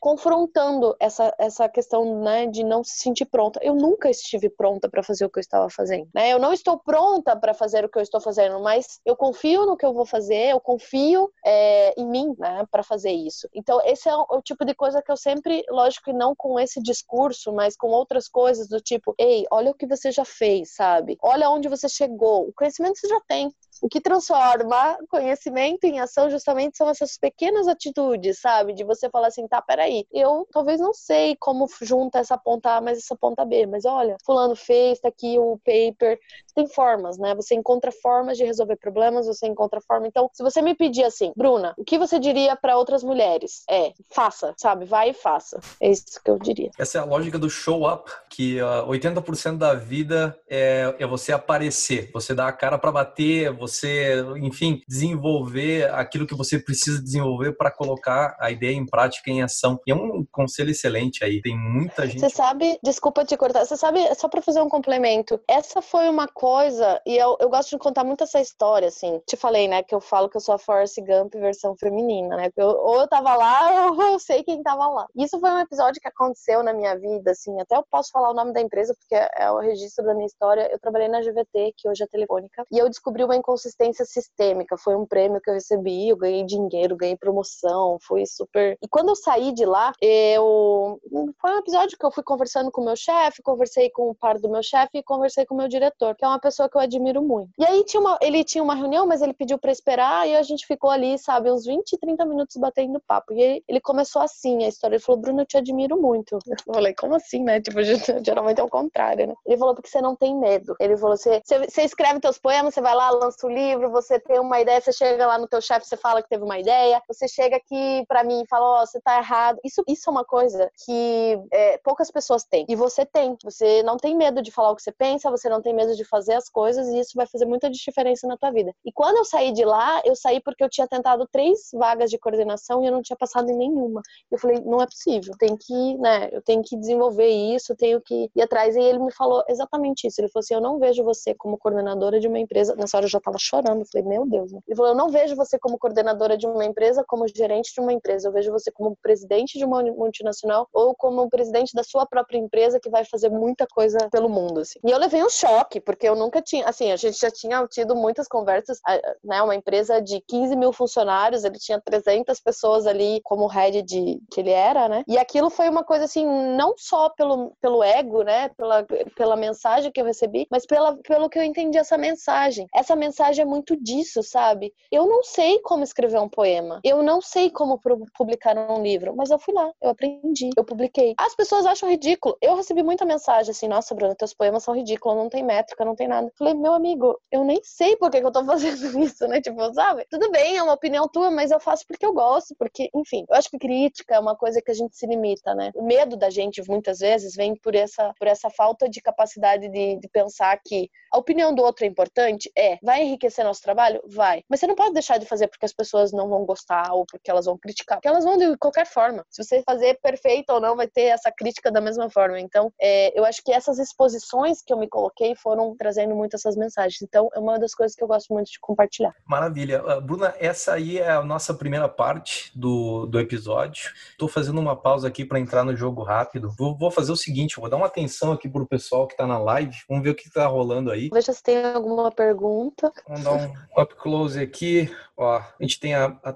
confrontando 0.00 0.96
essa, 1.00 1.34
essa 1.38 1.68
questão, 1.68 2.20
né, 2.20 2.46
de 2.46 2.64
não 2.64 2.82
se 2.84 2.98
sentir 2.98 3.26
pronta. 3.26 3.60
Eu 3.62 3.74
nunca 3.74 4.10
estive 4.10 4.48
pronta 4.48 4.88
para 4.88 5.02
fazer 5.02 5.24
o 5.24 5.30
que 5.30 5.38
eu 5.38 5.42
estava 5.42 5.68
fazendo, 5.70 6.08
né? 6.14 6.30
Eu 6.30 6.38
não 6.38 6.52
estou 6.52 6.78
pronta 6.78 7.36
para 7.36 7.54
fazer 7.54 7.84
o 7.84 7.88
que 7.88 7.98
eu 7.98 8.02
estou 8.02 8.20
fazendo, 8.20 8.60
mas 8.60 9.00
eu 9.04 9.16
confio 9.16 9.66
no 9.66 9.76
que 9.76 9.86
eu 9.86 9.92
vou 9.92 10.06
fazer, 10.06 10.50
eu 10.50 10.60
confio 10.60 11.30
é, 11.44 11.94
em 12.00 12.06
mim, 12.06 12.34
né, 12.38 12.66
para 12.70 12.82
fazer 12.82 13.12
isso. 13.12 13.48
Então, 13.54 13.80
esse 13.84 14.08
é 14.08 14.16
o, 14.16 14.26
o 14.30 14.42
tipo 14.42 14.64
de 14.64 14.74
coisa 14.74 15.02
que 15.02 15.10
eu 15.10 15.16
sempre, 15.16 15.64
lógico 15.68 16.06
que 16.06 16.12
não 16.12 16.34
com 16.34 16.58
esse 16.58 16.80
discurso, 16.82 17.52
mas 17.52 17.76
com 17.76 17.88
outras 17.88 18.28
coisas 18.28 18.68
do 18.68 18.80
tipo, 18.80 19.14
ei, 19.18 19.46
olha 19.50 19.70
o 19.70 19.74
que 19.74 19.86
você 19.86 20.10
já 20.10 20.24
fez, 20.24 20.74
sabe? 20.74 21.18
Olha 21.22 21.50
onde 21.50 21.68
você 21.68 21.88
chegou. 21.88 22.48
O 22.48 22.52
conhecimento 22.52 22.98
você 22.98 23.08
já 23.08 23.20
tem. 23.28 23.52
O 23.82 23.88
que 23.88 24.00
transforma 24.00 24.98
conhecimento 25.08 25.84
em 25.84 26.00
ação 26.00 26.28
justamente 26.30 26.76
são 26.76 26.88
essas 26.88 27.16
pequenas 27.16 27.66
atitudes, 27.66 28.38
sabe? 28.40 28.74
De 28.74 28.84
você 28.84 29.08
falar 29.08 29.28
assim, 29.28 29.39
tá, 29.48 29.60
peraí, 29.60 30.06
eu 30.12 30.46
talvez 30.52 30.80
não 30.80 30.92
sei 30.92 31.36
como 31.38 31.66
junta 31.82 32.18
essa 32.18 32.36
ponta 32.36 32.76
A 32.76 32.80
mais 32.80 32.98
essa 32.98 33.16
ponta 33.16 33.44
B, 33.44 33.66
mas 33.66 33.84
olha, 33.84 34.16
fulano 34.24 34.54
fez, 34.56 35.00
tá 35.00 35.08
aqui 35.08 35.38
o 35.38 35.58
paper. 35.64 36.18
Tem 36.54 36.66
formas, 36.66 37.18
né? 37.18 37.34
Você 37.34 37.54
encontra 37.54 37.92
formas 37.92 38.36
de 38.36 38.44
resolver 38.44 38.76
problemas, 38.76 39.26
você 39.26 39.46
encontra 39.46 39.80
forma. 39.80 40.06
Então, 40.06 40.28
se 40.32 40.42
você 40.42 40.60
me 40.60 40.74
pedir 40.74 41.04
assim, 41.04 41.32
Bruna, 41.36 41.74
o 41.76 41.84
que 41.84 41.98
você 41.98 42.18
diria 42.18 42.56
para 42.56 42.76
outras 42.76 43.02
mulheres? 43.02 43.62
É, 43.68 43.92
faça, 44.10 44.54
sabe? 44.56 44.84
Vai 44.84 45.10
e 45.10 45.14
faça. 45.14 45.60
É 45.80 45.90
isso 45.90 46.20
que 46.22 46.30
eu 46.30 46.38
diria. 46.38 46.70
Essa 46.78 46.98
é 46.98 47.00
a 47.00 47.04
lógica 47.04 47.38
do 47.38 47.50
show 47.50 47.88
up, 47.88 48.10
que 48.28 48.60
uh, 48.60 48.86
80% 48.86 49.58
da 49.58 49.74
vida 49.74 50.38
é, 50.48 50.94
é 50.98 51.06
você 51.06 51.32
aparecer, 51.32 52.10
você 52.12 52.34
dar 52.34 52.48
a 52.48 52.52
cara 52.52 52.78
para 52.78 52.92
bater, 52.92 53.52
você, 53.52 54.24
enfim, 54.40 54.82
desenvolver 54.88 55.90
aquilo 55.92 56.26
que 56.26 56.34
você 56.34 56.58
precisa 56.58 57.02
desenvolver 57.02 57.52
para 57.52 57.70
colocar 57.70 58.36
a 58.40 58.50
ideia 58.50 58.74
em 58.74 58.86
prática, 58.86 59.19
em 59.28 59.42
ação. 59.42 59.80
E 59.86 59.92
é 59.92 59.94
um 59.94 60.24
conselho 60.30 60.70
excelente 60.70 61.24
aí. 61.24 61.40
Tem 61.42 61.56
muita 61.56 62.06
gente. 62.06 62.20
Você 62.20 62.30
sabe, 62.30 62.78
desculpa 62.82 63.24
te 63.24 63.36
cortar, 63.36 63.64
você 63.64 63.76
sabe, 63.76 64.14
só 64.14 64.28
para 64.28 64.42
fazer 64.42 64.60
um 64.60 64.68
complemento, 64.68 65.40
essa 65.48 65.82
foi 65.82 66.08
uma 66.08 66.28
coisa, 66.28 67.00
e 67.06 67.16
eu, 67.16 67.36
eu 67.40 67.48
gosto 67.48 67.70
de 67.70 67.78
contar 67.78 68.04
muito 68.04 68.24
essa 68.24 68.40
história, 68.40 68.88
assim. 68.88 69.20
Te 69.26 69.36
falei, 69.36 69.68
né, 69.68 69.82
que 69.82 69.94
eu 69.94 70.00
falo 70.00 70.28
que 70.28 70.36
eu 70.36 70.40
sou 70.40 70.54
a 70.54 70.58
Forrest 70.58 70.96
Gump 71.00 71.34
versão 71.34 71.74
feminina, 71.76 72.36
né? 72.36 72.50
Eu, 72.56 72.68
ou 72.68 73.00
eu 73.00 73.08
tava 73.08 73.34
lá, 73.34 73.90
ou 73.90 74.02
eu 74.02 74.18
sei 74.18 74.42
quem 74.42 74.62
tava 74.62 74.86
lá. 74.88 75.06
Isso 75.16 75.38
foi 75.40 75.50
um 75.50 75.58
episódio 75.58 76.00
que 76.00 76.08
aconteceu 76.08 76.62
na 76.62 76.72
minha 76.72 76.96
vida, 76.98 77.30
assim. 77.30 77.58
Até 77.60 77.76
eu 77.76 77.84
posso 77.90 78.10
falar 78.12 78.30
o 78.30 78.34
nome 78.34 78.52
da 78.52 78.60
empresa, 78.60 78.94
porque 78.98 79.14
é 79.14 79.50
o 79.50 79.58
registro 79.58 80.04
da 80.04 80.14
minha 80.14 80.26
história. 80.26 80.68
Eu 80.70 80.78
trabalhei 80.78 81.08
na 81.08 81.20
GVT, 81.20 81.74
que 81.76 81.88
hoje 81.88 82.02
é 82.02 82.06
Telefônica, 82.06 82.64
e 82.70 82.78
eu 82.78 82.88
descobri 82.88 83.24
uma 83.24 83.36
inconsistência 83.36 84.04
sistêmica. 84.04 84.76
Foi 84.76 84.96
um 84.96 85.06
prêmio 85.06 85.40
que 85.40 85.50
eu 85.50 85.54
recebi, 85.54 86.08
eu 86.08 86.16
ganhei 86.16 86.44
dinheiro, 86.44 86.96
ganhei 86.96 87.16
promoção, 87.16 87.98
foi 88.06 88.24
super. 88.26 88.76
E 88.82 88.88
quando 88.88 89.09
eu 89.10 89.16
saí 89.16 89.52
de 89.52 89.64
lá, 89.64 89.92
eu. 90.00 91.00
Foi 91.40 91.54
um 91.54 91.58
episódio 91.58 91.98
que 91.98 92.04
eu 92.04 92.10
fui 92.10 92.22
conversando 92.22 92.70
com 92.70 92.80
o 92.80 92.84
meu 92.84 92.96
chefe, 92.96 93.42
conversei 93.42 93.90
com 93.90 94.10
o 94.10 94.14
par 94.14 94.38
do 94.38 94.48
meu 94.48 94.62
chefe 94.62 94.98
e 94.98 95.02
conversei 95.02 95.44
com 95.44 95.54
o 95.54 95.58
meu 95.58 95.68
diretor, 95.68 96.14
que 96.14 96.24
é 96.24 96.28
uma 96.28 96.38
pessoa 96.38 96.68
que 96.68 96.76
eu 96.76 96.80
admiro 96.80 97.22
muito. 97.22 97.50
E 97.58 97.64
aí 97.64 97.84
tinha 97.84 98.00
uma... 98.00 98.18
ele 98.20 98.44
tinha 98.44 98.62
uma 98.62 98.74
reunião, 98.74 99.06
mas 99.06 99.22
ele 99.22 99.32
pediu 99.32 99.58
para 99.58 99.72
esperar 99.72 100.28
e 100.28 100.36
a 100.36 100.42
gente 100.42 100.66
ficou 100.66 100.90
ali, 100.90 101.18
sabe, 101.18 101.50
uns 101.50 101.64
20, 101.64 101.98
30 101.98 102.24
minutos 102.24 102.56
batendo 102.56 103.00
papo. 103.00 103.32
E 103.32 103.62
ele 103.66 103.80
começou 103.80 104.22
assim 104.22 104.64
a 104.64 104.68
história. 104.68 104.96
Ele 104.96 105.02
falou: 105.02 105.20
Bruno, 105.20 105.42
eu 105.42 105.46
te 105.46 105.56
admiro 105.56 106.00
muito. 106.00 106.38
Eu 106.46 106.74
falei: 106.74 106.94
como 106.94 107.14
assim, 107.14 107.42
né? 107.42 107.60
Tipo, 107.60 107.78
geralmente 108.24 108.60
é 108.60 108.64
o 108.64 108.68
contrário, 108.68 109.26
né? 109.26 109.34
Ele 109.46 109.58
falou: 109.58 109.74
porque 109.74 109.88
você 109.88 110.00
não 110.00 110.14
tem 110.14 110.36
medo. 110.36 110.74
Ele 110.80 110.96
falou: 110.96 111.16
você, 111.16 111.42
você 111.44 111.82
escreve 111.82 112.20
teus 112.20 112.38
poemas, 112.38 112.74
você 112.74 112.80
vai 112.80 112.94
lá, 112.94 113.10
lança 113.10 113.46
o 113.46 113.50
livro, 113.50 113.90
você 113.90 114.18
tem 114.20 114.38
uma 114.38 114.60
ideia, 114.60 114.80
você 114.80 114.92
chega 114.92 115.26
lá 115.26 115.38
no 115.38 115.48
teu 115.48 115.60
chefe, 115.60 115.86
você 115.86 115.96
fala 115.96 116.22
que 116.22 116.28
teve 116.28 116.44
uma 116.44 116.58
ideia, 116.58 117.02
você 117.08 117.26
chega 117.26 117.56
aqui 117.56 118.04
para 118.06 118.24
mim 118.24 118.42
e 118.42 118.46
fala, 118.46 118.66
ó, 118.66 118.82
oh, 118.82 118.86
você 118.86 118.99
tá 119.00 119.18
errado. 119.18 119.58
Isso, 119.64 119.82
isso 119.88 120.08
é 120.08 120.10
uma 120.10 120.24
coisa 120.24 120.70
que 120.84 121.38
é, 121.52 121.78
poucas 121.78 122.10
pessoas 122.10 122.44
têm. 122.44 122.64
E 122.68 122.76
você 122.76 123.04
tem. 123.04 123.36
Você 123.44 123.82
não 123.82 123.96
tem 123.96 124.16
medo 124.16 124.42
de 124.42 124.50
falar 124.50 124.70
o 124.70 124.76
que 124.76 124.82
você 124.82 124.92
pensa, 124.92 125.30
você 125.30 125.48
não 125.48 125.62
tem 125.62 125.74
medo 125.74 125.94
de 125.94 126.04
fazer 126.04 126.34
as 126.34 126.48
coisas 126.48 126.88
e 126.88 126.98
isso 126.98 127.12
vai 127.14 127.26
fazer 127.26 127.46
muita 127.46 127.70
diferença 127.70 128.26
na 128.26 128.36
tua 128.36 128.50
vida. 128.50 128.72
E 128.84 128.92
quando 128.92 129.16
eu 129.16 129.24
saí 129.24 129.52
de 129.52 129.64
lá, 129.64 130.00
eu 130.04 130.14
saí 130.14 130.40
porque 130.40 130.62
eu 130.62 130.68
tinha 130.68 130.86
tentado 130.86 131.26
três 131.30 131.70
vagas 131.72 132.10
de 132.10 132.18
coordenação 132.18 132.82
e 132.82 132.86
eu 132.86 132.92
não 132.92 133.02
tinha 133.02 133.16
passado 133.16 133.50
em 133.50 133.56
nenhuma. 133.56 134.02
Eu 134.30 134.38
falei, 134.38 134.60
não 134.60 134.80
é 134.80 134.86
possível, 134.86 135.34
tem 135.38 135.56
que, 135.56 135.98
né, 135.98 136.28
eu 136.32 136.42
tenho 136.42 136.62
que 136.62 136.76
desenvolver 136.76 137.28
isso, 137.28 137.74
tenho 137.76 138.00
que 138.00 138.30
ir 138.34 138.42
atrás. 138.42 138.76
E 138.76 138.80
ele 138.80 138.98
me 138.98 139.12
falou 139.12 139.42
exatamente 139.48 140.06
isso. 140.06 140.20
Ele 140.20 140.28
falou 140.28 140.40
assim: 140.40 140.54
eu 140.54 140.60
não 140.60 140.78
vejo 140.78 141.02
você 141.04 141.34
como 141.34 141.58
coordenadora 141.58 142.20
de 142.20 142.28
uma 142.28 142.38
empresa, 142.38 142.74
nessa 142.76 142.96
hora 142.96 143.06
eu 143.06 143.10
já 143.10 143.20
tava 143.20 143.38
chorando. 143.38 143.80
Eu 143.80 143.86
falei, 143.86 144.06
meu 144.06 144.26
Deus. 144.26 144.52
Né? 144.52 144.60
Ele 144.66 144.76
falou, 144.76 144.92
eu 144.92 144.96
não 144.96 145.08
vejo 145.08 145.34
você 145.36 145.58
como 145.58 145.78
coordenadora 145.78 146.36
de 146.36 146.46
uma 146.46 146.64
empresa, 146.64 147.04
como 147.06 147.26
gerente 147.28 147.72
de 147.72 147.80
uma 147.80 147.92
empresa. 147.92 148.28
Eu 148.28 148.32
vejo 148.32 148.50
você 148.52 148.70
como 148.70 148.89
presidente 149.02 149.58
de 149.58 149.64
uma 149.64 149.82
multinacional 149.82 150.68
ou 150.72 150.94
como 150.94 151.28
presidente 151.28 151.74
da 151.74 151.82
sua 151.82 152.06
própria 152.06 152.38
empresa 152.38 152.80
que 152.80 152.90
vai 152.90 153.04
fazer 153.04 153.30
muita 153.30 153.66
coisa 153.66 153.98
pelo 154.10 154.28
mundo. 154.28 154.60
Assim. 154.60 154.78
E 154.84 154.90
eu 154.90 154.98
levei 154.98 155.22
um 155.22 155.28
choque, 155.30 155.80
porque 155.80 156.08
eu 156.08 156.14
nunca 156.14 156.42
tinha, 156.42 156.64
assim, 156.66 156.90
a 156.92 156.96
gente 156.96 157.18
já 157.18 157.30
tinha 157.30 157.66
tido 157.66 157.94
muitas 157.94 158.26
conversas, 158.28 158.78
né? 159.24 159.42
Uma 159.42 159.54
empresa 159.54 160.00
de 160.00 160.20
15 160.28 160.56
mil 160.56 160.72
funcionários, 160.72 161.44
ele 161.44 161.58
tinha 161.58 161.80
300 161.80 162.40
pessoas 162.40 162.86
ali 162.86 163.20
como 163.24 163.46
head 163.46 163.82
de 163.82 164.20
que 164.30 164.40
ele 164.40 164.50
era, 164.50 164.88
né? 164.88 165.04
E 165.06 165.18
aquilo 165.18 165.50
foi 165.50 165.68
uma 165.68 165.84
coisa 165.84 166.04
assim, 166.04 166.26
não 166.56 166.74
só 166.76 167.08
pelo, 167.10 167.52
pelo 167.60 167.82
ego, 167.82 168.22
né? 168.22 168.48
Pela, 168.50 168.86
pela 169.16 169.36
mensagem 169.36 169.90
que 169.90 170.00
eu 170.00 170.04
recebi, 170.04 170.46
mas 170.50 170.66
pela, 170.66 170.96
pelo 170.96 171.28
que 171.28 171.38
eu 171.38 171.42
entendi 171.42 171.78
essa 171.78 171.96
mensagem. 171.96 172.66
Essa 172.74 172.96
mensagem 172.96 173.42
é 173.42 173.46
muito 173.46 173.76
disso, 173.76 174.22
sabe? 174.22 174.72
Eu 174.90 175.06
não 175.06 175.22
sei 175.22 175.58
como 175.60 175.84
escrever 175.84 176.20
um 176.20 176.28
poema, 176.28 176.80
eu 176.84 177.02
não 177.02 177.20
sei 177.20 177.50
como 177.50 177.80
publicar 178.16 178.56
um 178.70 178.79
livro, 178.82 179.14
mas 179.16 179.30
eu 179.30 179.38
fui 179.38 179.54
lá, 179.54 179.70
eu 179.80 179.90
aprendi, 179.90 180.50
eu 180.56 180.64
publiquei. 180.64 181.14
As 181.18 181.34
pessoas 181.34 181.66
acham 181.66 181.88
ridículo. 181.88 182.36
Eu 182.40 182.56
recebi 182.56 182.82
muita 182.82 183.04
mensagem 183.04 183.50
assim, 183.50 183.68
nossa, 183.68 183.94
Bruna, 183.94 184.14
teus 184.14 184.34
poemas 184.34 184.62
são 184.62 184.74
ridículos, 184.74 185.16
não 185.16 185.28
tem 185.28 185.42
métrica, 185.42 185.84
não 185.84 185.94
tem 185.94 186.08
nada. 186.08 186.30
Falei, 186.38 186.54
meu 186.54 186.72
amigo, 186.72 187.18
eu 187.30 187.44
nem 187.44 187.60
sei 187.62 187.96
por 187.96 188.10
que, 188.10 188.18
eu 188.18 188.30
tô 188.30 188.44
fazendo 188.44 188.98
isso, 189.00 189.26
né? 189.26 189.40
Tipo, 189.40 189.72
sabe? 189.74 190.06
Tudo 190.10 190.30
bem, 190.30 190.56
é 190.56 190.62
uma 190.62 190.74
opinião 190.74 191.08
tua, 191.08 191.30
mas 191.30 191.50
eu 191.50 191.60
faço 191.60 191.84
porque 191.86 192.04
eu 192.04 192.12
gosto, 192.12 192.54
porque, 192.58 192.88
enfim, 192.94 193.24
eu 193.28 193.36
acho 193.36 193.50
que 193.50 193.58
crítica 193.58 194.14
é 194.14 194.18
uma 194.18 194.36
coisa 194.36 194.60
que 194.60 194.70
a 194.70 194.74
gente 194.74 194.96
se 194.96 195.06
limita, 195.06 195.54
né? 195.54 195.70
O 195.74 195.82
medo 195.82 196.16
da 196.16 196.30
gente, 196.30 196.62
muitas 196.68 196.98
vezes, 196.98 197.34
vem 197.34 197.54
por 197.54 197.74
essa, 197.74 198.12
por 198.18 198.26
essa 198.26 198.50
falta 198.50 198.88
de 198.88 199.00
capacidade 199.00 199.68
de, 199.68 199.96
de 199.96 200.08
pensar 200.08 200.58
que 200.64 200.90
a 201.12 201.18
opinião 201.18 201.54
do 201.54 201.62
outro 201.62 201.84
é 201.84 201.88
importante? 201.88 202.50
É. 202.56 202.78
Vai 202.82 203.02
enriquecer 203.02 203.44
nosso 203.44 203.62
trabalho? 203.62 204.00
Vai. 204.06 204.42
Mas 204.48 204.60
você 204.60 204.66
não 204.66 204.74
pode 204.74 204.92
deixar 204.92 205.18
de 205.18 205.26
fazer 205.26 205.48
porque 205.48 205.66
as 205.66 205.72
pessoas 205.72 206.12
não 206.12 206.28
vão 206.28 206.44
gostar 206.44 206.92
ou 206.92 207.04
porque 207.04 207.30
elas 207.30 207.46
vão 207.46 207.58
criticar. 207.58 207.98
Porque 207.98 208.08
elas 208.08 208.24
vão 208.24 208.36
qualquer 208.70 208.86
forma. 208.86 209.24
Se 209.28 209.42
você 209.42 209.62
fazer 209.62 209.98
perfeito 210.00 210.50
ou 210.50 210.60
não, 210.60 210.76
vai 210.76 210.86
ter 210.86 211.02
essa 211.02 211.30
crítica 211.30 211.70
da 211.70 211.80
mesma 211.80 212.08
forma. 212.08 212.38
Então, 212.40 212.72
é, 212.80 213.18
eu 213.18 213.24
acho 213.24 213.42
que 213.44 213.52
essas 213.52 213.78
exposições 213.78 214.62
que 214.62 214.72
eu 214.72 214.78
me 214.78 214.88
coloquei 214.88 215.34
foram 215.34 215.74
trazendo 215.76 216.14
muito 216.14 216.36
essas 216.36 216.56
mensagens. 216.56 217.02
Então, 217.02 217.28
é 217.34 217.38
uma 217.38 217.58
das 217.58 217.74
coisas 217.74 217.96
que 217.96 218.02
eu 218.02 218.08
gosto 218.08 218.32
muito 218.32 218.50
de 218.50 218.60
compartilhar. 218.60 219.12
Maravilha. 219.26 219.82
Uh, 219.84 220.00
Bruna, 220.00 220.34
essa 220.38 220.74
aí 220.74 220.98
é 220.98 221.10
a 221.10 221.22
nossa 221.22 221.52
primeira 221.52 221.88
parte 221.88 222.52
do, 222.54 223.06
do 223.06 223.18
episódio. 223.18 223.90
Estou 224.12 224.28
fazendo 224.28 224.60
uma 224.60 224.76
pausa 224.76 225.08
aqui 225.08 225.24
para 225.24 225.40
entrar 225.40 225.64
no 225.64 225.74
jogo 225.74 226.02
rápido. 226.02 226.54
Vou, 226.56 226.76
vou, 226.76 226.90
fazer 226.90 227.12
o 227.12 227.16
seguinte, 227.16 227.58
vou 227.58 227.68
dar 227.68 227.76
uma 227.76 227.86
atenção 227.86 228.32
aqui 228.32 228.48
pro 228.48 228.66
pessoal 228.66 229.06
que 229.06 229.14
está 229.14 229.26
na 229.26 229.38
live. 229.38 229.76
Vamos 229.88 230.04
ver 230.04 230.10
o 230.10 230.14
que 230.14 230.28
está 230.28 230.46
rolando 230.46 230.90
aí. 230.90 231.10
Veja 231.12 231.32
se 231.32 231.42
tem 231.42 231.64
alguma 231.64 232.10
pergunta. 232.10 232.92
Vamos 233.08 233.24
dar 233.24 233.32
um 233.32 233.82
up 233.82 233.94
close 233.96 234.40
aqui. 234.40 234.90
Ó, 235.20 235.36
a 235.36 235.54
gente 235.60 235.78
tem 235.78 235.94
a, 235.94 236.16
a 236.24 236.34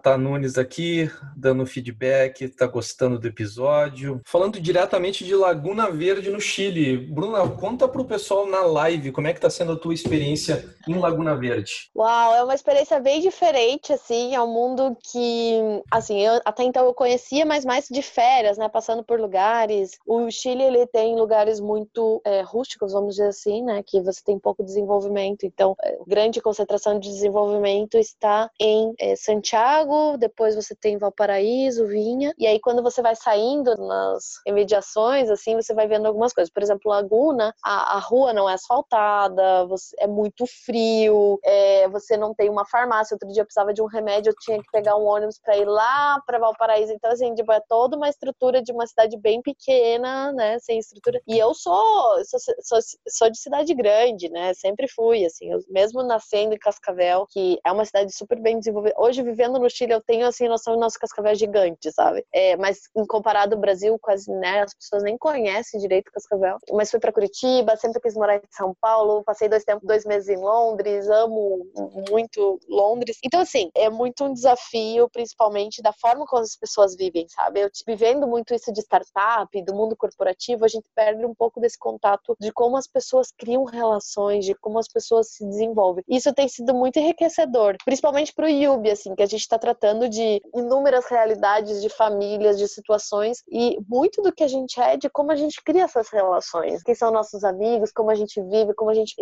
aqui, 0.61 1.11
dando 1.35 1.65
feedback, 1.65 2.47
tá 2.51 2.67
gostando 2.67 3.19
do 3.19 3.27
episódio. 3.27 4.21
Falando 4.27 4.61
diretamente 4.61 5.25
de 5.25 5.35
Laguna 5.35 5.91
Verde, 5.91 6.29
no 6.29 6.39
Chile. 6.39 6.99
Bruna, 6.99 7.49
conta 7.49 7.89
pro 7.89 8.05
pessoal 8.05 8.47
na 8.47 8.61
live 8.61 9.11
como 9.11 9.27
é 9.27 9.33
que 9.33 9.41
tá 9.41 9.49
sendo 9.49 9.73
a 9.73 9.79
tua 9.79 9.95
experiência 9.95 10.69
em 10.87 10.99
Laguna 10.99 11.35
Verde. 11.35 11.91
Uau, 11.97 12.35
é 12.35 12.45
uma 12.45 12.55
experiência 12.55 13.01
bem 13.01 13.23
diferente, 13.23 13.91
assim, 13.91 14.35
é 14.35 14.43
um 14.43 14.53
mundo 14.53 14.95
que, 15.03 15.83
assim, 15.91 16.21
eu, 16.21 16.43
até 16.45 16.63
então 16.63 16.85
eu 16.85 16.93
conhecia, 16.93 17.47
mas 17.47 17.65
mais 17.65 17.87
de 17.89 18.03
férias, 18.03 18.59
né, 18.59 18.69
passando 18.69 19.03
por 19.03 19.19
lugares. 19.19 19.93
O 20.07 20.31
Chile, 20.31 20.63
ele 20.63 20.87
tem 20.89 21.17
lugares 21.17 21.59
muito 21.59 22.21
é, 22.23 22.43
rústicos, 22.43 22.93
vamos 22.93 23.17
dizer 23.17 23.29
assim, 23.29 23.63
né, 23.63 23.83
que 23.83 24.03
você 24.03 24.21
tem 24.23 24.39
pouco 24.39 24.63
desenvolvimento, 24.63 25.47
então, 25.47 25.75
é, 25.83 25.97
grande 26.07 26.43
concentração 26.43 26.99
de 26.99 27.09
desenvolvimento 27.09 27.97
está 27.97 28.51
em 28.61 28.74
em 28.75 28.95
é, 28.99 29.17
Santiago, 29.17 30.17
depois 30.19 30.55
você 30.55 30.75
tem 30.75 30.99
Valparaíso, 30.99 31.87
Vinha, 31.87 32.35
e 32.39 32.47
aí 32.47 32.61
quando 32.61 32.83
você 32.83 33.01
vai 33.03 33.15
saindo 33.15 33.77
nas 33.77 34.41
imediações, 34.47 35.31
assim, 35.31 35.55
você 35.55 35.75
vai 35.75 35.87
vendo 35.87 36.07
algumas 36.07 36.33
coisas. 36.33 36.53
Por 36.53 36.63
exemplo, 36.63 36.91
Laguna, 36.91 37.55
a, 37.65 37.97
a 37.97 37.99
rua 37.99 38.33
não 38.33 38.49
é 38.49 38.55
asfaltada, 38.55 39.67
você, 39.67 39.95
é 39.99 40.07
muito 40.07 40.45
frio, 40.65 41.39
é, 41.45 41.89
você 41.89 42.17
não 42.17 42.35
tem 42.35 42.51
uma 42.51 42.67
farmácia. 42.67 43.15
Outro 43.15 43.29
dia 43.29 43.43
eu 43.43 43.47
precisava 43.47 43.73
de 43.73 43.83
um 43.83 43.87
remédio, 43.87 44.31
eu 44.31 44.37
tinha 44.41 44.59
que 44.59 44.71
pegar 44.73 44.97
um 44.97 45.05
ônibus 45.05 45.39
para 45.39 45.57
ir 45.57 45.67
lá 45.67 46.21
para 46.27 46.39
Valparaíso. 46.39 46.93
Então, 46.93 47.11
assim, 47.11 47.35
tipo, 47.35 47.53
é 47.53 47.61
toda 47.69 47.97
uma 47.97 48.09
estrutura 48.09 48.63
de 48.63 48.73
uma 48.73 48.87
cidade 48.87 49.17
bem 49.19 49.41
pequena, 49.43 50.33
né, 50.33 50.59
sem 50.59 50.79
estrutura. 50.79 51.21
E 51.27 51.39
eu 51.39 51.55
sou, 51.55 52.25
sou, 52.25 52.41
sou, 52.61 52.79
sou 53.09 53.31
de 53.31 53.39
cidade 53.39 53.75
grande, 53.75 54.29
né, 54.29 54.55
sempre 54.55 54.89
fui, 54.89 55.25
assim, 55.25 55.51
eu, 55.53 55.59
mesmo 55.69 56.03
nascendo 56.03 56.55
em 56.55 56.59
Cascavel, 56.59 57.27
que 57.31 57.59
é 57.65 57.73
uma 57.73 57.85
cidade 57.85 58.15
super 58.15 58.41
bem 58.41 58.59
Hoje, 58.97 59.23
vivendo 59.23 59.59
no 59.59 59.71
Chile, 59.71 59.93
eu 59.93 60.01
tenho 60.01 60.27
assim 60.27 60.49
noção 60.49 60.75
do 60.75 60.81
nosso 60.81 60.99
cascavel 60.99 61.35
gigante, 61.35 61.91
sabe? 61.93 62.25
É, 62.33 62.57
mas 62.57 62.81
em 62.97 63.07
comparado 63.07 63.55
ao 63.55 63.61
Brasil, 63.61 63.99
quase, 64.01 64.31
né, 64.31 64.63
as 64.63 64.75
pessoas 64.75 65.03
nem 65.03 65.17
conhecem 65.19 65.81
direito 65.81 66.11
cascavel. 66.13 66.59
Mas 66.73 66.91
fui 66.91 67.01
para 67.01 67.13
Curitiba, 67.13 67.77
sempre 67.77 68.01
quis 68.01 68.15
morar 68.15 68.37
em 68.37 68.43
São 68.51 68.75
Paulo, 68.81 69.23
passei 69.25 69.49
dois 69.49 69.65
tempos, 69.65 69.87
dois 69.87 70.05
meses 70.05 70.29
em 70.29 70.37
Londres, 70.37 71.09
amo 71.09 71.67
muito 72.11 72.59
Londres. 72.69 73.19
Então, 73.25 73.41
assim, 73.41 73.71
é 73.75 73.89
muito 73.91 74.25
um 74.25 74.33
desafio, 74.33 75.09
principalmente 75.11 75.83
da 75.83 75.93
forma 75.93 76.27
como 76.27 76.43
as 76.43 76.57
pessoas 76.57 76.97
vivem, 76.97 77.27
sabe? 77.29 77.61
Eu 77.61 77.71
vivendo 77.87 78.27
muito 78.27 78.55
isso 78.55 78.73
de 78.73 78.81
startup, 78.81 79.63
do 79.63 79.75
mundo 79.75 79.97
corporativo, 79.97 80.65
a 80.65 80.69
gente 80.69 80.89
perde 80.95 81.25
um 81.25 81.35
pouco 81.35 81.61
desse 81.61 81.79
contato 81.79 82.37
de 82.41 82.53
como 82.53 82.77
as 82.77 82.87
pessoas 82.87 83.33
criam 83.37 83.65
relações, 83.65 84.45
de 84.45 84.55
como 84.55 84.79
as 84.79 84.89
pessoas 84.89 85.33
se 85.33 85.47
desenvolvem. 85.47 86.05
Isso 86.09 86.33
tem 86.33 86.49
sido 86.49 86.75
muito 86.75 86.99
enriquecedor, 86.99 87.77
principalmente 87.85 88.33
para 88.33 88.44
o 88.45 88.49
Yubi, 88.49 88.91
assim, 88.91 89.15
que 89.15 89.23
a 89.23 89.27
gente 89.27 89.41
está 89.41 89.59
tratando 89.59 90.09
de 90.09 90.43
inúmeras 90.55 91.07
realidades, 91.07 91.83
de 91.83 91.89
famílias, 91.89 92.59
de 92.59 92.69
situações, 92.69 93.43
e 93.51 93.79
muito 93.89 94.23
do 94.23 94.33
que 94.33 94.45
a 94.45 94.49
gente 94.49 94.81
é 94.81 94.97
de 94.97 95.09
como 95.09 95.33
a 95.33 95.37
gente 95.37 95.63
cria 95.63 95.85
essas 95.85 96.09
relações. 96.09 96.83
Quem 96.83 96.95
são 96.95 97.11
nossos 97.11 97.45
amigos, 97.45 97.93
como 97.93 98.11
a 98.11 98.15
gente 98.15 98.41
vive, 98.43 98.75
como 98.75 98.91
a 98.91 98.95
gente 98.95 99.15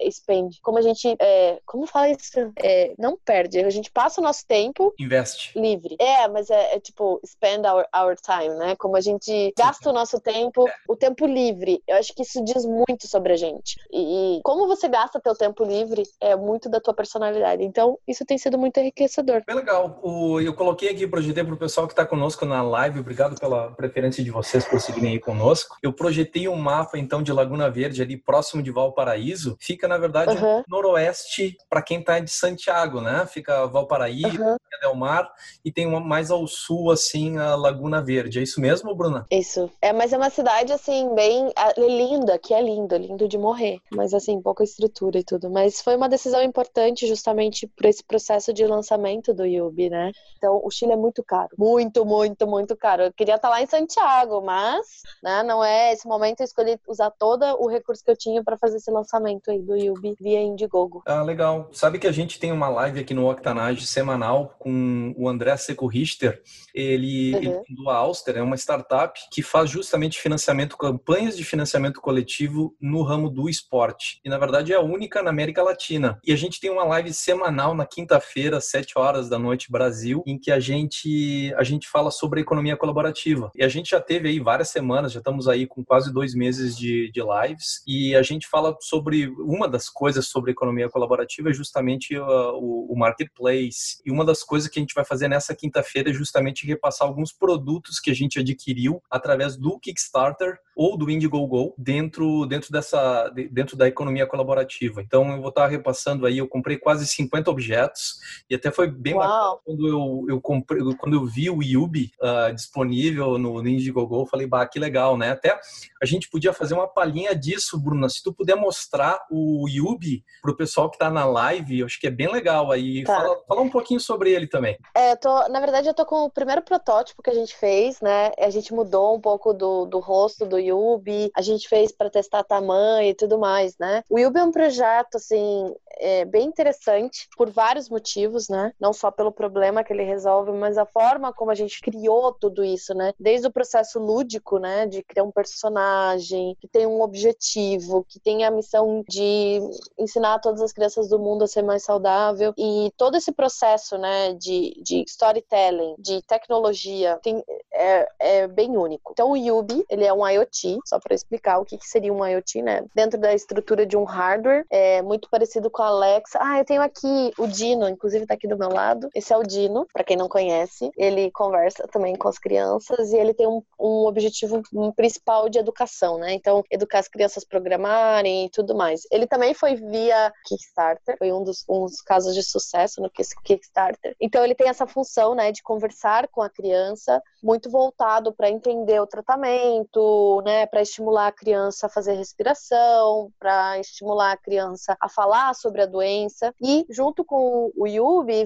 expende, 0.00 0.60
como 0.62 0.78
a 0.78 0.82
gente. 0.82 1.16
É, 1.20 1.60
como 1.64 1.86
fala 1.86 2.10
isso? 2.10 2.52
É, 2.56 2.94
não 2.98 3.16
perde, 3.16 3.60
a 3.60 3.70
gente 3.70 3.90
passa 3.90 4.20
o 4.20 4.24
nosso 4.24 4.46
tempo. 4.46 4.94
Investe. 4.98 5.58
Livre. 5.58 5.96
É, 5.98 6.28
mas 6.28 6.50
é, 6.50 6.76
é 6.76 6.80
tipo, 6.80 7.20
spend 7.24 7.66
our, 7.66 7.86
our 7.96 8.16
time, 8.16 8.54
né? 8.56 8.76
Como 8.76 8.96
a 8.96 9.00
gente 9.00 9.52
gasta 9.56 9.90
o 9.90 9.92
nosso 9.92 10.20
tempo, 10.20 10.64
o 10.88 10.96
tempo 10.96 11.26
livre. 11.26 11.82
Eu 11.86 11.96
acho 11.96 12.14
que 12.14 12.22
isso 12.22 12.42
diz 12.44 12.64
muito 12.64 13.06
sobre 13.06 13.32
a 13.32 13.36
gente. 13.36 13.76
E, 13.92 14.38
e 14.38 14.40
como 14.42 14.66
você 14.66 14.88
gasta 14.88 15.20
teu 15.20 15.34
tempo 15.34 15.64
livre 15.64 16.02
é 16.20 16.36
muito 16.36 16.68
da 16.68 16.80
tua 16.80 16.94
personalidade. 16.94 17.62
Então, 17.62 17.98
isso 18.06 18.24
tem 18.24 18.38
sido 18.38 18.58
muito 18.64 18.80
enriquecedor. 18.80 19.42
Bem 19.46 19.56
legal. 19.56 20.00
O, 20.02 20.40
eu 20.40 20.54
coloquei 20.54 20.88
aqui, 20.88 21.06
projetei 21.06 21.44
para 21.44 21.54
o 21.54 21.58
pessoal 21.58 21.86
que 21.86 21.92
está 21.92 22.06
conosco 22.06 22.46
na 22.46 22.62
live. 22.62 23.00
Obrigado 23.00 23.38
pela 23.38 23.70
preferência 23.72 24.24
de 24.24 24.30
vocês 24.30 24.64
por 24.64 24.80
seguirem 24.80 25.12
aí 25.12 25.20
conosco. 25.20 25.76
Eu 25.82 25.92
projetei 25.92 26.48
um 26.48 26.56
mapa, 26.56 26.98
então, 26.98 27.22
de 27.22 27.32
Laguna 27.32 27.70
Verde, 27.70 28.00
ali 28.00 28.16
próximo 28.16 28.62
de 28.62 28.70
Valparaíso. 28.70 29.56
Fica, 29.60 29.86
na 29.86 29.98
verdade, 29.98 30.34
uhum. 30.36 30.62
noroeste 30.66 31.56
para 31.68 31.82
quem 31.82 32.00
está 32.00 32.18
de 32.18 32.30
Santiago, 32.30 33.02
né? 33.02 33.26
Fica 33.26 33.66
Valparaíso, 33.66 34.42
uhum. 34.42 34.56
Del 34.80 34.94
Mar, 34.94 35.30
e 35.64 35.70
tem 35.70 35.86
uma 35.86 36.00
mais 36.00 36.30
ao 36.30 36.46
sul, 36.46 36.90
assim, 36.90 37.36
a 37.36 37.54
Laguna 37.54 38.02
Verde. 38.02 38.38
É 38.38 38.42
isso 38.42 38.60
mesmo, 38.60 38.94
Bruna? 38.94 39.26
Isso. 39.30 39.70
É, 39.80 39.92
mas 39.92 40.12
é 40.12 40.16
uma 40.16 40.30
cidade, 40.30 40.72
assim, 40.72 41.14
bem 41.14 41.52
é 41.56 41.80
linda, 41.80 42.38
que 42.38 42.54
é 42.54 42.62
lindo, 42.62 42.96
lindo 42.96 43.28
de 43.28 43.36
morrer. 43.36 43.78
Mas, 43.94 44.14
assim, 44.14 44.40
pouca 44.40 44.64
estrutura 44.64 45.18
e 45.18 45.24
tudo. 45.24 45.50
Mas 45.50 45.82
foi 45.82 45.96
uma 45.96 46.08
decisão 46.08 46.42
importante 46.42 47.06
justamente 47.06 47.66
por 47.66 47.86
esse 47.86 48.02
processo 48.02 48.53
de 48.54 48.66
lançamento 48.66 49.34
do 49.34 49.44
Yubi, 49.44 49.90
né? 49.90 50.12
Então, 50.38 50.60
o 50.64 50.70
Chile 50.70 50.92
é 50.92 50.96
muito 50.96 51.22
caro. 51.22 51.50
Muito, 51.58 52.04
muito, 52.06 52.46
muito 52.46 52.76
caro. 52.76 53.02
Eu 53.02 53.12
queria 53.12 53.34
estar 53.34 53.48
lá 53.48 53.60
em 53.60 53.66
Santiago, 53.66 54.40
mas, 54.40 55.02
né, 55.22 55.42
não 55.42 55.62
é 55.62 55.92
esse 55.92 56.06
momento. 56.06 56.40
Eu 56.40 56.44
escolhi 56.44 56.78
usar 56.88 57.10
todo 57.10 57.44
o 57.60 57.68
recurso 57.68 58.04
que 58.04 58.10
eu 58.10 58.16
tinha 58.16 58.42
para 58.42 58.56
fazer 58.56 58.76
esse 58.76 58.90
lançamento 58.90 59.50
aí 59.50 59.60
do 59.60 59.76
Yubi 59.76 60.14
via 60.20 60.40
Indiegogo. 60.40 61.02
Ah, 61.06 61.22
legal. 61.22 61.68
Sabe 61.72 61.98
que 61.98 62.06
a 62.06 62.12
gente 62.12 62.38
tem 62.38 62.52
uma 62.52 62.68
live 62.68 63.00
aqui 63.00 63.12
no 63.12 63.28
Octanage 63.28 63.86
semanal 63.86 64.54
com 64.58 65.12
o 65.16 65.28
André 65.28 65.56
Seco 65.56 65.86
Richter. 65.86 66.40
Ele, 66.74 67.32
uhum. 67.32 67.38
ele 67.38 67.64
fundou 67.66 67.90
a 67.90 67.96
Auster, 67.96 68.36
é 68.36 68.42
uma 68.42 68.56
startup 68.56 69.18
que 69.30 69.42
faz 69.42 69.68
justamente 69.68 70.20
financiamento, 70.20 70.76
campanhas 70.76 71.36
de 71.36 71.44
financiamento 71.44 72.00
coletivo 72.00 72.76
no 72.80 73.02
ramo 73.02 73.28
do 73.28 73.48
esporte. 73.48 74.20
E, 74.24 74.28
na 74.28 74.38
verdade, 74.38 74.72
é 74.72 74.76
a 74.76 74.80
única 74.80 75.22
na 75.22 75.30
América 75.30 75.62
Latina. 75.62 76.20
E 76.24 76.32
a 76.32 76.36
gente 76.36 76.60
tem 76.60 76.70
uma 76.70 76.84
live 76.84 77.12
semanal 77.12 77.74
na 77.74 77.86
quinta-feira 77.86 78.43
quinta-feira, 78.44 78.60
sete 78.60 78.98
horas 78.98 79.28
da 79.28 79.38
noite 79.38 79.70
Brasil, 79.70 80.22
em 80.26 80.38
que 80.38 80.50
a 80.50 80.60
gente 80.60 81.52
a 81.56 81.62
gente 81.62 81.88
fala 81.88 82.10
sobre 82.10 82.40
economia 82.40 82.76
colaborativa. 82.76 83.50
E 83.54 83.64
a 83.64 83.68
gente 83.68 83.90
já 83.90 84.00
teve 84.00 84.28
aí 84.28 84.38
várias 84.38 84.68
semanas, 84.68 85.12
já 85.12 85.20
estamos 85.20 85.48
aí 85.48 85.66
com 85.66 85.82
quase 85.82 86.12
dois 86.12 86.34
meses 86.34 86.76
de, 86.76 87.10
de 87.10 87.20
lives 87.22 87.82
e 87.86 88.14
a 88.14 88.22
gente 88.22 88.46
fala 88.46 88.76
sobre 88.80 89.28
uma 89.38 89.66
das 89.66 89.88
coisas 89.88 90.26
sobre 90.26 90.52
economia 90.52 90.90
colaborativa 90.90 91.50
é 91.50 91.52
justamente 91.54 92.16
uh, 92.16 92.52
o, 92.54 92.92
o 92.92 92.98
marketplace. 92.98 94.02
E 94.04 94.10
uma 94.10 94.24
das 94.24 94.42
coisas 94.42 94.68
que 94.68 94.78
a 94.78 94.82
gente 94.82 94.94
vai 94.94 95.04
fazer 95.04 95.28
nessa 95.28 95.54
quinta-feira 95.54 96.10
é 96.10 96.12
justamente 96.12 96.66
repassar 96.66 97.08
alguns 97.08 97.32
produtos 97.32 97.98
que 97.98 98.10
a 98.10 98.14
gente 98.14 98.38
adquiriu 98.38 99.02
através 99.10 99.56
do 99.56 99.78
Kickstarter 99.78 100.58
ou 100.76 100.98
do 100.98 101.08
Indiegogo 101.08 101.74
dentro 101.78 102.46
dentro 102.46 102.70
dessa 102.70 103.30
dentro 103.50 103.76
da 103.76 103.86
economia 103.86 104.26
colaborativa. 104.26 105.00
Então 105.00 105.30
eu 105.32 105.40
vou 105.40 105.48
estar 105.48 105.66
repassando 105.66 106.26
aí, 106.26 106.38
eu 106.38 106.48
comprei 106.48 106.76
quase 106.76 107.06
50 107.06 107.50
objetos 107.50 108.18
e 108.48 108.54
até 108.54 108.70
foi 108.70 108.88
bem 108.88 109.14
bacana 109.14 109.58
quando 109.64 109.88
eu, 109.88 110.26
eu 110.28 110.40
comprei 110.40 110.80
quando 110.98 111.14
eu 111.14 111.24
vi 111.24 111.50
o 111.50 111.62
Yubi 111.62 112.10
uh, 112.20 112.54
disponível 112.54 113.38
no, 113.38 113.62
no 113.62 113.68
Indiegogo, 113.68 114.20
eu 114.20 114.26
falei, 114.26 114.46
bah, 114.46 114.66
que 114.66 114.78
legal, 114.78 115.16
né? 115.16 115.30
Até 115.30 115.58
a 116.02 116.06
gente 116.06 116.28
podia 116.28 116.52
fazer 116.52 116.74
uma 116.74 116.88
palhinha 116.88 117.34
disso, 117.34 117.78
Bruna, 117.78 118.08
se 118.08 118.22
tu 118.22 118.32
puder 118.32 118.56
mostrar 118.56 119.18
o 119.30 119.68
Yubi 119.68 120.24
pro 120.42 120.56
pessoal 120.56 120.90
que 120.90 120.98
tá 120.98 121.10
na 121.10 121.24
live, 121.24 121.80
eu 121.80 121.86
acho 121.86 122.00
que 122.00 122.06
é 122.06 122.10
bem 122.10 122.30
legal 122.30 122.70
aí. 122.70 123.04
Tá. 123.04 123.16
Fala, 123.16 123.42
fala 123.46 123.60
um 123.60 123.70
pouquinho 123.70 124.00
sobre 124.00 124.32
ele 124.32 124.46
também. 124.46 124.78
É, 124.94 125.16
tô, 125.16 125.48
na 125.48 125.60
verdade 125.60 125.88
eu 125.88 125.94
tô 125.94 126.04
com 126.04 126.24
o 126.24 126.30
primeiro 126.30 126.62
protótipo 126.62 127.22
que 127.22 127.30
a 127.30 127.34
gente 127.34 127.56
fez, 127.56 128.00
né? 128.00 128.32
A 128.38 128.50
gente 128.50 128.72
mudou 128.72 129.16
um 129.16 129.20
pouco 129.20 129.52
do, 129.52 129.86
do 129.86 129.98
rosto 129.98 130.46
do 130.46 130.58
Yubi, 130.58 131.30
a 131.36 131.42
gente 131.42 131.68
fez 131.68 131.92
para 131.92 132.10
testar 132.10 132.44
tamanho 132.44 133.08
e 133.08 133.14
tudo 133.14 133.38
mais, 133.38 133.76
né? 133.78 134.02
O 134.08 134.18
Yubi 134.18 134.38
é 134.38 134.44
um 134.44 134.52
projeto, 134.52 135.16
assim, 135.16 135.74
é 135.98 136.24
bem 136.24 136.46
interessante 136.46 137.28
por 137.36 137.50
vários 137.50 137.88
motivos, 137.88 138.23
né? 138.48 138.72
Não 138.80 138.92
só 138.92 139.10
pelo 139.10 139.32
problema 139.32 139.84
que 139.84 139.92
ele 139.92 140.04
resolve, 140.04 140.52
mas 140.52 140.78
a 140.78 140.86
forma 140.86 141.32
como 141.32 141.50
a 141.50 141.54
gente 141.54 141.80
criou 141.80 142.32
tudo 142.32 142.64
isso, 142.64 142.94
né? 142.94 143.12
Desde 143.18 143.46
o 143.46 143.52
processo 143.52 143.98
lúdico, 143.98 144.58
né? 144.58 144.86
De 144.86 145.02
criar 145.02 145.24
um 145.24 145.30
personagem 145.30 146.56
que 146.60 146.68
tem 146.68 146.86
um 146.86 147.00
objetivo, 147.00 148.04
que 148.08 148.20
tem 148.20 148.44
a 148.44 148.50
missão 148.50 149.04
de 149.08 149.60
ensinar 149.98 150.38
todas 150.40 150.60
as 150.60 150.72
crianças 150.72 151.08
do 151.08 151.18
mundo 151.18 151.44
a 151.44 151.48
ser 151.48 151.62
mais 151.62 151.84
saudável 151.84 152.52
e 152.56 152.92
todo 152.96 153.16
esse 153.16 153.32
processo, 153.32 153.98
né? 153.98 154.34
De, 154.34 154.80
de 154.82 155.04
storytelling, 155.06 155.94
de 155.98 156.22
tecnologia, 156.22 157.18
tem, 157.22 157.42
é, 157.72 158.08
é 158.18 158.46
bem 158.46 158.76
único. 158.76 159.12
Então 159.12 159.30
o 159.30 159.36
Yubi, 159.36 159.84
ele 159.88 160.04
é 160.04 160.12
um 160.12 160.26
IoT, 160.26 160.78
só 160.84 160.98
para 160.98 161.14
explicar 161.14 161.58
o 161.58 161.64
que, 161.64 161.78
que 161.78 161.86
seria 161.86 162.12
um 162.12 162.26
IoT, 162.26 162.62
né? 162.62 162.84
Dentro 162.94 163.18
da 163.18 163.34
estrutura 163.34 163.86
de 163.86 163.96
um 163.96 164.04
hardware, 164.04 164.64
é 164.70 165.02
muito 165.02 165.28
parecido 165.28 165.70
com 165.70 165.82
a 165.82 165.86
Alexa. 165.86 166.38
Ah, 166.40 166.58
eu 166.58 166.64
tenho 166.64 166.82
aqui 166.82 167.32
o 167.38 167.46
Dino, 167.46 167.88
inclusive 167.88 168.13
tá 168.26 168.34
aqui 168.34 168.48
do 168.48 168.58
meu 168.58 168.68
lado. 168.68 169.08
Esse 169.14 169.32
é 169.32 169.36
o 169.36 169.42
Dino, 169.42 169.86
para 169.92 170.04
quem 170.04 170.16
não 170.16 170.28
conhece. 170.28 170.90
Ele 170.96 171.30
conversa 171.30 171.86
também 171.88 172.16
com 172.16 172.28
as 172.28 172.38
crianças 172.38 173.12
e 173.12 173.16
ele 173.16 173.34
tem 173.34 173.46
um, 173.46 173.62
um 173.78 174.06
objetivo 174.06 174.62
principal 174.96 175.48
de 175.48 175.58
educação, 175.58 176.18
né? 176.18 176.32
Então, 176.32 176.62
educar 176.70 176.98
as 176.98 177.08
crianças 177.08 177.44
a 177.44 177.48
programarem 177.48 178.46
e 178.46 178.50
tudo 178.50 178.74
mais. 178.74 179.02
Ele 179.10 179.26
também 179.26 179.54
foi 179.54 179.74
via 179.74 180.32
Kickstarter, 180.46 181.16
foi 181.18 181.32
um 181.32 181.42
dos, 181.42 181.64
dos 181.66 182.00
casos 182.00 182.34
de 182.34 182.42
sucesso 182.42 183.00
no 183.00 183.10
Kickstarter. 183.10 184.14
Então, 184.20 184.44
ele 184.44 184.54
tem 184.54 184.68
essa 184.68 184.86
função, 184.86 185.34
né, 185.34 185.52
de 185.52 185.62
conversar 185.62 186.28
com 186.28 186.42
a 186.42 186.50
criança, 186.50 187.22
muito 187.42 187.70
voltado 187.70 188.32
para 188.32 188.50
entender 188.50 189.00
o 189.00 189.06
tratamento, 189.06 190.42
né, 190.44 190.66
para 190.66 190.82
estimular 190.82 191.28
a 191.28 191.32
criança 191.32 191.86
a 191.86 191.90
fazer 191.90 192.14
respiração, 192.14 193.30
para 193.38 193.78
estimular 193.78 194.32
a 194.32 194.36
criança 194.36 194.96
a 195.00 195.08
falar 195.08 195.54
sobre 195.54 195.82
a 195.82 195.86
doença. 195.86 196.54
E 196.60 196.86
junto 196.90 197.24
com 197.24 197.70
o 197.76 197.86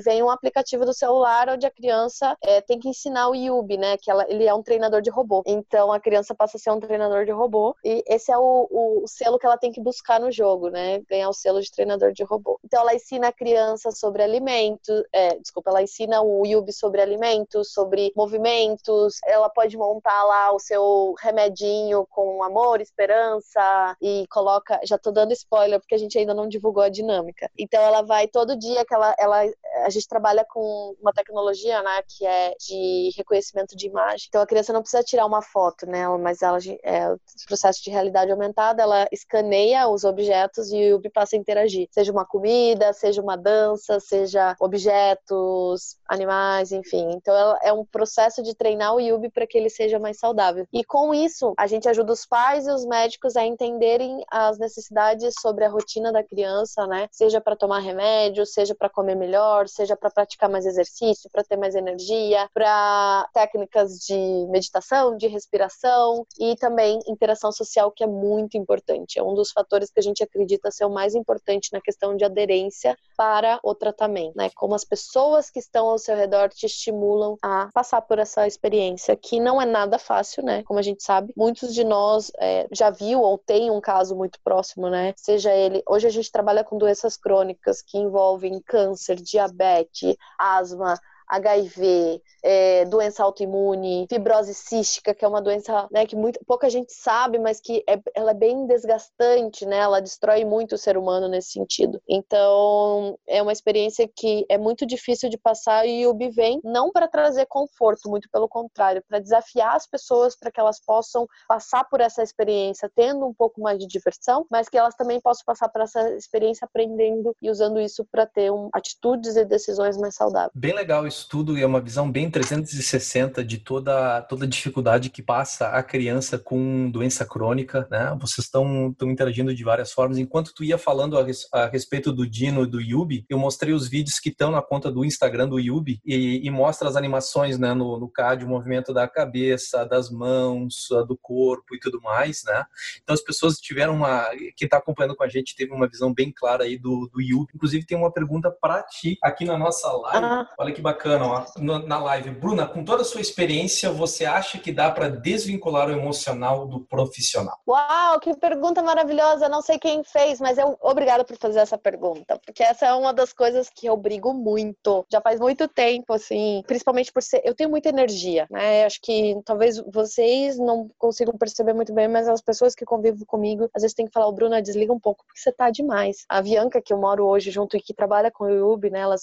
Vem 0.02 0.22
um 0.22 0.30
aplicativo 0.30 0.84
do 0.84 0.92
celular 0.92 1.48
onde 1.48 1.66
a 1.66 1.70
criança 1.70 2.36
é, 2.42 2.60
tem 2.60 2.78
que 2.78 2.88
ensinar 2.88 3.28
o 3.28 3.34
Yubi, 3.34 3.76
né? 3.76 3.96
Que 3.96 4.10
ela, 4.10 4.24
ele 4.28 4.46
é 4.46 4.54
um 4.54 4.62
treinador 4.62 5.02
de 5.02 5.10
robô. 5.10 5.42
Então 5.46 5.92
a 5.92 6.00
criança 6.00 6.34
passa 6.34 6.56
a 6.56 6.60
ser 6.60 6.70
um 6.70 6.80
treinador 6.80 7.24
de 7.24 7.32
robô 7.32 7.74
e 7.84 8.02
esse 8.06 8.30
é 8.32 8.38
o, 8.38 8.68
o, 8.70 9.04
selo 9.06 9.38
que 9.38 9.46
ela 9.46 9.58
tem 9.58 9.72
que 9.72 9.80
buscar 9.80 10.20
no 10.20 10.30
jogo, 10.30 10.68
né? 10.68 11.00
Ganhar 11.08 11.28
o 11.28 11.34
selo 11.34 11.60
de 11.60 11.70
treinador 11.70 12.12
de 12.12 12.22
robô. 12.24 12.58
Então 12.64 12.80
ela 12.80 12.94
ensina 12.94 13.28
a 13.28 13.32
criança 13.32 13.90
sobre 13.90 14.22
alimentos, 14.22 15.02
é, 15.12 15.36
desculpa, 15.38 15.70
ela 15.70 15.82
ensina 15.82 16.22
o 16.22 16.46
Yubi 16.46 16.72
sobre 16.72 17.00
alimentos, 17.00 17.72
sobre 17.72 18.12
movimentos. 18.16 19.16
Ela 19.24 19.48
pode 19.48 19.76
montar 19.76 20.24
lá 20.24 20.52
o 20.52 20.58
seu 20.58 21.14
remedinho 21.20 22.06
com 22.10 22.42
amor, 22.42 22.80
esperança 22.80 23.96
e 24.00 24.24
coloca. 24.30 24.80
Já 24.84 24.98
tô 24.98 25.10
dando 25.10 25.32
spoiler 25.32 25.80
porque 25.80 25.94
a 25.94 25.98
gente 25.98 26.18
ainda 26.18 26.34
não 26.34 26.48
divulgou 26.48 26.82
a 26.82 26.88
dinâmica 26.88 27.08
dinâmica. 27.08 27.50
Então 27.58 27.80
ela 27.80 28.02
vai 28.02 28.28
todo 28.28 28.56
dia 28.56 28.84
que 28.84 28.94
ela, 28.94 29.14
ela 29.18 29.37
a 29.84 29.90
gente 29.90 30.08
trabalha 30.08 30.44
com 30.48 30.94
uma 31.00 31.12
tecnologia, 31.12 31.82
né, 31.82 32.02
que 32.06 32.26
é 32.26 32.54
de 32.58 33.10
reconhecimento 33.16 33.76
de 33.76 33.86
imagem. 33.86 34.26
Então 34.28 34.42
a 34.42 34.46
criança 34.46 34.72
não 34.72 34.82
precisa 34.82 35.02
tirar 35.02 35.26
uma 35.26 35.42
foto, 35.42 35.86
né, 35.86 36.06
mas 36.18 36.42
ela 36.42 36.58
é 36.82 37.12
o 37.12 37.18
processo 37.46 37.82
de 37.82 37.90
realidade 37.90 38.30
aumentada, 38.30 38.82
ela 38.82 39.06
escaneia 39.12 39.88
os 39.88 40.04
objetos 40.04 40.70
e 40.72 40.76
o 40.76 40.88
Yubi 40.96 41.10
passa 41.10 41.36
a 41.36 41.38
interagir, 41.38 41.88
seja 41.90 42.12
uma 42.12 42.26
comida, 42.26 42.92
seja 42.92 43.22
uma 43.22 43.36
dança, 43.36 44.00
seja 44.00 44.56
objetos, 44.60 45.96
animais, 46.08 46.72
enfim. 46.72 47.10
Então 47.12 47.34
ela, 47.34 47.58
é 47.62 47.72
um 47.72 47.84
processo 47.84 48.42
de 48.42 48.54
treinar 48.54 48.94
o 48.94 49.00
Yubi 49.00 49.30
para 49.30 49.46
que 49.46 49.56
ele 49.56 49.70
seja 49.70 49.98
mais 49.98 50.18
saudável. 50.18 50.66
E 50.72 50.84
com 50.84 51.14
isso, 51.14 51.54
a 51.58 51.66
gente 51.66 51.88
ajuda 51.88 52.12
os 52.12 52.26
pais 52.26 52.66
e 52.66 52.70
os 52.70 52.84
médicos 52.84 53.36
a 53.36 53.44
entenderem 53.44 54.24
as 54.30 54.58
necessidades 54.58 55.34
sobre 55.40 55.64
a 55.64 55.68
rotina 55.68 56.12
da 56.12 56.22
criança, 56.22 56.86
né? 56.86 57.08
Seja 57.10 57.40
para 57.40 57.56
tomar 57.56 57.80
remédio, 57.80 58.46
seja 58.46 58.74
para 58.74 58.88
comer 58.88 59.14
melhor, 59.14 59.27
seja 59.66 59.96
para 59.96 60.10
praticar 60.10 60.48
mais 60.48 60.66
exercício, 60.66 61.30
para 61.30 61.44
ter 61.44 61.56
mais 61.56 61.74
energia, 61.74 62.48
para 62.52 63.28
técnicas 63.32 63.98
de 63.98 64.46
meditação, 64.48 65.16
de 65.16 65.26
respiração 65.26 66.26
e 66.38 66.56
também 66.56 66.98
interação 67.06 67.52
social, 67.52 67.90
que 67.90 68.04
é 68.04 68.06
muito 68.06 68.56
importante. 68.56 69.18
É 69.18 69.22
um 69.22 69.34
dos 69.34 69.50
fatores 69.50 69.90
que 69.90 70.00
a 70.00 70.02
gente 70.02 70.22
acredita 70.22 70.70
ser 70.70 70.84
o 70.84 70.90
mais 70.90 71.14
importante 71.14 71.72
na 71.72 71.80
questão 71.80 72.16
de 72.16 72.24
aderência 72.24 72.96
para 73.16 73.58
o 73.62 73.74
tratamento, 73.74 74.36
né? 74.36 74.50
Como 74.54 74.74
as 74.74 74.84
pessoas 74.84 75.50
que 75.50 75.58
estão 75.58 75.88
ao 75.88 75.98
seu 75.98 76.16
redor 76.16 76.48
te 76.50 76.66
estimulam 76.66 77.36
a 77.42 77.68
passar 77.72 78.02
por 78.02 78.18
essa 78.18 78.46
experiência, 78.46 79.16
que 79.16 79.40
não 79.40 79.60
é 79.60 79.66
nada 79.66 79.98
fácil, 79.98 80.44
né? 80.44 80.62
Como 80.64 80.78
a 80.78 80.82
gente 80.82 81.02
sabe, 81.02 81.32
muitos 81.36 81.74
de 81.74 81.84
nós 81.84 82.30
é, 82.38 82.66
já 82.72 82.90
viu 82.90 83.20
ou 83.20 83.38
tem 83.38 83.70
um 83.70 83.80
caso 83.80 84.14
muito 84.14 84.38
próximo, 84.42 84.88
né? 84.88 85.14
Seja 85.16 85.52
ele. 85.52 85.82
Hoje 85.86 86.06
a 86.06 86.10
gente 86.10 86.30
trabalha 86.30 86.64
com 86.64 86.78
doenças 86.78 87.16
crônicas 87.16 87.82
que 87.82 87.98
envolvem 87.98 88.60
câncer, 88.60 89.17
diabetes, 89.22 90.16
asma, 90.38 90.98
HIV, 91.28 92.22
é, 92.42 92.84
doença 92.86 93.22
autoimune, 93.22 94.06
fibrose 94.08 94.54
cística, 94.54 95.14
que 95.14 95.24
é 95.24 95.28
uma 95.28 95.42
doença 95.42 95.88
né, 95.90 96.06
que 96.06 96.16
muito, 96.16 96.40
pouca 96.46 96.70
gente 96.70 96.92
sabe, 96.92 97.38
mas 97.38 97.60
que 97.60 97.84
é, 97.88 98.00
ela 98.14 98.30
é 98.30 98.34
bem 98.34 98.66
desgastante, 98.66 99.66
né? 99.66 99.78
Ela 99.78 100.00
destrói 100.00 100.44
muito 100.44 100.74
o 100.74 100.78
ser 100.78 100.96
humano 100.96 101.28
nesse 101.28 101.52
sentido. 101.52 102.00
Então, 102.08 103.18
é 103.26 103.42
uma 103.42 103.52
experiência 103.52 104.08
que 104.08 104.46
é 104.48 104.56
muito 104.56 104.86
difícil 104.86 105.28
de 105.28 105.38
passar 105.38 105.86
e 105.86 106.06
o 106.06 106.14
Bi 106.14 106.30
vem 106.30 106.60
não 106.64 106.90
para 106.90 107.08
trazer 107.08 107.46
conforto, 107.46 108.08
muito 108.08 108.28
pelo 108.30 108.48
contrário, 108.48 109.02
para 109.08 109.18
desafiar 109.18 109.74
as 109.74 109.86
pessoas 109.86 110.36
para 110.36 110.50
que 110.50 110.60
elas 110.60 110.80
possam 110.84 111.26
passar 111.46 111.84
por 111.84 112.00
essa 112.00 112.22
experiência 112.22 112.90
tendo 112.94 113.26
um 113.26 113.34
pouco 113.34 113.60
mais 113.60 113.78
de 113.78 113.86
diversão, 113.86 114.46
mas 114.50 114.68
que 114.68 114.78
elas 114.78 114.94
também 114.94 115.20
possam 115.20 115.44
passar 115.44 115.68
por 115.68 115.82
essa 115.82 116.14
experiência 116.14 116.64
aprendendo 116.64 117.34
e 117.42 117.50
usando 117.50 117.80
isso 117.80 118.06
para 118.10 118.26
ter 118.26 118.50
um, 118.50 118.68
atitudes 118.72 119.36
e 119.36 119.44
decisões 119.44 119.96
mais 119.96 120.14
saudáveis. 120.14 120.52
Bem 120.54 120.74
legal 120.74 121.06
isso 121.18 121.28
tudo 121.28 121.58
e 121.58 121.62
é 121.62 121.66
uma 121.66 121.80
visão 121.80 122.10
bem 122.10 122.30
360 122.30 123.44
de 123.44 123.58
toda, 123.58 124.22
toda 124.22 124.44
a 124.44 124.48
dificuldade 124.48 125.10
que 125.10 125.22
passa 125.22 125.68
a 125.68 125.82
criança 125.82 126.38
com 126.38 126.90
doença 126.90 127.24
crônica, 127.26 127.88
né? 127.90 128.16
Vocês 128.20 128.46
estão 128.46 128.94
interagindo 129.02 129.54
de 129.54 129.64
várias 129.64 129.92
formas. 129.92 130.18
Enquanto 130.18 130.54
tu 130.54 130.62
ia 130.62 130.78
falando 130.78 131.18
a, 131.18 131.24
res, 131.24 131.48
a, 131.52 131.66
respeito 131.66 132.12
do 132.12 132.28
Dino 132.28 132.62
e 132.62 132.66
do 132.66 132.80
Yubi, 132.80 133.24
eu 133.28 133.38
mostrei 133.38 133.72
os 133.72 133.88
vídeos 133.88 134.20
que 134.20 134.28
estão 134.28 134.50
na 134.50 134.62
conta 134.62 134.90
do 134.90 135.04
Instagram 135.04 135.48
do 135.48 135.58
Yubi 135.58 136.00
e, 136.04 136.46
e 136.46 136.50
mostra 136.50 136.88
as 136.88 136.96
animações, 136.96 137.58
né? 137.58 137.74
No, 137.74 137.98
no 137.98 138.08
CAD, 138.08 138.44
o 138.44 138.48
movimento 138.48 138.92
da 138.92 139.08
cabeça, 139.08 139.84
das 139.84 140.10
mãos, 140.10 140.88
do 141.06 141.16
corpo 141.16 141.74
e 141.74 141.80
tudo 141.80 142.00
mais, 142.00 142.42
né? 142.44 142.64
Então 143.02 143.14
as 143.14 143.22
pessoas 143.22 143.56
tiveram 143.56 143.94
uma... 143.94 144.28
Quem 144.56 144.66
está 144.66 144.76
acompanhando 144.76 145.16
com 145.16 145.24
a 145.24 145.28
gente 145.28 145.56
teve 145.56 145.72
uma 145.72 145.88
visão 145.88 146.12
bem 146.12 146.30
clara 146.30 146.64
aí 146.64 146.78
do, 146.78 147.08
do 147.12 147.20
Yubi. 147.20 147.52
Inclusive 147.54 147.86
tem 147.86 147.98
uma 147.98 148.12
pergunta 148.12 148.50
para 148.50 148.82
ti 148.84 149.18
aqui 149.22 149.44
na 149.44 149.58
nossa 149.58 149.90
live. 149.90 150.24
Ah. 150.24 150.48
Olha 150.58 150.72
que 150.72 150.80
bacana 150.80 151.07
bacana 151.08 151.26
ó, 151.26 151.78
na 151.86 151.98
live. 151.98 152.30
Bruna, 152.30 152.66
com 152.66 152.84
toda 152.84 153.02
a 153.02 153.04
sua 153.04 153.20
experiência, 153.20 153.90
você 153.90 154.24
acha 154.26 154.58
que 154.58 154.72
dá 154.72 154.90
para 154.90 155.08
desvincular 155.08 155.88
o 155.88 155.92
emocional 155.92 156.66
do 156.66 156.80
profissional? 156.80 157.58
Uau, 157.66 158.20
que 158.20 158.34
pergunta 158.36 158.82
maravilhosa! 158.82 159.48
Não 159.48 159.62
sei 159.62 159.78
quem 159.78 160.04
fez, 160.04 160.40
mas 160.40 160.58
eu 160.58 160.76
obrigada 160.82 161.24
por 161.24 161.36
fazer 161.36 161.60
essa 161.60 161.78
pergunta, 161.78 162.38
porque 162.44 162.62
essa 162.62 162.86
é 162.86 162.92
uma 162.92 163.12
das 163.12 163.32
coisas 163.32 163.70
que 163.70 163.86
eu 163.86 163.96
brigo 163.96 164.34
muito. 164.34 165.06
Já 165.10 165.20
faz 165.20 165.40
muito 165.40 165.66
tempo, 165.68 166.12
assim, 166.12 166.62
principalmente 166.66 167.12
por 167.12 167.22
ser. 167.22 167.40
Eu 167.44 167.54
tenho 167.54 167.70
muita 167.70 167.88
energia, 167.88 168.46
né? 168.50 168.84
Acho 168.84 169.00
que 169.00 169.40
talvez 169.44 169.78
vocês 169.92 170.58
não 170.58 170.90
consigam 170.98 171.36
perceber 171.38 171.72
muito 171.72 171.94
bem, 171.94 172.08
mas 172.08 172.28
as 172.28 172.42
pessoas 172.42 172.74
que 172.74 172.84
convivem 172.84 173.24
comigo, 173.24 173.70
às 173.74 173.82
vezes 173.82 173.94
tem 173.94 174.06
que 174.06 174.12
falar, 174.12 174.30
Bruna, 174.32 174.60
desliga 174.60 174.92
um 174.92 175.00
pouco, 175.00 175.24
porque 175.24 175.40
você 175.40 175.52
tá 175.52 175.70
demais. 175.70 176.24
A 176.28 176.42
Bianca, 176.42 176.82
que 176.82 176.92
eu 176.92 176.98
moro 176.98 177.26
hoje 177.26 177.50
junto 177.50 177.76
e 177.76 177.80
que 177.80 177.94
trabalha 177.94 178.30
com 178.30 178.44
o 178.44 178.50
Yubi, 178.50 178.90
né? 178.90 179.00
Ela 179.00 179.14
é 179.14 179.18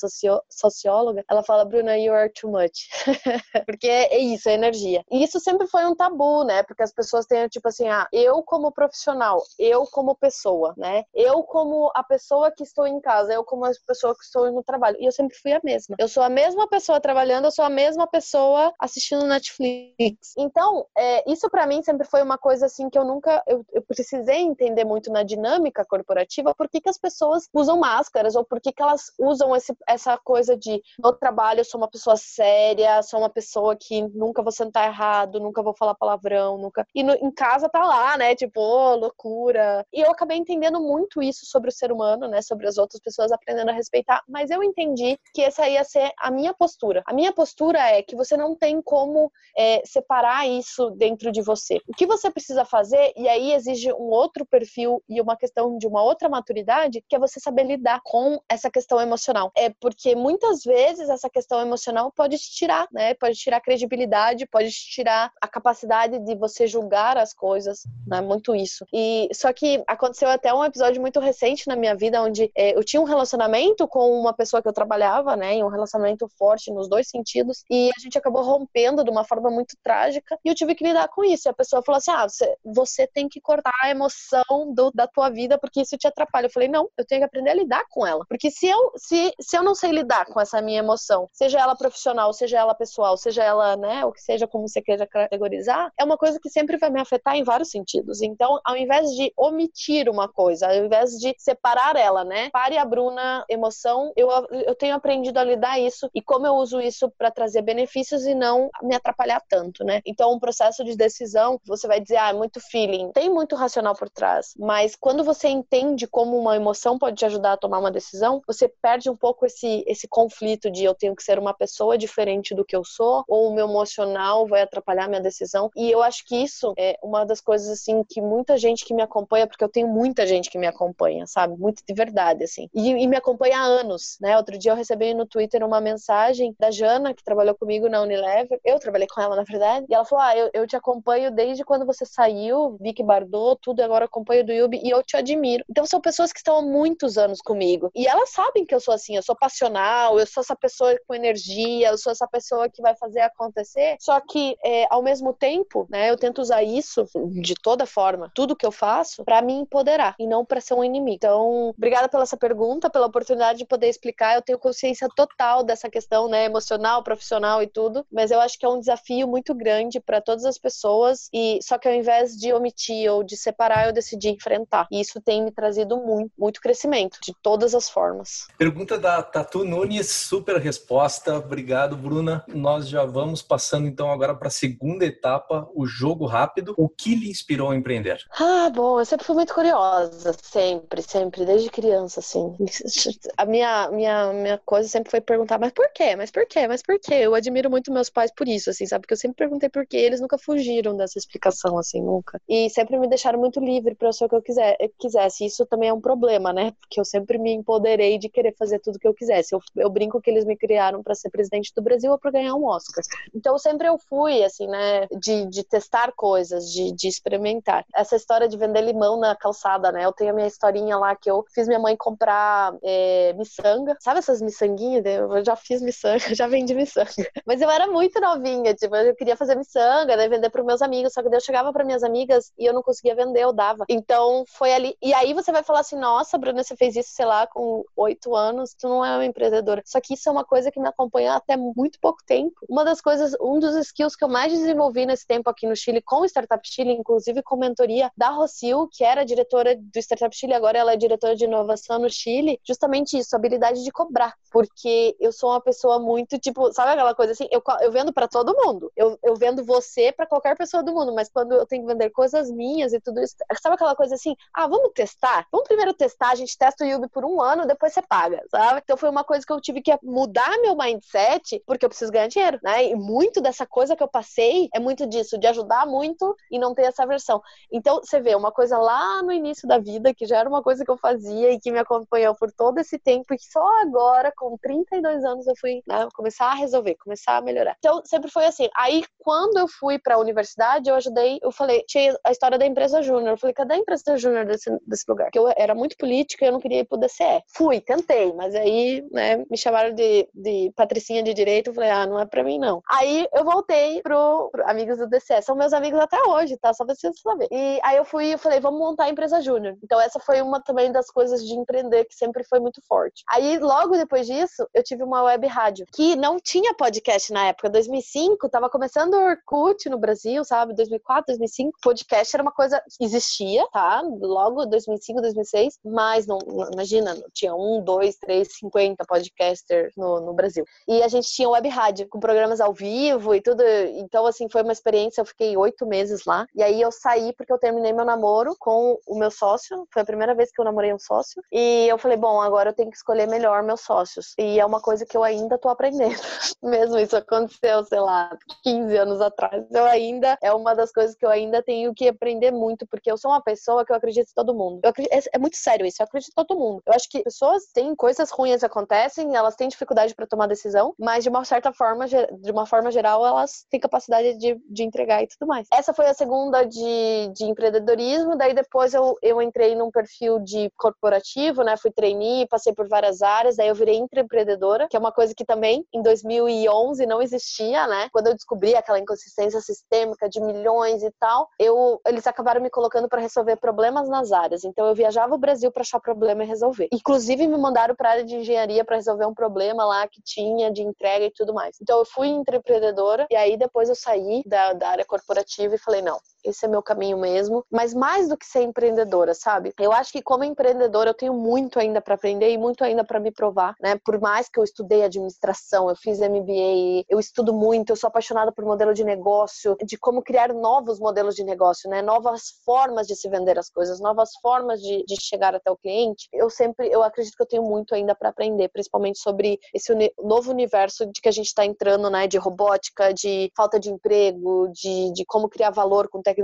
socióloga, 0.50 1.24
ela 1.30 1.44
fala, 1.44 1.66
Bruna, 1.76 1.98
you 1.98 2.14
are 2.14 2.30
too 2.30 2.50
much. 2.50 2.88
porque 3.66 3.88
é 3.88 4.18
isso, 4.18 4.48
é 4.48 4.54
energia. 4.54 5.04
E 5.12 5.24
isso 5.24 5.42
sempre 5.42 5.68
foi 5.68 5.86
um 5.86 5.94
tabu, 5.94 6.46
né? 6.46 6.64
Porque 6.64 6.82
as 6.82 6.94
pessoas 6.94 7.26
têm, 7.26 7.50
tipo 7.50 7.68
assim, 7.68 7.90
ah, 7.90 8.08
eu 8.14 8.42
como 8.44 8.72
profissional, 8.72 9.44
eu 9.60 9.86
como 9.92 10.16
pessoa, 10.16 10.74
né? 10.78 11.04
Eu 11.14 11.44
como 11.44 11.92
a 11.94 12.02
pessoa 12.02 12.50
que 12.50 12.64
estou 12.64 12.88
em 12.88 13.02
casa, 13.02 13.34
eu 13.34 13.44
como 13.44 13.66
a 13.66 13.72
pessoa 13.86 14.16
que 14.16 14.24
estou 14.24 14.50
no 14.54 14.64
trabalho. 14.64 14.96
E 15.02 15.06
eu 15.06 15.12
sempre 15.12 15.36
fui 15.38 15.52
a 15.52 15.60
mesma. 15.62 15.98
Eu 16.00 16.08
sou 16.08 16.24
a 16.24 16.30
mesma 16.30 16.66
pessoa 16.70 17.02
trabalhando, 17.02 17.46
eu 17.46 17.52
sou 17.52 17.66
a 17.66 17.70
mesma 17.70 18.08
pessoa 18.08 18.74
assistindo 18.80 19.26
Netflix. 19.26 20.34
Então, 20.38 20.86
é, 20.98 21.30
isso 21.30 21.50
para 21.50 21.68
mim 21.68 21.84
sempre 21.84 22.08
foi 22.08 22.24
uma 22.24 22.38
coisa 22.38 22.68
assim 22.68 22.90
que 22.90 22.98
eu 22.98 23.04
nunca, 23.04 23.44
eu, 23.48 23.66
eu 23.74 23.82
precisei 23.82 24.38
entender 24.38 24.86
muito 24.86 25.12
na 25.12 25.24
dinâmica 25.24 25.84
corporativa, 25.84 26.56
por 26.56 26.70
que, 26.70 26.80
que 26.80 26.90
as 26.90 26.98
pessoas 26.98 27.50
usam 27.54 27.78
máscaras, 27.78 28.36
ou 28.36 28.46
por 28.46 28.62
que, 28.62 28.72
que 28.72 28.82
elas 28.82 29.12
usam 29.20 29.54
esse, 29.54 29.76
essa 29.88 30.18
coisa 30.18 30.56
de 30.56 30.82
no 30.98 31.12
trabalho 31.12 31.65
sou 31.66 31.80
uma 31.80 31.90
pessoa 31.90 32.16
séria, 32.16 33.02
sou 33.04 33.20
uma 33.20 33.30
pessoa 33.30 33.76
que 33.76 34.02
nunca 34.10 34.42
vou 34.42 34.52
sentar 34.52 34.88
errado, 34.88 35.40
nunca 35.40 35.62
vou 35.62 35.76
falar 35.78 35.96
palavrão, 35.96 36.58
nunca. 36.58 36.86
E 36.94 37.04
no, 37.04 37.14
em 37.14 37.32
casa 37.32 37.70
tá 37.70 37.84
lá, 37.84 38.18
né? 38.18 38.36
Tipo, 38.36 38.60
oh, 38.62 38.96
loucura. 38.96 39.86
E 39.94 40.02
eu 40.02 40.12
acabei 40.12 40.38
entendendo 40.38 40.80
muito 40.80 41.22
isso 41.22 41.46
sobre 41.46 41.70
o 41.70 41.74
ser 41.74 41.92
humano, 41.92 42.28
né? 42.28 42.42
Sobre 42.42 42.68
as 42.68 42.78
outras 42.78 43.02
pessoas 43.02 43.32
aprendendo 43.32 43.70
a 43.70 43.74
respeitar. 43.74 44.22
Mas 44.28 44.50
eu 44.50 44.64
entendi 44.64 45.18
que 45.34 45.42
essa 45.42 45.68
ia 45.68 45.84
ser 45.84 46.12
a 46.20 46.32
minha 46.32 46.54
postura. 46.54 47.04
A 47.06 47.14
minha 47.14 47.34
postura 47.34 47.80
é 47.80 48.02
que 48.02 48.16
você 48.16 48.38
não 48.38 48.56
tem 48.56 48.82
como 48.82 49.32
é, 49.58 49.82
separar 49.86 50.48
isso 50.48 50.92
dentro 50.92 51.32
de 51.32 51.42
você. 51.42 51.80
O 51.88 51.94
que 51.94 52.06
você 52.06 52.30
precisa 52.30 52.66
fazer, 52.66 53.14
e 53.16 53.28
aí 53.28 53.54
exige 53.54 53.92
um 53.94 54.10
outro 54.10 54.46
perfil 54.46 55.02
e 55.10 55.22
uma 55.22 55.36
questão 55.36 55.78
de 55.78 55.88
uma 55.88 56.04
outra 56.04 56.30
maturidade, 56.30 57.04
que 57.08 57.16
é 57.16 57.20
você 57.20 57.40
saber 57.40 57.64
lidar 57.64 58.02
com 58.04 58.40
essa 58.50 58.70
questão 58.70 59.00
emocional. 59.00 59.52
É 59.56 59.70
porque 59.70 60.16
muitas 60.16 60.64
vezes 60.64 61.10
essa 61.10 61.30
questão 61.30 61.45
emocional 61.62 62.12
pode 62.12 62.38
te 62.38 62.52
tirar, 62.52 62.88
né? 62.92 63.14
Pode 63.14 63.36
tirar 63.36 63.62
credibilidade, 63.62 64.48
pode 64.48 64.70
te 64.72 64.90
tirar 64.92 65.32
a 65.42 65.48
capacidade 65.48 66.20
de 66.20 66.36
você 66.36 66.68
julgar 66.68 67.18
as 67.18 67.34
coisas, 67.34 67.84
né? 68.08 68.22
Muito 68.22 68.56
isso. 68.56 68.86
E 68.94 69.30
só 69.34 69.52
que 69.54 69.84
aconteceu 69.88 70.30
até 70.30 70.54
um 70.54 70.64
episódio 70.64 71.02
muito 71.02 71.20
recente 71.20 71.68
na 71.68 71.76
minha 71.76 71.96
vida 71.96 72.22
onde 72.22 72.52
é, 72.56 72.76
eu 72.76 72.84
tinha 72.84 73.02
um 73.02 73.06
relacionamento 73.06 73.88
com 73.88 74.20
uma 74.20 74.34
pessoa 74.34 74.62
que 74.62 74.68
eu 74.68 74.74
trabalhava, 74.74 75.36
né? 75.36 75.56
Um 75.64 75.70
relacionamento 75.70 76.28
forte 76.38 76.72
nos 76.72 76.90
dois 76.90 77.08
sentidos 77.08 77.64
e 77.70 77.90
a 77.96 78.00
gente 78.00 78.18
acabou 78.18 78.44
rompendo 78.44 79.04
de 79.04 79.10
uma 79.10 79.24
forma 79.24 79.50
muito 79.50 79.76
trágica 79.84 80.38
e 80.44 80.50
eu 80.50 80.56
tive 80.56 80.76
que 80.76 80.84
lidar 80.84 81.08
com 81.10 81.24
isso. 81.24 81.48
E 81.48 81.50
a 81.50 81.54
pessoa 81.54 81.84
falou 81.84 81.98
assim: 81.98 82.12
"Ah, 82.12 82.28
você, 82.28 82.58
você 82.64 83.08
tem 83.08 83.28
que 83.30 83.42
cortar 83.42 83.74
a 83.84 83.90
emoção 83.90 84.74
do, 84.74 84.92
da 84.92 85.08
tua 85.08 85.30
vida 85.30 85.58
porque 85.58 85.82
isso 85.82 85.98
te 85.98 86.08
atrapalha". 86.08 86.48
Eu 86.48 86.52
falei: 86.52 86.68
"Não, 86.70 86.90
eu 86.98 87.06
tenho 87.06 87.22
que 87.22 87.26
aprender 87.26 87.52
a 87.52 87.56
lidar 87.56 87.86
com 87.90 88.06
ela, 88.06 88.26
porque 88.28 88.50
se 88.50 88.68
eu 88.68 88.92
se, 88.98 89.34
se 89.40 89.58
eu 89.58 89.64
não 89.64 89.76
sei 89.76 89.92
lidar 89.92 90.26
com 90.26 90.40
essa 90.40 90.62
minha 90.62 90.80
emoção, 90.80 91.30
seja 91.36 91.60
ela 91.60 91.76
profissional, 91.76 92.32
seja 92.34 92.58
ela 92.58 92.74
pessoal, 92.74 93.18
seja 93.18 93.44
ela, 93.44 93.76
né, 93.76 94.06
o 94.06 94.12
que 94.12 94.22
seja 94.22 94.48
como 94.48 94.68
você 94.68 94.82
queira 94.82 95.06
categorizar, 95.06 95.92
é 96.00 96.04
uma 96.04 96.18
coisa 96.18 96.40
que 96.40 96.50
sempre 96.50 96.78
vai 96.78 96.90
me 96.90 97.00
afetar 97.00 97.36
em 97.36 97.44
vários 97.44 97.70
sentidos. 97.70 98.22
Então, 98.22 98.60
ao 98.64 98.78
invés 98.78 99.12
de 99.12 99.32
omitir 99.36 100.10
uma 100.10 100.30
coisa, 100.30 100.68
ao 100.68 100.86
invés 100.86 101.12
de 101.20 101.36
separar 101.38 101.98
ela, 101.98 102.24
né? 102.24 102.50
Pare 102.52 102.78
a 102.78 102.86
Bruna 102.86 103.46
emoção, 103.50 104.14
eu, 104.16 104.30
eu 104.50 104.74
tenho 104.76 104.96
aprendido 104.96 105.38
a 105.38 105.44
lidar 105.44 105.78
isso 105.80 106.10
e 106.16 106.22
como 106.22 106.48
eu 106.48 106.56
uso 106.56 106.80
isso 106.80 107.12
para 107.18 107.30
trazer 107.30 107.62
benefícios 107.62 108.26
e 108.26 108.34
não 108.34 108.70
me 108.82 108.96
atrapalhar 108.96 109.42
tanto, 109.50 109.84
né? 109.84 110.02
Então, 110.06 110.32
um 110.32 110.40
processo 110.40 110.86
de 110.86 110.96
decisão, 110.96 111.60
você 111.66 111.86
vai 111.86 112.00
dizer, 112.00 112.16
ah, 112.16 112.30
é 112.30 112.34
muito 112.34 112.62
feeling. 112.62 113.12
Tem 113.12 113.30
muito 113.30 113.56
racional 113.58 113.94
por 113.94 114.10
trás, 114.10 114.54
mas 114.58 114.96
quando 114.96 115.24
você 115.24 115.50
entende 115.50 116.08
como 116.08 116.40
uma 116.40 116.56
emoção 116.56 116.98
pode 116.98 117.18
te 117.18 117.26
ajudar 117.26 117.54
a 117.54 117.58
tomar 117.58 117.80
uma 117.80 117.92
decisão, 117.92 118.42
você 118.48 118.70
perde 118.82 119.10
um 119.10 119.18
pouco 119.18 119.46
esse, 119.46 119.84
esse 119.86 120.08
conflito 120.08 120.72
de 120.72 120.86
eu 120.86 120.96
tenho 120.96 121.16
que 121.16 121.25
ser 121.26 121.40
uma 121.40 121.54
pessoa 121.54 121.98
diferente 121.98 122.54
do 122.54 122.64
que 122.64 122.76
eu 122.76 122.84
sou, 122.84 123.24
ou 123.28 123.50
o 123.50 123.54
meu 123.54 123.68
emocional 123.68 124.48
vai 124.48 124.62
atrapalhar 124.62 125.08
minha 125.08 125.22
decisão. 125.22 125.70
E 125.76 125.92
eu 125.92 126.02
acho 126.02 126.26
que 126.26 126.36
isso 126.36 126.74
é 126.78 126.98
uma 127.02 127.26
das 127.26 127.42
coisas, 127.42 127.70
assim, 127.70 128.04
que 128.08 128.22
muita 128.22 128.58
gente 128.58 128.86
que 128.86 128.94
me 128.94 129.02
acompanha, 129.02 129.48
porque 129.48 129.64
eu 129.64 129.70
tenho 129.70 129.88
muita 129.88 130.26
gente 130.28 130.50
que 130.50 130.58
me 130.58 130.68
acompanha, 130.68 131.26
sabe? 131.28 131.58
Muito 131.58 131.84
de 131.86 131.94
verdade, 131.94 132.44
assim. 132.44 132.70
E, 132.74 132.90
e 132.90 133.08
me 133.08 133.18
acompanha 133.18 133.60
há 133.60 133.64
anos, 133.64 134.18
né? 134.22 134.38
Outro 134.38 134.58
dia 134.58 134.72
eu 134.72 134.76
recebi 134.76 135.14
no 135.14 135.26
Twitter 135.26 135.64
uma 135.64 135.82
mensagem 135.82 136.56
da 136.60 136.72
Jana, 136.72 137.14
que 137.14 137.24
trabalhou 137.24 137.56
comigo 137.56 137.90
na 137.90 138.02
Unilever. 138.02 138.60
Eu 138.64 138.80
trabalhei 138.80 139.08
com 139.08 139.22
ela, 139.22 139.36
na 139.36 139.44
verdade. 139.44 139.86
E 139.90 139.94
ela 139.94 140.06
falou: 140.06 140.24
Ah, 140.24 140.38
eu, 140.38 140.50
eu 140.54 140.68
te 140.68 140.76
acompanho 140.76 141.32
desde 141.32 141.64
quando 141.64 141.86
você 141.86 142.06
saiu, 142.06 142.78
Vicky 142.80 143.04
Bardot, 143.04 143.60
tudo, 143.62 143.82
agora 143.82 144.06
acompanho 144.06 144.46
do 144.46 144.52
Yubi 144.52 144.80
e 144.84 144.90
eu 144.90 145.02
te 145.04 145.18
admiro. 145.18 145.64
Então 145.70 145.86
são 145.86 146.00
pessoas 146.00 146.32
que 146.32 146.40
estão 146.40 146.58
há 146.58 146.62
muitos 146.62 147.18
anos 147.18 147.40
comigo. 147.42 147.90
E 147.96 148.08
elas 148.08 148.30
sabem 148.32 148.66
que 148.66 148.76
eu 148.76 148.80
sou 148.80 148.94
assim, 148.94 149.16
eu 149.16 149.24
sou 149.24 149.36
passional, 149.36 150.20
eu 150.20 150.28
sou 150.28 150.42
essa 150.42 150.56
pessoa 150.56 150.96
com 151.08 151.15
energia, 151.16 151.90
eu 151.90 151.98
sou 151.98 152.12
essa 152.12 152.28
pessoa 152.28 152.70
que 152.70 152.82
vai 152.82 152.96
fazer 152.96 153.22
acontecer. 153.22 153.98
Só 154.00 154.20
que, 154.20 154.56
é, 154.64 154.86
ao 154.90 155.02
mesmo 155.02 155.34
tempo, 155.34 155.88
né, 155.90 156.10
eu 156.10 156.18
tento 156.18 156.42
usar 156.42 156.64
isso 156.64 157.06
de 157.42 157.56
toda 157.56 157.86
forma, 157.86 158.32
tudo 158.34 158.56
que 158.56 158.66
eu 158.66 158.72
faço, 158.72 159.24
para 159.24 159.42
me 159.42 159.54
empoderar 159.54 160.16
e 160.20 160.28
não 160.28 160.46
para 160.46 160.62
ser 160.62 160.74
um 160.74 160.84
inimigo. 160.84 161.16
Então, 161.16 161.70
obrigada 161.70 162.10
pela 162.10 162.24
essa 162.24 162.36
pergunta, 162.36 162.90
pela 162.90 163.06
oportunidade 163.06 163.60
de 163.60 163.66
poder 163.66 163.88
explicar. 163.88 164.36
Eu 164.36 164.42
tenho 164.42 164.60
consciência 164.60 165.08
total 165.16 165.64
dessa 165.64 165.90
questão, 165.90 166.28
né, 166.28 166.46
emocional, 166.46 167.04
profissional 167.04 167.62
e 167.64 167.68
tudo, 167.68 168.06
mas 168.12 168.32
eu 168.32 168.42
acho 168.42 168.60
que 168.60 168.66
é 168.66 168.70
um 168.70 168.80
desafio 168.80 169.28
muito 169.28 169.54
grande 169.54 170.00
para 170.00 170.20
todas 170.20 170.46
as 170.46 170.58
pessoas 170.58 171.30
e 171.34 171.60
só 171.62 171.78
que 171.78 171.88
ao 171.88 171.94
invés 171.94 172.36
de 172.36 172.52
omitir 172.52 173.12
ou 173.12 173.24
de 173.24 173.38
separar, 173.38 173.88
eu 173.88 173.94
decidi 173.94 174.30
enfrentar. 174.30 174.88
E 174.92 175.00
isso 175.00 175.22
tem 175.22 175.44
me 175.44 175.52
trazido 175.52 175.98
muito, 175.98 176.32
muito 176.38 176.60
crescimento 176.60 177.20
de 177.22 177.34
todas 177.42 177.74
as 177.74 177.90
formas. 177.90 178.48
Pergunta 178.58 178.98
da 178.98 179.22
Tatu 179.22 179.64
Nunes, 179.64 180.10
super 180.10 180.58
resposta. 180.58 181.05
Obrigado, 181.38 181.96
Bruna. 181.96 182.44
Nós 182.48 182.90
já 182.90 183.06
vamos 183.06 183.42
passando 183.42 183.88
então 183.88 184.12
agora 184.12 184.34
para 184.34 184.48
a 184.48 184.52
segunda 184.52 185.06
etapa, 185.06 185.70
o 185.76 185.86
jogo 185.86 186.26
rápido. 186.26 186.74
O 186.78 186.90
que 186.90 187.14
lhe 187.14 187.30
inspirou 187.30 187.70
a 187.70 187.76
empreender? 187.76 188.24
Ah, 188.40 188.72
bom, 188.74 189.00
eu 189.00 189.06
sempre 189.06 189.26
fui 189.26 189.36
muito 189.36 189.54
curiosa, 189.54 190.34
sempre, 190.42 191.02
sempre, 191.02 191.46
desde 191.46 191.70
criança, 191.70 192.20
assim. 192.20 192.56
A 193.38 193.46
minha, 193.46 193.90
minha, 193.92 194.34
minha 194.34 194.58
coisa 194.66 194.90
sempre 194.90 195.12
foi 195.12 195.22
perguntar, 195.22 195.60
mas 195.60 195.72
por 195.72 195.88
quê? 195.94 196.16
Mas 196.16 196.32
por 196.32 196.46
quê? 196.48 196.68
Mas 196.68 196.82
por 196.82 197.00
quê? 197.00 197.16
Eu 197.16 197.36
admiro 197.36 197.70
muito 197.70 197.92
meus 197.92 198.10
pais 198.10 198.32
por 198.36 198.48
isso, 198.48 198.70
assim, 198.70 198.86
sabe? 198.86 199.02
Porque 199.02 199.14
eu 199.14 199.18
sempre 199.18 199.38
perguntei 199.38 199.70
por 199.70 199.86
quê, 199.86 199.98
eles 199.98 200.20
nunca 200.20 200.38
fugiram 200.38 200.98
dessa 200.98 201.20
explicação, 201.20 201.78
assim, 201.78 202.02
nunca. 202.02 202.42
E 202.50 202.70
sempre 202.70 202.98
me 202.98 203.08
deixaram 203.08 203.40
muito 203.40 203.60
livre 203.60 203.94
para 203.94 204.12
ser 204.12 204.26
o 204.26 204.30
que 204.30 204.36
eu 204.36 204.42
quiser, 204.42 204.78
quisesse. 204.98 205.46
Isso 205.46 205.66
também 205.66 205.90
é 205.90 205.94
um 205.94 206.02
problema, 206.02 206.52
né? 206.52 206.74
Porque 206.80 207.00
eu 207.00 207.06
sempre 207.06 207.38
me 207.38 207.54
empoderei 207.54 208.18
de 208.18 208.30
querer 208.30 208.56
fazer 208.58 208.80
tudo 208.80 209.00
que 209.00 209.08
eu 209.08 209.14
quisesse. 209.14 209.54
Eu, 209.54 209.62
eu 209.76 209.90
brinco 209.90 210.20
que 210.22 210.30
eles 210.30 210.46
me 210.46 210.58
criaram 210.58 210.95
para 211.04 211.16
ser 211.16 211.30
presidente 211.30 211.72
do 211.76 211.82
Brasil 211.82 212.12
ou 212.12 212.18
para 212.18 212.32
ganhar 212.32 212.56
um 212.56 212.66
Oscar. 212.66 213.04
Então 213.34 213.58
sempre 213.58 213.88
eu 213.88 213.98
fui, 213.98 214.44
assim, 214.44 214.68
né, 214.68 215.08
de, 215.08 215.46
de 215.46 215.64
testar 215.64 216.12
coisas, 216.16 216.72
de, 216.72 216.92
de 216.92 217.08
experimentar. 217.08 217.86
Essa 217.94 218.16
história 218.16 218.48
de 218.48 218.58
vender 218.58 218.82
limão 218.82 219.18
na 219.20 219.36
calçada, 219.36 219.92
né? 219.92 220.06
Eu 220.06 220.14
tenho 220.14 220.32
a 220.32 220.34
minha 220.34 220.48
historinha 220.48 220.98
lá 220.98 221.16
que 221.16 221.30
eu 221.30 221.46
fiz 221.54 221.68
minha 221.68 221.80
mãe 221.80 221.96
comprar 221.96 222.74
é, 222.84 223.34
miçanga. 223.34 223.96
Sabe 224.00 224.20
essas 224.20 224.42
miçanguinhas? 224.42 225.06
Eu 225.06 225.44
já 225.44 225.56
fiz 225.56 225.82
miçanga, 225.82 226.20
já 226.36 226.48
vendi 226.48 226.74
miçanga. 226.74 227.12
Mas 227.46 227.62
eu 227.62 227.70
era 227.70 227.88
muito 227.88 228.20
novinha, 228.20 228.74
tipo, 228.74 228.96
eu 228.96 229.16
queria 229.16 229.36
fazer 229.36 229.56
miçanga, 229.56 230.16
daí 230.16 230.30
vender 230.30 230.50
para 230.50 230.64
meus 230.64 230.82
amigos, 230.82 231.14
só 231.14 231.22
que 231.22 231.30
daí 231.30 231.38
eu 231.38 231.44
chegava 231.44 231.72
para 231.72 231.84
minhas 231.84 232.04
amigas 232.04 232.52
e 232.58 232.66
eu 232.66 232.74
não 232.74 232.82
conseguia 232.82 233.16
vender, 233.16 233.42
eu 233.42 233.54
dava. 233.54 233.86
Então 233.90 234.44
foi 234.48 234.74
ali. 234.74 234.98
E 235.02 235.14
aí 235.14 235.34
você 235.34 235.52
vai 235.52 235.64
falar 235.64 235.80
assim: 235.82 235.98
nossa, 235.98 236.38
Bruna, 236.38 236.64
você 236.64 236.76
fez 236.76 236.96
isso, 236.96 237.10
sei 237.12 237.26
lá, 237.26 237.48
com 237.48 237.84
oito 237.96 238.36
anos, 238.36 238.74
tu 238.74 238.88
não 238.88 239.04
é 239.04 239.16
uma 239.16 239.26
empreendedora. 239.26 239.82
Só 239.86 240.00
que 240.00 240.14
isso 240.14 240.28
é 240.30 240.32
uma 240.32 240.44
coisa 240.44 240.72
que 240.72 240.80
me 241.16 241.28
até 241.28 241.56
muito 241.58 242.00
pouco 242.00 242.20
tempo. 242.26 242.56
Uma 242.70 242.84
das 242.84 243.02
coisas, 243.02 243.36
um 243.40 243.60
dos 243.60 243.76
skills 243.76 244.16
que 244.16 244.24
eu 244.24 244.30
mais 244.30 244.52
desenvolvi 244.52 245.06
nesse 245.06 245.26
tempo 245.26 245.50
aqui 245.50 245.68
no 245.68 245.76
Chile 245.76 246.02
com 246.02 246.22
o 246.22 246.26
Startup 246.26 246.62
Chile, 246.64 246.92
inclusive 246.92 247.42
com 247.44 247.56
mentoria 247.56 248.12
da 248.18 248.30
Rocio, 248.30 248.88
que 248.92 249.04
era 249.04 249.26
diretora 249.26 249.76
do 249.76 250.00
Startup 250.00 250.36
Chile, 250.36 250.54
agora 250.54 250.78
ela 250.78 250.94
é 250.94 250.98
diretora 250.98 251.36
de 251.36 251.46
inovação 251.46 252.00
no 252.00 252.10
Chile, 252.10 252.60
justamente 252.66 253.18
isso, 253.18 253.36
habilidade 253.36 253.84
de 253.84 253.92
cobrar. 253.92 254.34
Porque 254.52 255.16
eu 255.20 255.32
sou 255.32 255.50
uma 255.50 255.62
pessoa 255.62 256.00
muito, 256.00 256.38
tipo, 256.40 256.72
sabe 256.74 256.92
aquela 256.92 257.14
coisa 257.14 257.34
assim? 257.34 257.48
Eu, 257.52 257.62
eu 257.82 257.92
vendo 257.92 258.14
para 258.14 258.28
todo 258.28 258.56
mundo. 258.56 258.92
Eu, 258.96 259.18
eu 259.24 259.36
vendo 259.36 259.64
você 259.64 260.12
para 260.12 260.26
qualquer 260.26 260.56
pessoa 260.58 260.84
do 260.84 260.94
mundo, 260.94 261.14
mas 261.14 261.30
quando 261.30 261.54
eu 261.54 261.66
tenho 261.66 261.84
que 261.84 261.94
vender 261.94 262.10
coisas 262.10 262.50
minhas 262.52 262.94
e 262.94 263.00
tudo 263.00 263.22
isso, 263.22 263.36
sabe 263.62 263.76
aquela 263.76 263.96
coisa 263.96 264.16
assim? 264.16 264.36
Ah, 264.54 264.68
vamos 264.68 264.92
testar? 264.94 265.46
Vamos 265.52 265.68
primeiro 265.68 265.94
testar, 265.94 266.32
a 266.32 266.36
gente 266.36 266.58
testa 266.58 266.84
o 266.84 266.88
Yubi 266.88 267.10
por 267.10 267.26
um 267.26 267.42
ano, 267.42 267.66
depois 267.66 267.94
você 267.94 268.02
paga, 268.02 268.44
sabe? 268.50 268.82
Então 268.84 268.98
foi 268.98 269.10
uma 269.10 269.24
coisa 269.24 269.46
que 269.46 269.52
eu 269.52 269.60
tive 269.62 269.82
que 269.82 269.98
mudar 270.04 270.50
meu 270.62 270.75
mindset 270.76 271.62
porque 271.66 271.86
eu 271.86 271.90
preciso 271.90 272.12
ganhar 272.12 272.28
dinheiro, 272.28 272.60
né? 272.64 272.86
E 272.86 272.96
muito 272.96 273.42
dessa 273.42 273.66
coisa 273.66 273.96
que 273.96 274.04
eu 274.04 274.08
passei 274.08 274.70
é 274.74 274.80
muito 274.80 275.06
disso, 275.08 275.38
de 275.38 275.48
ajudar 275.48 275.86
muito 275.86 276.36
e 276.52 276.60
não 276.60 276.74
ter 276.74 276.84
essa 276.84 277.06
versão. 277.06 277.42
Então, 277.72 278.00
você 278.04 278.20
vê, 278.20 278.36
uma 278.36 278.52
coisa 278.52 278.78
lá 278.78 279.22
no 279.24 279.32
início 279.32 279.68
da 279.68 279.78
vida, 279.78 280.14
que 280.14 280.26
já 280.26 280.38
era 280.40 280.50
uma 280.50 280.62
coisa 280.62 280.84
que 280.84 280.92
eu 280.92 280.98
fazia 280.98 281.52
e 281.52 281.60
que 281.60 281.72
me 281.72 281.80
acompanhou 281.80 282.36
por 282.36 282.52
todo 282.52 282.80
esse 282.80 282.98
tempo, 283.00 283.34
e 283.34 283.38
só 283.40 283.66
agora, 283.82 284.32
com 284.36 284.58
32 284.58 285.24
anos, 285.24 285.48
eu 285.48 285.54
fui 285.60 285.82
né, 285.88 286.08
começar 286.14 286.48
a 286.48 286.56
resolver, 286.56 286.96
começar 286.96 287.38
a 287.38 287.42
melhorar. 287.42 287.76
Então, 287.80 288.02
sempre 288.06 288.30
foi 288.30 288.46
assim. 288.46 288.70
Aí, 288.76 289.04
quando 289.20 289.58
eu 289.58 289.68
fui 289.68 290.00
para 290.00 290.16
a 290.16 290.20
universidade, 290.20 290.90
eu 290.90 290.96
ajudei, 290.96 291.40
eu 291.42 291.52
falei, 291.52 291.84
tinha 291.88 292.18
a 292.26 292.32
história 292.32 292.58
da 292.58 292.66
empresa 292.66 293.02
júnior. 293.02 293.32
Eu 293.32 293.38
falei, 293.38 293.54
cadê 293.54 293.76
a 293.76 293.78
empresa 293.78 294.18
júnior 294.18 294.46
desse, 294.46 294.70
desse 294.86 295.06
lugar? 295.08 295.26
Porque 295.26 295.40
eu 295.40 295.52
era 295.56 295.74
muito 295.74 295.98
política 295.98 296.46
e 296.46 296.48
eu 296.48 296.52
não 296.52 296.60
queria 296.60 296.80
ir 296.80 296.86
pro 296.86 296.98
DCE. 296.98 297.44
Fui, 297.56 297.80
tentei, 297.82 298.34
mas 298.34 298.56
aí, 298.56 299.06
né, 299.12 299.44
me 299.50 299.58
chamaram 299.58 299.94
de, 299.94 300.28
de 300.34 300.50
patricinha 300.76 301.24
de 301.24 301.34
direito. 301.34 301.70
Eu 301.70 301.74
falei, 301.74 301.90
ah, 301.90 302.06
não 302.06 302.20
é 302.20 302.26
pra 302.26 302.44
mim, 302.44 302.58
não. 302.58 302.82
Aí 302.90 303.28
eu 303.34 303.44
voltei 303.44 304.02
pro, 304.02 304.50
pro 304.52 304.70
amigos 304.70 304.98
do 304.98 305.08
DCE. 305.08 305.42
São 305.42 305.56
meus 305.56 305.74
amigos 305.74 306.00
até 306.00 306.22
hoje, 306.24 306.58
tá? 306.58 306.74
Só 306.74 306.86
pra 306.86 306.96
vocês 306.96 307.20
saberem. 307.20 307.50
E 307.52 307.80
aí 307.84 307.98
eu 307.98 308.06
fui 308.06 308.34
e 308.34 308.38
falei, 308.38 308.60
vamos 308.60 308.80
montar 308.80 309.06
a 309.06 309.10
empresa 309.10 309.42
júnior. 309.42 309.78
Então, 309.84 310.00
essa 310.00 310.20
foi 310.20 310.42
uma 310.42 310.62
também 310.62 310.92
das 310.92 311.08
coisas 311.08 311.46
de 311.46 311.54
empreender 311.54 312.06
que 312.06 312.16
sempre 312.16 312.44
foi 312.44 312.60
muito 312.60 312.82
forte. 312.88 313.24
Aí, 313.30 313.58
logo 313.60 313.98
depois 313.98 314.28
disso, 314.28 314.68
eu 314.74 314.84
tive 314.84 315.04
uma 315.04 315.24
web 315.24 315.46
rádio 315.48 315.86
que 315.94 316.16
não 316.16 316.38
tinha 316.38 316.74
podcast 316.74 317.32
na 317.32 317.48
época. 317.48 317.70
2005, 317.70 318.50
tava 318.50 318.70
começando 318.70 319.14
o 319.14 319.26
Orkut 319.26 319.90
no 319.90 319.98
Brasil, 319.98 320.44
sabe? 320.44 320.74
2004, 320.76 321.26
2005. 321.28 321.80
Podcast 321.82 322.36
era 322.36 322.44
uma 322.44 322.52
coisa 322.52 322.82
existia, 323.00 323.66
tá? 323.72 324.02
Logo 324.02 324.66
2005, 324.66 325.22
2006, 325.22 325.80
mas 325.84 326.28
não, 326.28 326.40
imagina, 326.74 327.16
tinha 327.34 327.56
um, 327.56 327.84
dois, 327.84 328.16
três, 328.18 328.50
cinquenta 328.58 329.06
podcasters 329.06 329.94
no, 329.98 330.22
no 330.22 330.34
Brasil. 330.34 330.45
E 330.88 331.02
a 331.02 331.08
gente 331.08 331.30
tinha 331.30 331.50
web 331.50 331.68
rádio 331.70 332.08
com 332.08 332.20
programas 332.20 332.60
ao 332.60 332.74
vivo 332.74 333.34
e 333.34 333.42
tudo. 333.42 333.64
Então, 333.96 334.26
assim, 334.26 334.50
foi 334.50 334.62
uma 334.62 334.74
experiência. 334.74 335.22
Eu 335.22 335.26
fiquei 335.26 335.56
oito 335.58 335.86
meses 335.86 336.26
lá. 336.26 336.46
E 336.56 336.62
aí 336.62 336.82
eu 336.82 336.92
saí 336.92 337.34
porque 337.34 337.52
eu 337.52 337.58
terminei 337.58 337.94
meu 337.94 338.06
namoro 338.06 338.56
com 338.60 339.00
o 339.08 339.18
meu 339.18 339.32
sócio. 339.32 339.88
Foi 339.92 340.02
a 340.02 340.06
primeira 340.06 340.36
vez 340.36 340.52
que 340.52 340.60
eu 340.60 340.66
namorei 340.66 340.94
um 340.94 341.00
sócio. 341.00 341.42
E 341.52 341.88
eu 341.88 341.98
falei, 341.98 342.18
bom, 342.18 342.42
agora 342.42 342.70
eu 342.70 342.74
tenho 342.74 342.90
que 342.90 342.98
escolher 342.98 343.28
melhor 343.28 343.64
meus 343.64 343.82
sócios. 343.82 344.34
E 344.38 344.60
é 344.60 344.66
uma 344.66 344.82
coisa 344.82 345.06
que 345.06 345.16
eu 345.16 345.24
ainda 345.24 345.58
tô 345.58 345.70
aprendendo. 345.70 346.16
Mesmo 346.62 346.98
isso 346.98 347.16
aconteceu, 347.16 347.84
sei 347.86 348.00
lá, 348.00 348.38
15 348.64 348.98
anos 348.98 349.22
atrás. 349.22 349.66
Eu 349.72 349.86
ainda, 349.86 350.38
é 350.42 350.54
uma 350.54 350.74
das 350.74 350.92
coisas 350.92 351.16
que 351.16 351.26
eu 351.26 351.30
ainda 351.30 351.62
tenho 351.62 351.94
que 351.94 352.08
aprender 352.08 352.52
muito, 352.52 352.86
porque 352.88 353.12
eu 353.12 353.18
sou 353.18 353.32
uma 353.32 353.42
pessoa 353.42 353.86
que 353.86 353.92
eu 353.92 353.96
acredito 353.96 354.30
em 354.30 354.36
todo 354.36 354.54
mundo. 354.54 354.86
Acredito, 354.86 355.14
é, 355.14 355.22
é, 355.34 355.38
muito 355.38 355.58
sério 355.58 355.86
isso, 355.86 356.02
eu 356.02 356.06
acredito 356.06 356.32
em 356.32 356.44
todo 356.44 356.58
mundo. 356.58 356.82
Eu 356.86 356.94
acho 356.94 357.10
que 357.10 357.24
pessoas 357.24 357.66
têm 357.74 357.96
coisas 357.96 358.30
ruins 358.32 358.64
acontecem, 358.64 359.36
elas 359.36 359.56
têm 359.56 359.68
dificuldade 359.68 360.14
para 360.16 360.28
tomar 360.36 360.48
decisão, 360.48 360.94
mas 361.00 361.24
de 361.24 361.30
uma 361.30 361.46
certa 361.46 361.72
forma, 361.72 362.06
de 362.08 362.52
uma 362.52 362.66
forma 362.66 362.92
geral, 362.92 363.26
elas 363.26 363.66
têm 363.70 363.80
capacidade 363.80 364.38
de, 364.38 364.60
de 364.70 364.84
entregar 364.84 365.24
e 365.24 365.28
tudo 365.28 365.48
mais. 365.48 365.68
Essa 365.74 365.94
foi 365.94 366.06
a 366.08 366.14
segunda 366.14 366.64
de, 366.64 367.32
de 367.34 367.46
empreendedorismo, 367.46 368.38
daí 368.38 368.54
depois 368.54 368.94
eu, 368.94 369.18
eu 369.22 369.42
entrei 369.42 369.76
num 369.76 369.90
perfil 369.90 370.40
de 370.40 370.70
corporativo, 370.78 371.64
né? 371.64 371.78
Fui 371.78 371.92
trainee, 371.92 372.48
passei 372.48 372.74
por 372.74 372.88
várias 372.88 373.22
áreas, 373.22 373.56
daí 373.56 373.70
eu 373.70 373.76
virei 373.76 373.98
empreendedora, 373.98 374.88
que 374.90 374.98
é 374.98 375.00
uma 375.00 375.12
coisa 375.12 375.34
que 375.36 375.46
também 375.46 375.86
em 375.94 376.02
2011 376.02 377.06
não 377.06 377.22
existia, 377.22 377.88
né? 377.88 378.10
Quando 378.12 378.28
eu 378.28 378.34
descobri 378.34 378.76
aquela 378.76 379.00
inconsistência 379.00 379.62
sistêmica 379.62 380.28
de 380.28 380.42
milhões 380.42 381.02
e 381.02 381.12
tal, 381.20 381.48
eu 381.58 382.00
eles 382.06 382.28
acabaram 382.28 382.62
me 382.62 382.70
colocando 382.70 383.08
para 383.08 383.22
resolver 383.22 383.56
problemas 383.56 384.10
nas 384.10 384.32
áreas. 384.32 384.66
Então 384.66 384.88
eu 384.88 384.96
viajava 384.96 385.34
o 385.34 385.38
Brasil 385.38 385.72
para 385.72 385.82
achar 385.82 386.00
problema 386.00 386.44
e 386.44 386.48
resolver. 386.48 386.90
Inclusive 386.92 387.48
me 387.48 387.58
mandaram 387.58 387.96
para 387.96 388.10
área 388.10 388.26
de 388.26 388.36
engenharia 388.36 388.84
para 388.84 388.98
resolver 388.98 389.26
um 389.26 389.34
problema 389.34 389.86
lá 389.86 390.08
que 390.08 390.22
tinha 390.26 390.72
de 390.72 390.82
entrega 390.82 391.26
e 391.26 391.32
tudo 391.32 391.54
mais. 391.54 391.78
Então 391.82 392.00
eu 392.00 392.06
fui 392.06 392.28
empreendedora 392.28 393.28
e 393.30 393.36
aí 393.36 393.56
depois 393.56 393.88
eu 393.88 393.96
saí 393.96 394.42
da, 394.46 394.74
da 394.74 394.90
área 394.90 395.06
corporativa 395.06 395.76
e 395.76 395.80
falei 395.80 396.02
não, 396.02 396.20
esse 396.46 396.66
é 396.66 396.68
meu 396.68 396.82
caminho 396.82 397.18
mesmo. 397.18 397.66
Mas 397.72 397.94
mais 397.94 398.30
do 398.30 398.38
que 398.38 398.46
ser 398.46 398.62
empreendedora, 398.62 399.34
sabe? 399.34 399.74
Eu 399.80 399.92
acho 399.92 400.12
que 400.12 400.22
como 400.22 400.44
empreendedora 400.44 401.10
eu 401.10 401.14
tenho 401.14 401.34
muito 401.34 401.80
ainda 401.80 402.02
para 402.02 402.16
aprender 402.16 402.52
e 402.52 402.58
muito 402.58 402.84
ainda 402.84 403.04
para 403.04 403.20
me 403.20 403.32
provar, 403.32 403.76
né? 403.82 404.00
Por 404.04 404.20
mais 404.20 404.48
que 404.48 404.60
eu 404.60 404.64
estudei 404.64 405.04
administração, 405.04 405.90
eu 405.90 405.96
fiz 405.96 406.20
MBA, 406.20 407.06
eu 407.10 407.20
estudo 407.20 407.54
muito, 407.54 407.90
eu 407.90 407.96
sou 407.96 408.08
apaixonada 408.08 408.52
por 408.52 408.64
modelo 408.66 408.94
de 408.94 409.04
negócio, 409.04 409.76
de 409.84 409.98
como 409.98 410.22
criar 410.22 410.54
novos 410.54 411.00
modelos 411.00 411.36
de 411.36 411.44
negócio, 411.44 411.90
né? 411.90 412.02
Novas 412.02 412.56
formas 412.64 413.08
de 413.08 413.16
se 413.16 413.30
vender 413.30 413.58
as 413.58 413.70
coisas, 413.70 414.00
novas 414.00 414.32
formas 414.42 414.82
de, 414.82 415.04
de 415.06 415.16
chegar 415.20 415.56
até 415.56 415.72
o 415.72 415.78
cliente. 415.78 416.28
Eu 416.32 416.50
sempre, 416.50 416.88
eu 416.88 417.04
acredito 417.04 417.36
que 417.36 417.44
eu 417.44 417.48
tenho 417.48 417.64
muito 417.64 417.96
ainda 417.96 418.16
para 418.16 418.30
aprender, 418.30 418.70
principalmente 418.70 419.20
sobre 419.20 419.60
esse 419.74 419.92
uni 419.92 420.12
novo 420.24 420.52
universo 420.52 421.06
de 421.06 421.22
que 421.22 421.30
a 421.30 421.32
gente 421.32 421.48
está 421.48 421.66
entrando, 421.66 422.10
né? 422.10 422.28
De 422.28 422.38
robótica, 422.38 423.14
de 423.14 423.52
falta 423.56 423.80
de 423.80 423.90
emprego, 423.90 424.70
de, 424.72 425.12
de 425.14 425.26
como 425.26 425.50
criar 425.50 425.70
valor 425.70 426.08
com 426.10 426.22
tecnologia, 426.22 426.35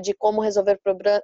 de 0.00 0.14
como 0.14 0.40
resolver 0.40 0.80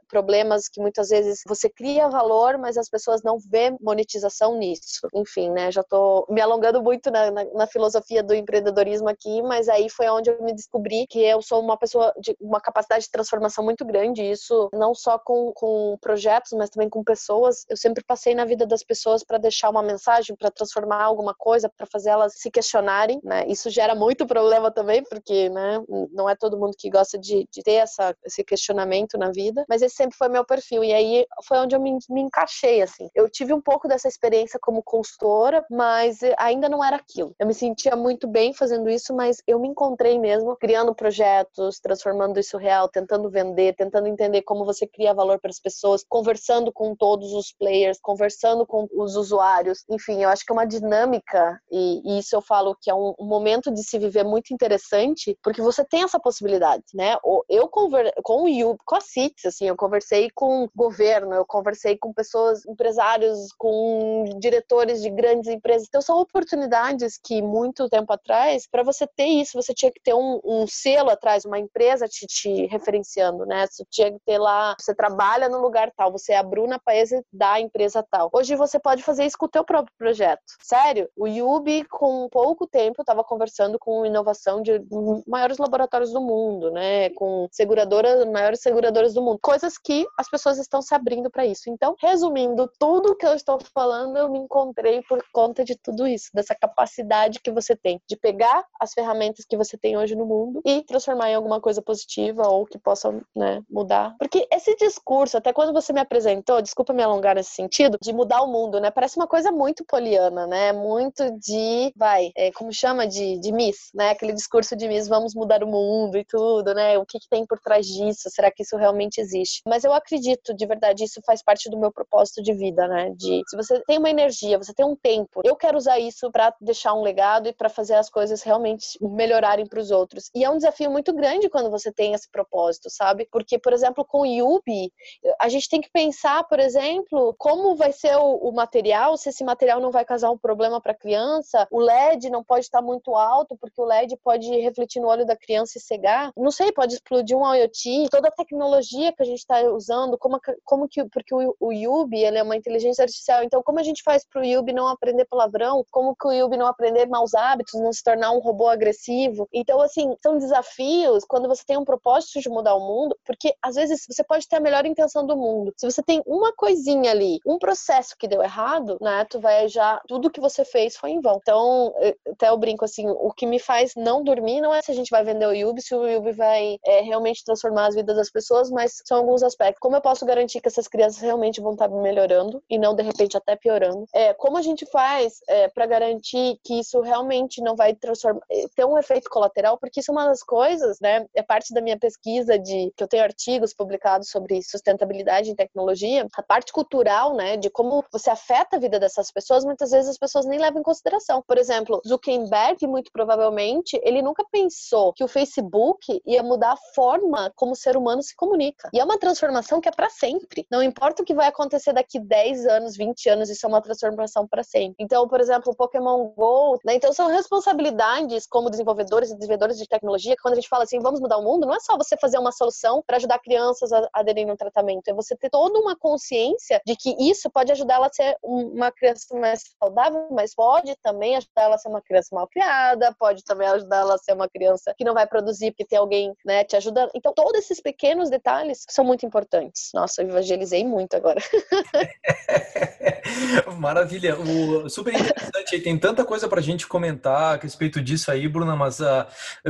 problemas 0.08 0.68
que 0.68 0.80
muitas 0.80 1.08
vezes 1.08 1.42
você 1.46 1.68
cria 1.68 2.08
valor, 2.08 2.58
mas 2.58 2.76
as 2.76 2.88
pessoas 2.88 3.22
não 3.22 3.38
vê 3.38 3.74
monetização 3.80 4.56
nisso. 4.56 5.08
Enfim, 5.14 5.50
né? 5.50 5.70
Já 5.70 5.82
tô 5.82 6.26
me 6.28 6.40
alongando 6.40 6.82
muito 6.82 7.10
na, 7.10 7.30
na, 7.30 7.44
na 7.44 7.66
filosofia 7.66 8.22
do 8.22 8.34
empreendedorismo 8.34 9.08
aqui, 9.08 9.42
mas 9.42 9.68
aí 9.68 9.88
foi 9.88 10.08
onde 10.08 10.30
eu 10.30 10.42
me 10.42 10.54
descobri 10.54 11.06
que 11.06 11.20
eu 11.20 11.40
sou 11.42 11.60
uma 11.60 11.76
pessoa 11.76 12.12
de 12.20 12.36
uma 12.40 12.60
capacidade 12.60 13.04
de 13.04 13.10
transformação 13.10 13.64
muito 13.64 13.84
grande. 13.84 14.22
Isso 14.22 14.68
não 14.72 14.94
só 14.94 15.18
com, 15.18 15.52
com 15.54 15.96
projetos, 16.00 16.52
mas 16.52 16.70
também 16.70 16.88
com 16.88 17.02
pessoas. 17.02 17.64
Eu 17.68 17.76
sempre 17.76 18.04
passei 18.04 18.34
na 18.34 18.44
vida 18.44 18.66
das 18.66 18.82
pessoas 18.82 19.24
para 19.24 19.38
deixar 19.38 19.70
uma 19.70 19.82
mensagem, 19.82 20.36
para 20.36 20.50
transformar 20.50 21.02
alguma 21.02 21.34
coisa, 21.34 21.68
para 21.68 21.86
fazer 21.86 22.10
elas 22.10 22.34
se 22.36 22.50
questionarem. 22.50 23.20
Né? 23.22 23.46
Isso 23.48 23.70
gera 23.70 23.94
muito 23.94 24.26
problema 24.26 24.70
também, 24.70 25.02
porque 25.04 25.48
né, 25.48 25.82
não 26.12 26.28
é 26.28 26.36
todo 26.36 26.58
mundo 26.58 26.74
que 26.78 26.90
gosta 26.90 27.18
de, 27.18 27.46
de 27.50 27.62
ter 27.62 27.74
essa, 27.74 28.03
esse 28.24 28.42
questionamento 28.42 29.16
na 29.16 29.30
vida. 29.30 29.64
Mas 29.68 29.82
esse 29.82 29.94
sempre 29.94 30.16
foi 30.16 30.28
meu 30.28 30.44
perfil. 30.44 30.82
E 30.82 30.92
aí 30.92 31.26
foi 31.46 31.58
onde 31.58 31.74
eu 31.74 31.80
me, 31.80 31.96
me 32.10 32.20
encaixei. 32.20 32.82
Assim. 32.82 33.08
Eu 33.14 33.28
tive 33.28 33.52
um 33.52 33.60
pouco 33.60 33.86
dessa 33.86 34.08
experiência 34.08 34.58
como 34.60 34.82
consultora, 34.82 35.64
mas 35.70 36.20
ainda 36.38 36.68
não 36.68 36.82
era 36.84 36.96
aquilo. 36.96 37.34
Eu 37.38 37.46
me 37.46 37.54
sentia 37.54 37.94
muito 37.96 38.26
bem 38.26 38.52
fazendo 38.52 38.88
isso, 38.88 39.14
mas 39.14 39.42
eu 39.46 39.58
me 39.58 39.68
encontrei 39.68 40.18
mesmo 40.18 40.56
criando 40.56 40.94
projetos, 40.94 41.78
transformando 41.80 42.38
isso 42.38 42.56
real, 42.56 42.88
tentando 42.88 43.30
vender, 43.30 43.74
tentando 43.74 44.06
entender 44.06 44.42
como 44.42 44.64
você 44.64 44.86
cria 44.86 45.14
valor 45.14 45.40
para 45.40 45.50
as 45.50 45.60
pessoas, 45.60 46.04
conversando 46.08 46.72
com 46.72 46.94
todos 46.94 47.32
os 47.32 47.52
players, 47.52 47.98
conversando 48.00 48.66
com 48.66 48.88
os 48.92 49.16
usuários. 49.16 49.84
Enfim, 49.90 50.22
eu 50.22 50.28
acho 50.28 50.44
que 50.44 50.52
é 50.52 50.54
uma 50.54 50.66
dinâmica, 50.66 51.60
e, 51.70 52.02
e 52.04 52.18
isso 52.18 52.34
eu 52.34 52.42
falo 52.42 52.76
que 52.80 52.90
é 52.90 52.94
um, 52.94 53.14
um, 53.18 53.26
momento 53.26 53.72
de 53.72 53.82
se 53.82 53.98
viver 53.98 54.24
muito 54.24 54.52
interessante, 54.52 55.36
porque 55.42 55.62
você 55.62 55.84
tem 55.84 56.02
essa 56.02 56.18
possibilidade, 56.18 56.84
né? 56.94 57.16
Eu 57.48 57.68
conver 57.94 58.12
com 58.22 58.42
o 58.42 58.48
Yup, 58.48 58.80
com 58.84 58.96
a 58.96 59.00
CITES, 59.00 59.46
assim, 59.46 59.68
eu 59.68 59.76
conversei 59.76 60.28
com 60.34 60.68
governo, 60.74 61.34
eu 61.34 61.46
conversei 61.46 61.96
com 61.96 62.12
pessoas, 62.12 62.66
empresários, 62.66 63.52
com 63.56 64.24
diretores 64.38 65.00
de 65.00 65.10
grandes 65.10 65.48
empresas. 65.48 65.86
Então, 65.88 66.02
são 66.02 66.18
oportunidades 66.18 67.18
que 67.22 67.40
muito 67.40 67.88
tempo 67.88 68.12
atrás, 68.12 68.66
para 68.70 68.82
você 68.82 69.06
ter 69.06 69.26
isso, 69.26 69.60
você 69.60 69.72
tinha 69.72 69.92
que 69.92 70.00
ter 70.02 70.14
um, 70.14 70.40
um 70.44 70.66
selo 70.66 71.10
atrás, 71.10 71.44
uma 71.44 71.58
empresa 71.58 72.08
te, 72.08 72.26
te, 72.26 72.66
referenciando, 72.66 73.46
né? 73.46 73.66
Você 73.66 73.84
tinha 73.90 74.10
que 74.10 74.18
ter 74.24 74.38
lá, 74.38 74.74
você 74.78 74.94
trabalha 74.94 75.48
no 75.48 75.60
lugar 75.60 75.92
tal, 75.96 76.10
você 76.10 76.32
é 76.32 76.38
a 76.38 76.42
Bruna 76.42 76.80
Paese 76.84 77.22
da 77.32 77.60
empresa 77.60 78.04
tal. 78.10 78.30
Hoje 78.32 78.56
você 78.56 78.78
pode 78.78 79.02
fazer 79.02 79.24
isso 79.24 79.38
com 79.38 79.46
o 79.46 79.50
teu 79.50 79.64
próprio 79.64 79.94
projeto. 79.96 80.42
Sério, 80.60 81.08
o 81.16 81.26
Yubi, 81.26 81.84
com 81.84 82.28
pouco 82.30 82.66
tempo, 82.66 83.02
estava 83.02 83.22
conversando 83.22 83.78
com 83.78 84.06
inovação 84.06 84.62
de 84.62 84.82
maiores 85.26 85.58
laboratórios 85.58 86.12
do 86.12 86.20
mundo, 86.20 86.70
né? 86.70 87.10
Com 87.10 87.46
seguradoras, 87.74 88.26
maiores 88.30 88.60
seguradoras 88.60 89.14
do 89.14 89.22
mundo. 89.22 89.38
Coisas 89.42 89.76
que 89.76 90.06
as 90.18 90.28
pessoas 90.30 90.58
estão 90.58 90.80
se 90.80 90.94
abrindo 90.94 91.30
para 91.30 91.44
isso. 91.44 91.68
Então, 91.68 91.96
resumindo 92.00 92.70
tudo 92.78 93.16
que 93.16 93.26
eu 93.26 93.34
estou 93.34 93.58
falando, 93.74 94.16
eu 94.16 94.30
me 94.30 94.38
encontrei 94.38 95.02
por 95.02 95.22
conta 95.32 95.64
de 95.64 95.76
tudo 95.76 96.06
isso, 96.06 96.30
dessa 96.32 96.54
capacidade 96.54 97.40
que 97.40 97.50
você 97.50 97.74
tem 97.74 98.00
de 98.08 98.16
pegar 98.16 98.64
as 98.80 98.92
ferramentas 98.92 99.44
que 99.44 99.56
você 99.56 99.76
tem 99.76 99.96
hoje 99.96 100.14
no 100.14 100.24
mundo 100.24 100.60
e 100.64 100.82
transformar 100.82 101.30
em 101.30 101.34
alguma 101.34 101.60
coisa 101.60 101.82
positiva 101.82 102.46
ou 102.46 102.64
que 102.64 102.78
possa 102.78 103.12
né, 103.34 103.62
mudar. 103.68 104.14
Porque 104.18 104.46
esse 104.52 104.74
discurso, 104.76 105.36
até 105.36 105.52
quando 105.52 105.72
você 105.72 105.92
me 105.92 106.00
apresentou, 106.00 106.62
desculpa 106.62 106.92
me 106.92 107.02
alongar 107.02 107.34
nesse 107.34 107.50
sentido, 107.50 107.98
de 108.00 108.12
mudar 108.12 108.42
o 108.42 108.46
mundo, 108.46 108.80
né? 108.80 108.90
Parece 108.90 109.16
uma 109.16 109.26
coisa 109.26 109.50
muito 109.50 109.84
poliana, 109.84 110.46
né? 110.46 110.72
Muito 110.72 111.24
de, 111.38 111.92
vai, 111.96 112.30
é, 112.36 112.52
como 112.52 112.72
chama? 112.72 113.06
De, 113.06 113.38
de 113.38 113.52
Miss, 113.52 113.90
né? 113.94 114.10
Aquele 114.10 114.32
discurso 114.32 114.76
de 114.76 114.86
Miss, 114.86 115.08
vamos 115.08 115.34
mudar 115.34 115.62
o 115.64 115.66
mundo 115.66 116.16
e 116.16 116.24
tudo, 116.24 116.74
né? 116.74 116.98
O 116.98 117.06
que, 117.06 117.18
que 117.18 117.28
tem 117.28 117.44
por 117.46 117.60
trás 117.64 117.86
disso? 117.86 118.28
Será 118.30 118.50
que 118.50 118.62
isso 118.62 118.76
realmente 118.76 119.20
existe? 119.20 119.62
Mas 119.66 119.84
eu 119.84 119.92
acredito, 119.92 120.54
de 120.54 120.66
verdade, 120.66 121.04
isso 121.04 121.20
faz 121.26 121.42
parte 121.42 121.70
do 121.70 121.78
meu 121.78 121.90
propósito 121.90 122.42
de 122.42 122.52
vida, 122.52 122.86
né? 122.86 123.10
De 123.16 123.42
se 123.48 123.56
você 123.56 123.80
tem 123.86 123.98
uma 123.98 124.10
energia, 124.10 124.58
você 124.58 124.74
tem 124.74 124.84
um 124.84 124.94
tempo, 124.94 125.40
eu 125.44 125.56
quero 125.56 125.76
usar 125.76 125.98
isso 125.98 126.30
para 126.30 126.54
deixar 126.60 126.94
um 126.94 127.02
legado 127.02 127.48
e 127.48 127.52
para 127.52 127.68
fazer 127.68 127.94
as 127.94 128.10
coisas 128.10 128.42
realmente 128.42 128.98
melhorarem 129.00 129.66
para 129.66 129.80
os 129.80 129.90
outros. 129.90 130.30
E 130.34 130.44
é 130.44 130.50
um 130.50 130.56
desafio 130.56 130.90
muito 130.90 131.12
grande 131.12 131.48
quando 131.48 131.70
você 131.70 131.90
tem 131.90 132.12
esse 132.12 132.30
propósito, 132.30 132.90
sabe? 132.90 133.26
Porque, 133.30 133.58
por 133.58 133.72
exemplo, 133.72 134.04
com 134.04 134.20
o 134.20 134.26
Yubi, 134.26 134.92
a 135.40 135.48
gente 135.48 135.68
tem 135.68 135.80
que 135.80 135.90
pensar, 135.90 136.44
por 136.44 136.60
exemplo, 136.60 137.34
como 137.38 137.74
vai 137.74 137.92
ser 137.92 138.16
o, 138.16 138.36
o 138.36 138.52
material, 138.52 139.16
se 139.16 139.30
esse 139.30 139.44
material 139.44 139.80
não 139.80 139.90
vai 139.90 140.04
causar 140.04 140.30
um 140.30 140.38
problema 140.38 140.80
para 140.80 140.92
a 140.92 140.96
criança, 140.96 141.66
o 141.70 141.80
LED 141.80 142.30
não 142.30 142.42
pode 142.44 142.64
estar 142.64 142.82
muito 142.82 143.14
alto, 143.14 143.56
porque 143.56 143.80
o 143.80 143.84
LED 143.84 144.16
pode 144.22 144.48
refletir 144.60 145.00
no 145.00 145.08
olho 145.08 145.24
da 145.24 145.36
criança 145.36 145.78
e 145.78 145.80
cegar. 145.80 146.30
Não 146.36 146.50
sei, 146.50 146.72
pode 146.72 146.94
explodir 146.94 147.36
um 147.36 147.44
IoT, 147.54 148.08
toda 148.10 148.28
a 148.28 148.32
tecnologia 148.32 149.12
que 149.12 149.22
a 149.22 149.26
gente 149.26 149.38
está 149.38 149.60
usando, 149.62 150.18
como, 150.18 150.40
como 150.64 150.88
que, 150.88 151.04
porque 151.08 151.34
o, 151.34 151.56
o 151.60 151.72
Yubi, 151.72 152.24
ele 152.24 152.38
é 152.38 152.42
uma 152.42 152.56
inteligência 152.56 153.02
artificial, 153.02 153.42
então 153.42 153.62
como 153.62 153.78
a 153.78 153.82
gente 153.82 154.02
faz 154.02 154.24
para 154.26 154.42
o 154.42 154.44
Yubi 154.44 154.72
não 154.72 154.88
aprender 154.88 155.24
palavrão, 155.24 155.84
como 155.90 156.14
que 156.14 156.26
o 156.26 156.32
Yubi 156.32 156.56
não 156.56 156.66
aprender 156.66 157.06
maus 157.06 157.34
hábitos, 157.34 157.80
não 157.80 157.92
se 157.92 158.02
tornar 158.02 158.32
um 158.32 158.40
robô 158.40 158.68
agressivo. 158.68 159.48
Então, 159.52 159.80
assim, 159.80 160.16
são 160.22 160.38
desafios 160.38 161.24
quando 161.24 161.48
você 161.48 161.64
tem 161.66 161.76
um 161.76 161.84
propósito 161.84 162.40
de 162.40 162.48
mudar 162.48 162.74
o 162.74 162.80
mundo, 162.80 163.16
porque 163.24 163.54
às 163.62 163.74
vezes 163.74 164.04
você 164.08 164.24
pode 164.24 164.48
ter 164.48 164.56
a 164.56 164.60
melhor 164.60 164.86
intenção 164.86 165.26
do 165.26 165.36
mundo. 165.36 165.72
Se 165.76 165.90
você 165.90 166.02
tem 166.02 166.22
uma 166.26 166.52
coisinha 166.52 167.10
ali, 167.10 167.38
um 167.46 167.58
processo 167.58 168.16
que 168.18 168.28
deu 168.28 168.42
errado, 168.42 168.98
né, 169.00 169.24
tu 169.28 169.40
vai 169.40 169.68
já, 169.68 170.00
tudo 170.06 170.30
que 170.30 170.40
você 170.40 170.64
fez 170.64 170.96
foi 170.96 171.10
em 171.10 171.20
vão. 171.20 171.38
Então, 171.40 171.94
até 172.30 172.48
eu 172.48 172.56
brinco 172.56 172.84
assim, 172.84 173.08
o 173.08 173.32
que 173.32 173.46
me 173.46 173.58
faz 173.58 173.92
não 173.96 174.22
dormir 174.22 174.60
não 174.60 174.74
é 174.74 174.82
se 174.82 174.90
a 174.90 174.94
gente 174.94 175.10
vai 175.10 175.24
vender 175.24 175.46
o 175.46 175.52
Yubi, 175.52 175.82
se 175.82 175.94
o 175.94 176.06
Yubi 176.06 176.32
vai 176.32 176.78
é, 176.84 177.00
realmente 177.00 177.43
transformar 177.44 177.86
as 177.86 177.94
vidas 177.94 178.16
das 178.16 178.30
pessoas, 178.30 178.70
mas 178.70 179.02
são 179.04 179.18
alguns 179.18 179.42
aspectos. 179.42 179.80
Como 179.80 179.96
eu 179.96 180.00
posso 180.00 180.24
garantir 180.24 180.60
que 180.60 180.68
essas 180.68 180.88
crianças 180.88 181.20
realmente 181.20 181.60
vão 181.60 181.72
estar 181.72 181.88
melhorando 181.88 182.62
e 182.68 182.78
não 182.78 182.94
de 182.94 183.02
repente 183.02 183.36
até 183.36 183.56
piorando? 183.56 184.06
É, 184.14 184.34
como 184.34 184.56
a 184.56 184.62
gente 184.62 184.86
faz 184.86 185.40
é, 185.48 185.68
para 185.68 185.86
garantir 185.86 186.58
que 186.64 186.80
isso 186.80 187.00
realmente 187.00 187.60
não 187.60 187.76
vai 187.76 187.94
transformar, 187.94 188.42
é, 188.50 188.64
ter 188.74 188.84
um 188.84 188.98
efeito 188.98 189.28
colateral? 189.30 189.78
Porque 189.78 190.00
isso 190.00 190.10
é 190.10 190.14
uma 190.14 190.26
das 190.26 190.42
coisas, 190.42 190.98
né? 191.00 191.26
É 191.34 191.42
parte 191.42 191.72
da 191.72 191.80
minha 191.80 191.98
pesquisa 191.98 192.58
de 192.58 192.92
que 192.96 193.02
eu 193.02 193.08
tenho 193.08 193.22
artigos 193.22 193.74
publicados 193.74 194.30
sobre 194.30 194.62
sustentabilidade 194.62 195.50
em 195.50 195.54
tecnologia, 195.54 196.26
a 196.34 196.42
parte 196.42 196.72
cultural, 196.72 197.34
né, 197.34 197.56
de 197.56 197.70
como 197.70 198.04
você 198.12 198.30
afeta 198.30 198.76
a 198.76 198.78
vida 198.78 198.98
dessas 198.98 199.30
pessoas, 199.30 199.64
muitas 199.64 199.90
vezes 199.90 200.10
as 200.10 200.18
pessoas 200.18 200.46
nem 200.46 200.58
levam 200.58 200.80
em 200.80 200.84
consideração. 200.84 201.42
Por 201.46 201.58
exemplo, 201.58 202.00
Zuckerberg, 202.06 202.86
muito 202.86 203.10
provavelmente, 203.12 204.00
ele 204.02 204.22
nunca 204.22 204.44
pensou 204.50 205.12
que 205.12 205.24
o 205.24 205.28
Facebook 205.28 206.20
ia 206.26 206.42
mudar 206.42 206.72
a 206.72 206.94
forma 206.94 207.33
como 207.54 207.72
o 207.72 207.76
ser 207.76 207.96
humano 207.96 208.22
se 208.22 208.34
comunica. 208.36 208.88
E 208.92 209.00
é 209.00 209.04
uma 209.04 209.18
transformação 209.18 209.80
que 209.80 209.88
é 209.88 209.92
para 209.92 210.10
sempre. 210.10 210.66
Não 210.70 210.82
importa 210.82 211.22
o 211.22 211.24
que 211.24 211.34
vai 211.34 211.48
acontecer 211.48 211.92
daqui 211.92 212.18
10 212.18 212.66
anos, 212.66 212.96
20 212.96 213.28
anos, 213.28 213.50
isso 213.50 213.66
é 213.66 213.68
uma 213.68 213.80
transformação 213.80 214.46
para 214.46 214.62
sempre. 214.62 214.96
Então, 214.98 215.26
por 215.28 215.40
exemplo, 215.40 215.72
o 215.72 215.76
Pokémon 215.76 216.28
Go, 216.36 216.78
né? 216.84 216.94
Então 216.94 217.12
são 217.12 217.28
responsabilidades 217.28 218.46
como 218.46 218.70
desenvolvedores 218.70 219.30
e 219.30 219.34
desenvolvedores 219.34 219.78
de 219.78 219.86
tecnologia, 219.86 220.34
quando 220.40 220.52
a 220.52 220.56
gente 220.56 220.68
fala 220.68 220.84
assim, 220.84 220.98
vamos 220.98 221.20
mudar 221.20 221.38
o 221.38 221.42
mundo, 221.42 221.66
não 221.66 221.74
é 221.74 221.80
só 221.80 221.96
você 221.96 222.16
fazer 222.16 222.38
uma 222.38 222.52
solução 222.52 223.02
para 223.06 223.16
ajudar 223.16 223.38
crianças 223.38 223.92
a 223.92 224.08
aderirem 224.12 224.52
um 224.52 224.56
tratamento, 224.56 225.08
é 225.08 225.14
você 225.14 225.36
ter 225.36 225.50
toda 225.50 225.78
uma 225.78 225.96
consciência 225.96 226.80
de 226.86 226.96
que 226.96 227.14
isso 227.18 227.50
pode 227.50 227.72
ajudar 227.72 227.94
ela 227.94 228.06
a 228.06 228.12
ser 228.12 228.36
uma 228.42 228.90
criança 228.90 229.36
mais 229.38 229.62
saudável, 229.78 230.28
mas 230.30 230.54
pode 230.54 230.94
também 231.02 231.36
ajudar 231.36 231.62
ela 231.62 231.74
a 231.74 231.78
ser 231.78 231.88
uma 231.88 232.02
criança 232.02 232.28
mal 232.32 232.48
criada, 232.48 233.14
pode 233.18 233.44
também 233.44 233.68
ajudar 233.68 233.98
ela 233.98 234.14
a 234.14 234.18
ser 234.18 234.32
uma 234.32 234.48
criança 234.48 234.94
que 234.96 235.04
não 235.04 235.14
vai 235.14 235.26
produzir 235.26 235.70
porque 235.70 235.84
tem 235.84 235.98
alguém, 235.98 236.32
né, 236.44 236.64
te 236.64 236.76
ajudando. 236.76 237.10
Então, 237.24 237.32
todos 237.32 237.58
esses 237.58 237.80
pequenos 237.80 238.28
detalhes 238.28 238.84
são 238.90 239.02
muito 239.02 239.24
importantes. 239.24 239.88
Nossa, 239.94 240.20
eu 240.20 240.28
evangelizei 240.28 240.84
muito 240.84 241.16
agora. 241.16 241.40
Maravilha. 243.78 244.36
O, 244.38 244.88
super 244.88 245.14
interessante. 245.14 245.80
Tem 245.80 245.98
tanta 245.98 246.24
coisa 246.24 246.48
para 246.48 246.60
a 246.60 246.62
gente 246.62 246.86
comentar 246.86 247.54
a 247.54 247.60
respeito 247.60 248.00
disso 248.00 248.30
aí, 248.30 248.48
Bruna, 248.48 248.76
mas 248.76 249.00
uh, 249.00 249.24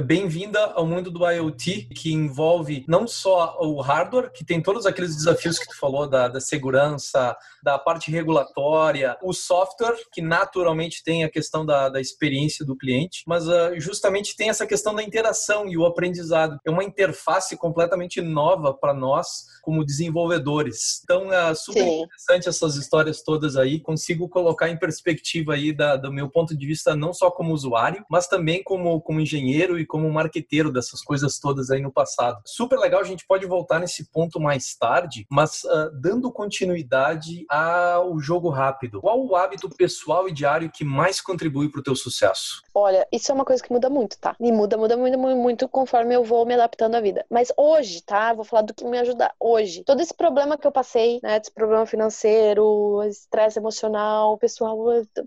bem-vinda 0.04 0.60
ao 0.74 0.86
mundo 0.86 1.10
do 1.10 1.28
IoT, 1.28 1.88
que 1.94 2.12
envolve 2.12 2.84
não 2.88 3.06
só 3.06 3.56
o 3.60 3.80
hardware, 3.80 4.30
que 4.32 4.44
tem 4.44 4.62
todos 4.62 4.86
aqueles 4.86 5.14
desafios 5.14 5.58
que 5.58 5.66
tu 5.66 5.78
falou 5.78 6.08
da, 6.08 6.28
da 6.28 6.40
segurança, 6.40 7.36
da 7.62 7.78
parte 7.78 8.10
regulatória, 8.10 9.16
o 9.22 9.32
software, 9.32 9.96
que 10.12 10.20
naturalmente 10.20 11.02
tem 11.02 11.24
a 11.24 11.30
questão 11.30 11.64
da, 11.64 11.88
da 11.88 12.00
experiência 12.00 12.64
do 12.64 12.76
cliente, 12.76 13.22
mas 13.26 13.46
uh, 13.46 13.78
justamente 13.78 14.36
tem 14.36 14.48
essa 14.48 14.66
questão 14.66 14.94
da 14.94 15.02
interação 15.02 15.68
e 15.68 15.76
o 15.76 15.86
aprendizado. 15.86 16.58
É 16.66 16.70
uma 16.70 16.84
interface 16.84 17.43
completamente 17.56 18.20
nova 18.20 18.72
para 18.72 18.94
nós 18.94 19.54
como 19.62 19.84
desenvolvedores. 19.84 21.00
Então, 21.02 21.32
é 21.32 21.54
super 21.54 21.82
Sim. 21.82 22.02
interessante 22.02 22.48
essas 22.48 22.76
histórias 22.76 23.22
todas 23.22 23.56
aí. 23.56 23.80
Consigo 23.80 24.28
colocar 24.28 24.68
em 24.68 24.78
perspectiva 24.78 25.54
aí 25.54 25.72
da, 25.72 25.96
do 25.96 26.12
meu 26.12 26.30
ponto 26.30 26.56
de 26.56 26.66
vista, 26.66 26.94
não 26.94 27.12
só 27.12 27.30
como 27.30 27.54
usuário, 27.54 28.04
mas 28.10 28.26
também 28.26 28.62
como, 28.62 29.00
como 29.00 29.20
engenheiro 29.20 29.78
e 29.78 29.86
como 29.86 30.10
marqueteiro 30.12 30.70
dessas 30.70 31.02
coisas 31.02 31.38
todas 31.38 31.70
aí 31.70 31.80
no 31.80 31.92
passado. 31.92 32.40
Super 32.44 32.78
legal, 32.78 33.00
a 33.00 33.04
gente 33.04 33.26
pode 33.26 33.46
voltar 33.46 33.80
nesse 33.80 34.10
ponto 34.10 34.38
mais 34.38 34.74
tarde, 34.74 35.26
mas 35.30 35.64
uh, 35.64 35.90
dando 36.00 36.30
continuidade 36.30 37.44
ao 37.48 38.18
jogo 38.18 38.50
rápido. 38.50 39.00
Qual 39.00 39.26
o 39.26 39.34
hábito 39.34 39.68
pessoal 39.70 40.28
e 40.28 40.32
diário 40.32 40.70
que 40.70 40.84
mais 40.84 41.20
contribui 41.20 41.70
para 41.70 41.80
o 41.80 41.82
teu 41.82 41.96
sucesso? 41.96 42.62
Olha, 42.74 43.06
isso 43.10 43.30
é 43.30 43.34
uma 43.34 43.44
coisa 43.44 43.62
que 43.62 43.72
muda 43.72 43.88
muito, 43.88 44.18
tá? 44.18 44.36
E 44.38 44.52
muda, 44.52 44.76
muda 44.76 44.96
muito, 44.96 45.18
muito, 45.18 45.38
muito 45.38 45.68
conforme 45.68 46.14
eu 46.14 46.24
vou 46.24 46.44
me 46.44 46.54
adaptando 46.54 46.96
à 46.96 47.00
vida. 47.00 47.24
Mas 47.34 47.52
hoje, 47.56 48.00
tá? 48.00 48.32
Vou 48.32 48.44
falar 48.44 48.62
do 48.62 48.72
que 48.72 48.84
me 48.84 48.96
ajuda 48.96 49.34
hoje. 49.40 49.82
Todo 49.82 50.00
esse 50.00 50.14
problema 50.14 50.56
que 50.56 50.64
eu 50.64 50.70
passei, 50.70 51.18
né? 51.20 51.36
Esse 51.36 51.50
problema 51.52 51.84
financeiro, 51.84 53.02
estresse 53.08 53.58
emocional, 53.58 54.38
pessoal, 54.38 54.78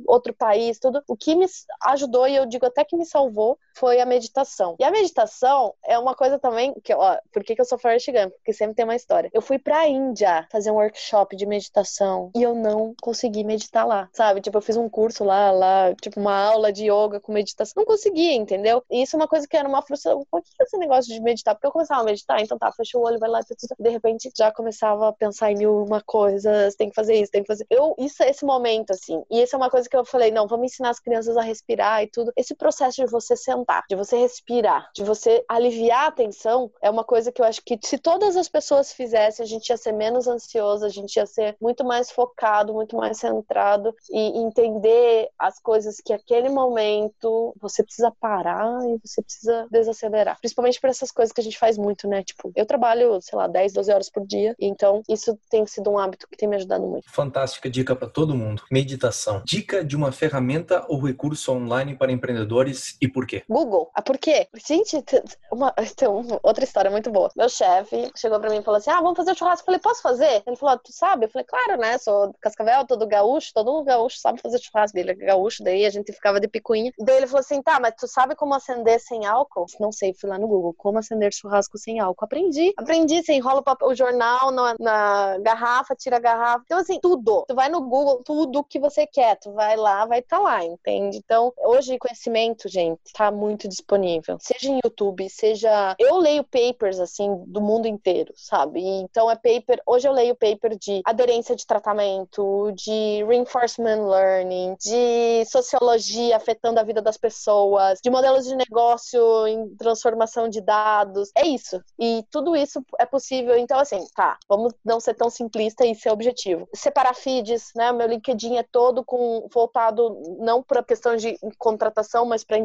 outro 0.08 0.34
país, 0.34 0.80
tudo. 0.80 1.04
O 1.06 1.18
que 1.18 1.36
me 1.36 1.46
ajudou, 1.84 2.26
e 2.26 2.38
eu 2.38 2.46
digo 2.46 2.66
até 2.66 2.86
que 2.86 2.96
me 2.96 3.06
salvou, 3.06 3.60
foi 3.78 4.00
a 4.00 4.06
meditação. 4.06 4.76
E 4.80 4.84
a 4.84 4.92
meditação 4.92 5.74
é 5.86 5.98
uma 5.98 6.16
coisa 6.16 6.40
também 6.40 6.74
que, 6.84 6.94
ó, 6.94 7.18
por 7.32 7.44
que, 7.44 7.56
que 7.56 7.62
eu 7.62 7.66
sou 7.66 7.78
Forrest 7.78 8.08
Gump? 8.12 8.34
Porque 8.34 8.54
sempre 8.54 8.76
tem 8.76 8.86
uma 8.86 8.96
história. 8.96 9.30
Eu 9.34 9.42
fui 9.42 9.60
pra 9.60 9.88
Índia 9.88 10.48
fazer 10.52 10.72
um 10.72 10.76
workshop 10.76 11.36
de 11.36 11.46
meditação 11.46 12.32
e 12.36 12.42
eu 12.42 12.56
não 12.56 12.96
consegui 13.02 13.44
meditar 13.44 13.86
lá, 13.86 14.10
sabe? 14.14 14.42
Tipo, 14.42 14.58
eu 14.58 14.62
fiz 14.62 14.78
um 14.78 14.90
curso 14.90 15.24
lá, 15.24 15.52
lá, 15.52 15.94
tipo, 16.02 16.20
uma 16.20 16.36
aula 16.36 16.72
de 16.72 16.86
yoga 16.86 17.20
com 17.20 17.32
meditação. 17.32 17.74
Não 17.78 17.86
conseguia, 17.86 18.34
entendeu? 18.34 18.84
E 18.90 19.04
isso 19.04 19.16
é 19.16 19.18
uma 19.20 19.28
coisa 19.28 19.48
que 19.48 19.56
era 19.56 19.68
uma 19.68 19.82
frustração. 19.82 20.26
Por 20.30 20.42
que 20.42 20.50
esse 20.62 20.78
negócio 20.78 21.14
de 21.14 21.22
meditar? 21.22 21.54
Porque 21.56 21.68
eu 21.68 21.72
começava 21.72 22.02
a 22.02 22.06
meditar, 22.06 22.42
então 22.42 22.58
tá, 22.58 22.72
fecha 22.72 22.98
o 22.98 23.02
olho, 23.02 23.20
vai 23.20 23.30
lá, 23.30 23.40
de 23.42 23.90
repente 23.90 24.32
já 24.36 24.52
começava 24.52 25.10
a 25.10 25.14
pensar 25.14 25.52
em 25.52 25.58
mil 25.58 25.84
uma 25.84 26.02
coisa, 26.02 26.70
tem 26.78 26.90
que 26.90 26.96
fazer 26.96 27.16
isso, 27.16 27.32
tem 27.32 27.42
que 27.42 27.48
fazer. 27.48 27.66
Eu, 27.70 27.96
isso 27.98 28.24
é 28.24 28.30
esse 28.30 28.46
momento, 28.46 28.92
assim. 28.92 29.24
E 29.30 29.42
isso 29.42 29.56
é 29.56 29.58
uma 29.58 29.70
coisa 29.70 29.88
que 29.90 29.96
eu 29.96 30.06
falei, 30.06 30.32
não, 30.32 30.48
vamos 30.48 30.72
ensinar 30.72 30.90
as 30.90 31.00
crianças 31.00 31.38
a 31.38 31.42
respirar 31.42 32.04
e 32.04 32.08
tudo. 32.08 32.32
Esse 32.36 32.56
processo 32.56 33.04
de 33.04 33.12
você 33.12 33.36
sentar, 33.36 33.67
de 33.90 33.96
você 33.96 34.18
respirar, 34.18 34.90
de 34.94 35.04
você 35.04 35.44
aliviar 35.48 36.08
a 36.08 36.12
tensão, 36.12 36.72
é 36.82 36.90
uma 36.90 37.04
coisa 37.04 37.32
que 37.32 37.42
eu 37.42 37.46
acho 37.46 37.62
que 37.64 37.78
se 37.84 37.98
todas 37.98 38.36
as 38.38 38.48
pessoas 38.48 38.94
fizessem, 38.94 39.44
a 39.44 39.48
gente 39.48 39.70
ia 39.70 39.78
ser 39.78 39.92
menos 39.92 40.28
ansioso, 40.28 40.86
a 40.86 40.90
gente 40.90 41.16
ia 41.16 41.26
ser 41.26 41.56
muito 41.62 41.84
mais 41.84 42.10
focado, 42.12 42.74
muito 42.74 42.96
mais 42.96 43.18
centrado 43.18 43.94
e 44.10 44.40
entender 44.40 45.30
as 45.38 45.60
coisas 45.60 45.98
que 46.04 46.14
aquele 46.14 46.50
momento 46.50 47.54
você 47.60 47.84
precisa 47.84 48.12
parar 48.20 48.80
e 48.88 48.98
você 49.04 49.22
precisa 49.22 49.68
desacelerar. 49.72 50.38
Principalmente 50.40 50.80
para 50.80 50.90
essas 50.90 51.12
coisas 51.12 51.34
que 51.34 51.42
a 51.42 51.44
gente 51.44 51.58
faz 51.58 51.78
muito, 51.78 52.08
né? 52.08 52.24
Tipo, 52.24 52.52
eu 52.56 52.66
trabalho, 52.66 53.20
sei 53.22 53.38
lá, 53.38 53.48
10, 53.48 53.74
12 53.74 53.92
horas 53.92 54.10
por 54.10 54.26
dia, 54.26 54.56
então 54.60 55.02
isso 55.10 55.38
tem 55.50 55.66
sido 55.66 55.90
um 55.90 55.98
hábito 55.98 56.28
que 56.30 56.38
tem 56.38 56.48
me 56.48 56.56
ajudado 56.56 56.86
muito. 56.86 57.10
Fantástica 57.12 57.70
dica 57.70 57.96
para 57.96 58.08
todo 58.08 58.36
mundo. 58.36 58.64
Meditação. 58.72 59.42
Dica 59.46 59.84
de 59.84 59.96
uma 59.96 60.12
ferramenta 60.12 60.86
ou 60.88 61.02
recurso 61.02 61.52
online 61.52 61.96
para 61.96 62.12
empreendedores 62.12 62.96
e 63.02 63.08
por 63.08 63.26
quê? 63.26 63.44
Google. 63.58 63.90
Ah, 63.96 64.02
por 64.02 64.18
quê? 64.18 64.48
Gente, 64.68 65.04
uma, 65.52 65.74
uma, 66.08 66.40
outra 66.44 66.64
história 66.64 66.92
muito 66.92 67.10
boa. 67.10 67.32
Meu 67.36 67.50
chefe 67.50 68.12
chegou 68.16 68.40
para 68.40 68.50
mim 68.52 68.58
e 68.58 68.64
falou 68.64 68.78
assim: 68.78 68.92
ah, 68.92 69.02
vamos 69.02 69.18
fazer 69.18 69.36
churrasco. 69.36 69.64
Eu 69.64 69.66
falei, 69.66 69.80
posso 69.80 70.02
fazer? 70.02 70.44
Ele 70.46 70.56
falou, 70.56 70.78
tu 70.78 70.92
sabe? 70.94 71.26
Eu 71.26 71.30
falei, 71.30 71.46
claro, 71.46 71.78
né? 71.80 71.98
Sou 71.98 72.34
Cascavel, 72.40 72.86
todo 72.86 73.08
gaúcho, 73.08 73.52
todo 73.54 73.84
gaúcho 73.84 74.20
sabe 74.20 74.42
fazer 74.42 74.60
churrasco. 74.60 74.98
Ele 74.98 75.12
é 75.12 75.16
gaúcho, 75.16 75.64
daí 75.64 75.86
a 75.86 75.90
gente 75.90 76.14
ficava 76.14 76.40
de 76.40 76.48
picuinha. 76.48 76.92
Daí 77.00 77.18
ele 77.18 77.28
falou 77.28 77.40
assim: 77.40 77.62
tá, 77.62 77.80
mas 77.80 77.96
tu 77.98 78.08
sabe 78.08 78.36
como 78.36 78.54
acender 78.54 79.00
sem 79.00 79.26
álcool? 79.26 79.66
Não 79.80 79.92
sei, 79.92 80.14
fui 80.14 80.30
lá 80.30 80.38
no 80.38 80.48
Google. 80.48 80.76
Como 80.78 81.00
acender 81.00 81.34
churrasco 81.34 81.78
sem 81.78 82.00
álcool? 82.00 82.26
Aprendi. 82.26 82.74
Aprendi, 82.78 83.24
você 83.24 83.34
enrola 83.34 83.64
o 83.82 83.96
jornal 83.96 84.52
na, 84.52 84.76
na 84.80 85.38
garrafa, 85.40 85.96
tira 85.96 86.18
a 86.18 86.20
garrafa. 86.20 86.64
Então, 86.66 86.80
assim, 86.80 87.00
tudo. 87.00 87.44
Tu 87.48 87.56
vai 87.56 87.70
no 87.70 87.82
Google, 87.82 88.22
tudo 88.24 88.64
que 88.64 88.80
você 88.80 89.08
quer. 89.08 89.38
Tu 89.38 89.52
vai 89.52 89.76
lá, 89.76 90.06
vai 90.06 90.22
tá 90.22 90.38
lá, 90.38 90.64
entende? 90.64 91.18
Então, 91.18 91.54
hoje, 91.58 91.98
conhecimento, 91.98 92.68
gente, 92.68 93.00
tá 93.14 93.32
muito 93.32 93.47
muito 93.48 93.68
disponível. 93.68 94.38
Seja 94.40 94.70
em 94.70 94.80
YouTube, 94.84 95.30
seja. 95.30 95.96
Eu 95.98 96.18
leio 96.18 96.44
papers, 96.44 97.00
assim, 97.00 97.44
do 97.48 97.62
mundo 97.62 97.88
inteiro, 97.88 98.34
sabe? 98.36 98.82
Então 98.82 99.32
é 99.32 99.36
paper. 99.36 99.82
Hoje 99.86 100.08
eu 100.08 100.12
leio 100.12 100.36
paper 100.36 100.78
de 100.78 101.02
aderência 101.06 101.56
de 101.56 101.66
tratamento, 101.66 102.72
de 102.74 103.24
reinforcement 103.26 104.08
learning, 104.08 104.76
de 104.80 105.46
sociologia 105.46 106.36
afetando 106.36 106.80
a 106.80 106.84
vida 106.84 107.02
das 107.02 107.18
pessoas, 107.18 108.00
de 108.04 108.10
modelos 108.10 108.46
de 108.46 108.56
negócio 108.56 109.48
em 109.48 109.76
transformação 109.76 110.50
de 110.50 110.60
dados. 110.60 111.32
É 111.36 111.48
isso. 111.48 111.82
E 111.98 112.24
tudo 112.30 112.56
isso 112.56 112.84
é 113.00 113.06
possível. 113.06 113.58
Então, 113.58 113.80
assim, 113.80 114.06
tá, 114.14 114.38
vamos 114.48 114.74
não 114.84 115.00
ser 115.00 115.14
tão 115.14 115.30
simplista 115.30 115.86
e 115.86 115.96
ser 115.96 116.10
objetivo. 116.10 116.68
Separar 116.74 117.16
feeds, 117.16 117.72
né? 117.76 117.92
Meu 117.92 118.08
LinkedIn 118.08 118.58
é 118.58 118.64
todo 118.64 119.04
com 119.04 119.48
voltado 119.54 120.22
não 120.40 120.62
para 120.62 120.84
questão 120.84 121.16
de 121.16 121.38
contratação, 121.58 122.26
mas 122.26 122.44
pra, 122.44 122.58